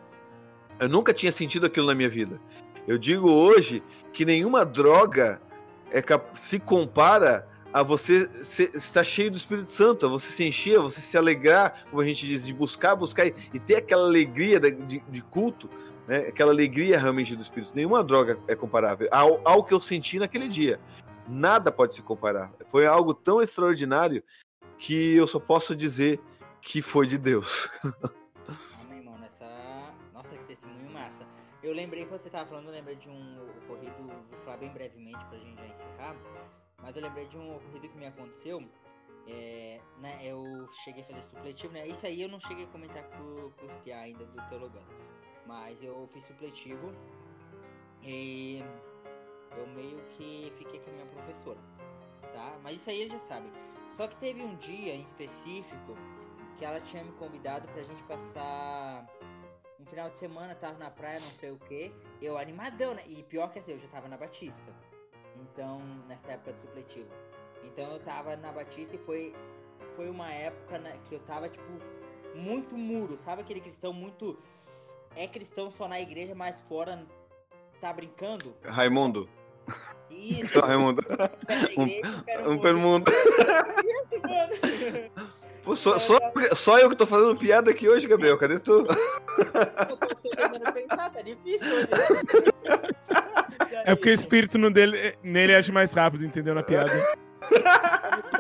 [0.79, 2.41] Eu nunca tinha sentido aquilo na minha vida.
[2.87, 3.83] Eu digo hoje
[4.13, 5.43] que nenhuma droga
[5.91, 6.01] é,
[6.35, 8.31] se compara a você
[8.75, 12.05] estar cheio do Espírito Santo, a você se encher, a você se alegrar, como a
[12.05, 15.69] gente diz, de buscar, buscar e, ter aquela alegria de, de culto,
[16.09, 16.27] né?
[16.27, 17.73] aquela alegria realmente do Espírito.
[17.75, 20.81] Nenhuma droga é comparável ao, ao que eu senti naquele dia.
[21.29, 22.51] Nada pode se comparar.
[22.71, 24.25] Foi algo tão extraordinário
[24.79, 26.19] que eu só posso dizer
[26.63, 27.69] que foi de Deus.
[28.81, 29.23] Amém, mano.
[29.23, 29.47] Essa.
[30.15, 31.27] Nossa, que testemunho massa.
[31.63, 35.23] Eu lembrei, quando você tava falando, eu lembrei de um ocorrido, vou falar bem brevemente
[35.27, 36.17] pra gente já encerrar.
[36.83, 38.65] Mas eu lembrei de um ocorrido que me aconteceu.
[39.27, 41.87] É, né, eu cheguei a fazer supletivo, né?
[41.87, 44.87] Isso aí eu não cheguei a comentar com, com os PA ainda do Teologando.
[45.49, 46.93] Mas eu fiz supletivo
[48.03, 48.63] e
[49.57, 51.59] eu meio que fiquei com a minha professora,
[52.35, 52.59] tá?
[52.63, 53.51] Mas isso aí eles já sabem.
[53.91, 55.97] Só que teve um dia em específico
[56.59, 59.07] que ela tinha me convidado pra gente passar
[59.81, 61.95] um final de semana, tava na praia, não sei o que.
[62.21, 63.03] Eu animadão, né?
[63.09, 64.75] E pior que assim, eu já tava na Batista.
[65.41, 67.09] Então, nessa época do supletivo.
[67.65, 69.35] Então eu tava na Batista e foi,
[69.95, 71.71] foi uma época né, que eu tava, tipo,
[72.35, 73.17] muito muro.
[73.17, 74.37] Sabe aquele cristão muito.
[75.19, 76.97] É cristão só na igreja, mas fora
[77.81, 78.55] tá brincando?
[78.65, 79.29] Raimundo.
[80.09, 80.61] Isso.
[80.61, 81.03] Raimundo.
[81.77, 83.05] Um, um.
[83.83, 84.55] Isso, mano.
[85.65, 86.19] Pô, só, só,
[86.55, 88.39] só eu que tô fazendo piada aqui hoje, Gabriel.
[88.39, 88.87] Cadê tu?
[88.87, 91.89] Eu tô, tô tentando pensar, tá difícil hoje.
[91.91, 93.83] né?
[93.87, 96.55] É porque o espírito no dele, nele age mais rápido, entendeu?
[96.55, 96.93] Na piada.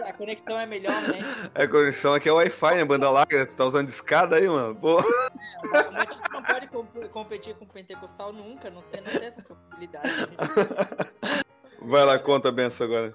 [0.06, 1.20] A conexão é melhor, né?
[1.55, 2.85] É, a conexão aqui é Wi-Fi, né?
[2.85, 3.47] Banda larga.
[3.47, 4.74] Tu tá usando escada aí, mano.
[4.74, 5.01] Pô.
[5.01, 9.28] É, o Matisse não pode comp- competir com o Pentecostal nunca, não tem, não tem
[9.28, 10.09] essa possibilidade.
[11.82, 13.14] Vai lá, conta a benção agora.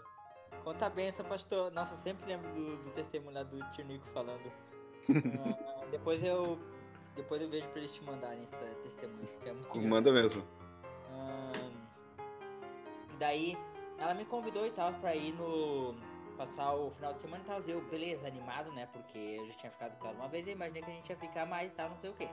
[0.64, 1.72] Conta a benção, pastor.
[1.72, 4.52] Nossa, eu sempre lembro do, do testemunho lá do tio Nico falando.
[5.10, 6.60] Ah, depois eu.
[7.16, 9.90] Depois eu vejo pra eles te mandarem esse testemunho, porque é muito engraçado.
[9.90, 10.44] Manda mesmo.
[11.12, 11.72] Ahn,
[13.20, 13.56] daí
[14.04, 15.96] ela me convidou e tal pra ir no.
[16.38, 17.62] Passar o final de semana e tal.
[17.62, 18.88] Eu, beleza, animado, né?
[18.92, 21.16] Porque eu já tinha ficado com ela uma vez e imaginei que a gente ia
[21.18, 22.28] ficar mais e tal, não sei o quê.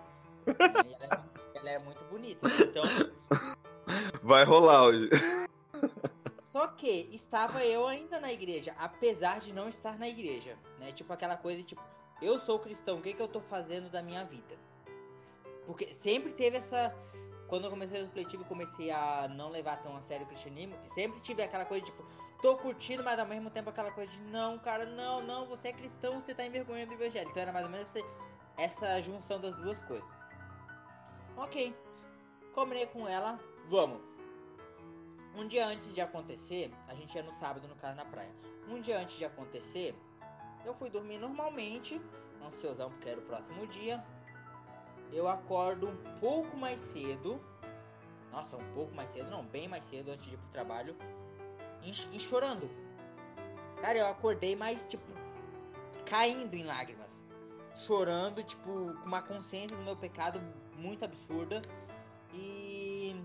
[0.46, 1.24] E ela, era-
[1.54, 2.48] ela era muito bonita.
[2.48, 2.54] né?
[2.60, 2.82] Então.
[4.22, 5.10] Vai rolar hoje.
[6.38, 10.90] Só que estava eu ainda na igreja, apesar de não estar na igreja, né?
[10.92, 11.82] Tipo aquela coisa, tipo,
[12.22, 14.58] eu sou cristão, o que que eu tô fazendo da minha vida?
[15.66, 16.94] Porque sempre teve essa...
[17.50, 21.20] Quando eu comecei o supletivo, comecei a não levar tão a sério o cristianismo, sempre
[21.20, 22.06] tive aquela coisa, tipo,
[22.40, 25.72] tô curtindo, mas ao mesmo tempo aquela coisa de, não, cara, não, não, você é
[25.72, 27.28] cristão, você tá envergonhando o evangelho.
[27.28, 28.06] Então era mais ou menos essa,
[28.56, 30.08] essa junção das duas coisas.
[31.36, 31.76] Ok,
[32.54, 33.36] combinei com ela,
[33.68, 34.00] vamos.
[35.34, 38.32] Um dia antes de acontecer, a gente ia no sábado no caso na praia.
[38.68, 39.92] Um dia antes de acontecer,
[40.64, 42.00] eu fui dormir normalmente,
[42.44, 44.00] ansiosão porque era o próximo dia.
[45.12, 47.40] Eu acordo um pouco mais cedo.
[48.30, 50.96] Nossa, um pouco mais cedo, não, bem mais cedo antes de ir pro trabalho.
[51.82, 52.70] E, e chorando.
[53.80, 55.10] Cara, eu acordei mais, tipo,
[56.06, 57.10] caindo em lágrimas.
[57.74, 60.40] Chorando, tipo, com uma consciência do meu pecado
[60.76, 61.62] muito absurda.
[62.32, 63.16] E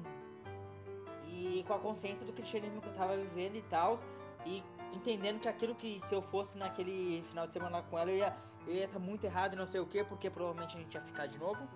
[1.36, 3.99] e com a consciência do cristianismo que eu tava vivendo e tal,
[4.45, 4.64] e
[4.94, 8.36] entendendo que aquilo que se eu fosse naquele final de semana com ela, eu ia
[8.74, 11.26] ia estar muito errado e não sei o que, porque provavelmente a gente ia ficar
[11.28, 11.68] de novo.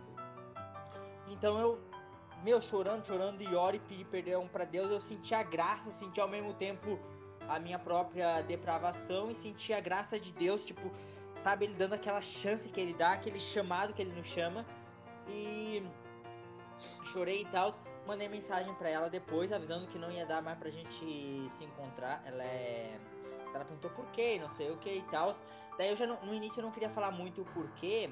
[1.27, 1.79] Então eu,
[2.43, 6.19] meu, chorando, chorando e oro e pedi perdão pra Deus, eu senti a graça, senti
[6.19, 6.99] ao mesmo tempo
[7.47, 10.91] a minha própria depravação e senti a graça de Deus, tipo,
[11.43, 14.65] sabe, ele dando aquela chance que ele dá, aquele chamado que ele nos chama.
[15.27, 15.87] E
[17.05, 17.73] chorei e tal.
[18.07, 22.21] Mandei mensagem pra ela depois, avisando que não ia dar mais pra gente se encontrar.
[22.25, 22.99] Ela é
[23.53, 25.35] ela perguntou por quê, não sei o que e tal.
[25.79, 28.09] Daí eu já no, início eu não queria falar muito o porquê,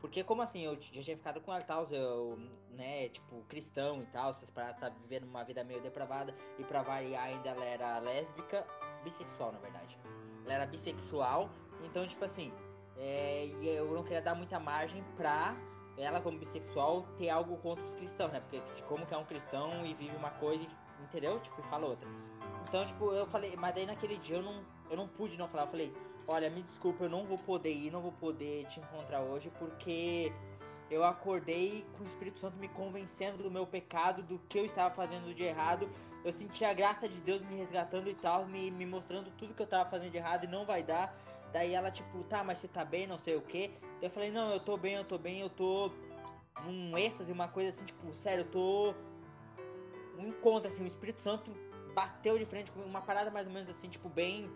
[0.00, 2.36] porque como assim, eu já tinha ficado com ela e tal, eu,
[2.72, 6.82] né, tipo, cristão e tal, essas paradas, tá vivendo uma vida meio depravada, e pra
[6.82, 8.66] variar ainda ela era lésbica,
[9.04, 9.96] bissexual na verdade.
[10.44, 11.48] Ela era bissexual,
[11.84, 12.52] então tipo assim,
[12.96, 15.56] é, eu não queria dar muita margem pra
[15.96, 18.40] ela como bissexual ter algo contra os cristãos, né?
[18.40, 20.66] Porque como que é um cristão e vive uma coisa,
[21.00, 21.38] entendeu?
[21.38, 22.08] Tipo, e fala outra.
[22.66, 25.62] Então, tipo, eu falei, mas daí naquele dia eu não, eu não pude não falar.
[25.62, 25.94] Eu falei,
[26.26, 30.32] olha, me desculpa, eu não vou poder ir, não vou poder te encontrar hoje, porque
[30.90, 34.94] eu acordei com o Espírito Santo me convencendo do meu pecado, do que eu estava
[34.94, 35.88] fazendo de errado.
[36.24, 39.62] Eu senti a graça de Deus me resgatando e tal, me, me mostrando tudo que
[39.62, 41.16] eu estava fazendo de errado e não vai dar.
[41.52, 43.72] Daí ela, tipo, tá, mas você tá bem, não sei o que.
[44.02, 45.90] Eu falei, não, eu tô bem, eu tô bem, eu tô
[46.64, 48.94] num êxtase, uma coisa assim, tipo, sério, eu tô.
[50.18, 51.52] Um encontro, assim, o Espírito Santo
[51.94, 54.50] bateu de frente comigo, uma parada mais ou menos assim, tipo, bem.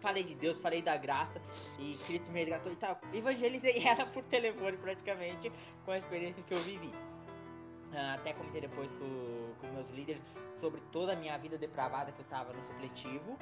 [0.00, 1.40] Falei de Deus, falei da graça
[1.78, 3.00] e Cristo me resgatou e tal.
[3.12, 5.50] Evangelizei ela por telefone praticamente
[5.84, 6.92] com a experiência que eu vivi.
[7.92, 10.22] Uh, até comentei depois com, com meus líderes
[10.60, 13.32] sobre toda a minha vida depravada que eu tava no supletivo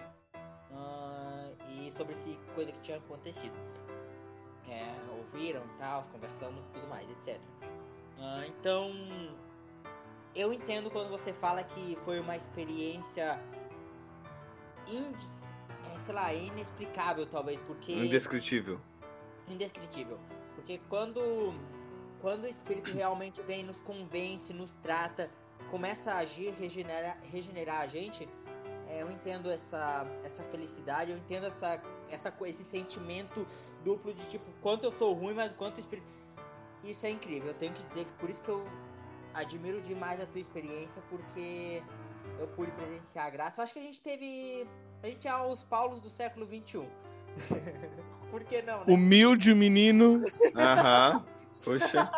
[0.70, 3.54] uh, e sobre esse coisa que tinha acontecido.
[4.68, 7.38] É, ouviram tal, conversamos tudo mais, etc.
[8.18, 8.90] Uh, então,
[10.34, 13.40] eu entendo quando você fala que foi uma experiência
[14.86, 15.37] ind...
[15.84, 18.80] é, sei lá, inexplicável talvez, porque indescritível.
[19.48, 20.18] Indescritível,
[20.54, 21.20] porque quando
[22.20, 25.30] quando o espírito realmente vem nos convence, nos trata,
[25.70, 28.28] começa a agir, regenerar, regenerar a gente,
[28.88, 31.80] é, eu entendo essa essa felicidade, eu entendo essa
[32.10, 33.46] essa esse sentimento
[33.84, 36.06] duplo de tipo quanto eu sou ruim, mas quanto o espírito
[36.82, 37.48] isso é incrível.
[37.48, 38.64] Eu tenho que dizer que por isso que eu
[39.34, 41.82] admiro demais a tua experiência, porque
[42.38, 43.60] eu pude presenciar a graça.
[43.60, 44.66] Eu acho que a gente teve.
[45.02, 46.88] A gente é os Paulos do século XXI.
[48.30, 48.84] por que não, né?
[48.88, 50.20] Humilde menino.
[50.56, 51.24] Aham.
[51.64, 52.10] Poxa.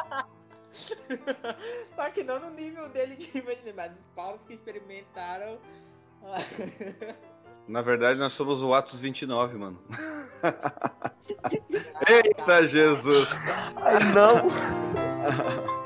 [1.95, 5.59] Só que não no nível dele de imaginar, mas os Paulos que experimentaram.
[7.69, 9.81] Na verdade, nós somos o Atos 29, mano.
[12.09, 13.29] Eita, Jesus!
[13.77, 15.80] Ai, não!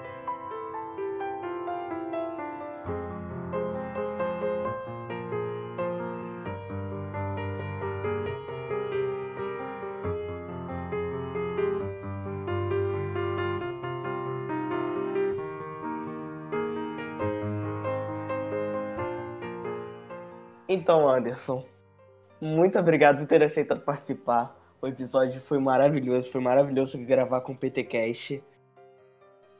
[20.74, 21.64] Então, Anderson,
[22.40, 24.58] muito obrigado por ter aceitado participar.
[24.82, 28.42] O episódio foi maravilhoso, foi maravilhoso gravar com o PTCast.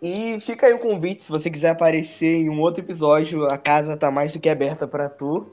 [0.03, 3.97] E fica aí o convite, se você quiser aparecer em um outro episódio, a casa
[3.97, 5.47] tá mais do que aberta para tu.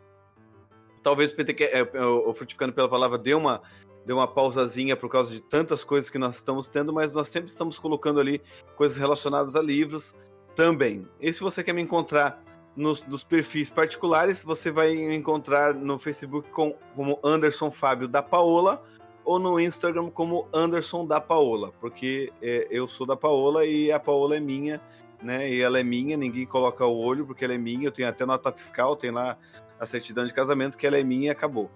[1.03, 3.61] Talvez o, PTQ, é, o Frutificando pela Palavra dê uma
[4.05, 7.49] deu uma pausazinha por causa de tantas coisas que nós estamos tendo, mas nós sempre
[7.49, 8.41] estamos colocando ali
[8.75, 10.15] coisas relacionadas a livros
[10.55, 11.07] também.
[11.19, 12.43] E se você quer me encontrar
[12.75, 18.21] nos, nos perfis particulares, você vai me encontrar no Facebook com, como Anderson Fábio da
[18.21, 18.83] Paola
[19.23, 23.99] ou no Instagram como Anderson da Paola, porque é, eu sou da Paola e a
[23.99, 24.81] Paola é minha,
[25.21, 25.49] né?
[25.49, 28.25] E ela é minha, ninguém coloca o olho porque ela é minha, eu tenho até
[28.25, 29.37] nota fiscal, tem lá
[29.79, 31.71] a certidão de casamento que ela é minha e acabou.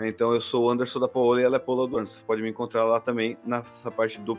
[0.00, 1.98] Então eu sou o Anderson da Paola e ela é Paola do.
[1.98, 4.38] Você pode me encontrar lá também nessa parte do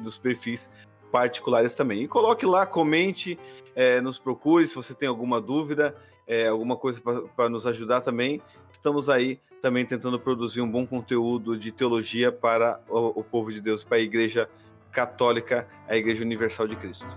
[0.00, 0.70] dos perfis
[1.12, 2.02] particulares também.
[2.02, 3.38] E coloque lá, comente,
[3.74, 5.94] é, nos procure se você tem alguma dúvida,
[6.26, 7.00] é, alguma coisa
[7.36, 8.40] para nos ajudar também.
[8.70, 13.60] Estamos aí também tentando produzir um bom conteúdo de teologia para o, o povo de
[13.60, 14.48] Deus, para a Igreja
[14.90, 17.08] Católica, a Igreja Universal de Cristo.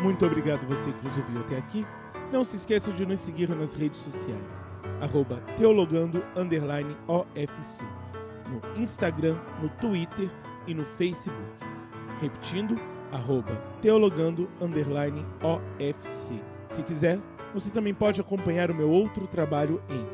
[0.00, 1.84] Muito obrigado você que nos ouviu até aqui.
[2.32, 4.66] Não se esqueça de nos seguir nas redes sociais,
[5.00, 6.24] arroba teologando
[7.06, 7.84] OFC,
[8.48, 10.28] no Instagram, no Twitter
[10.66, 11.40] e no Facebook.
[12.20, 12.74] Repetindo,
[13.12, 16.34] arroba teologando OFC.
[16.66, 17.20] Se quiser,
[17.54, 20.04] você também pode acompanhar o meu outro trabalho em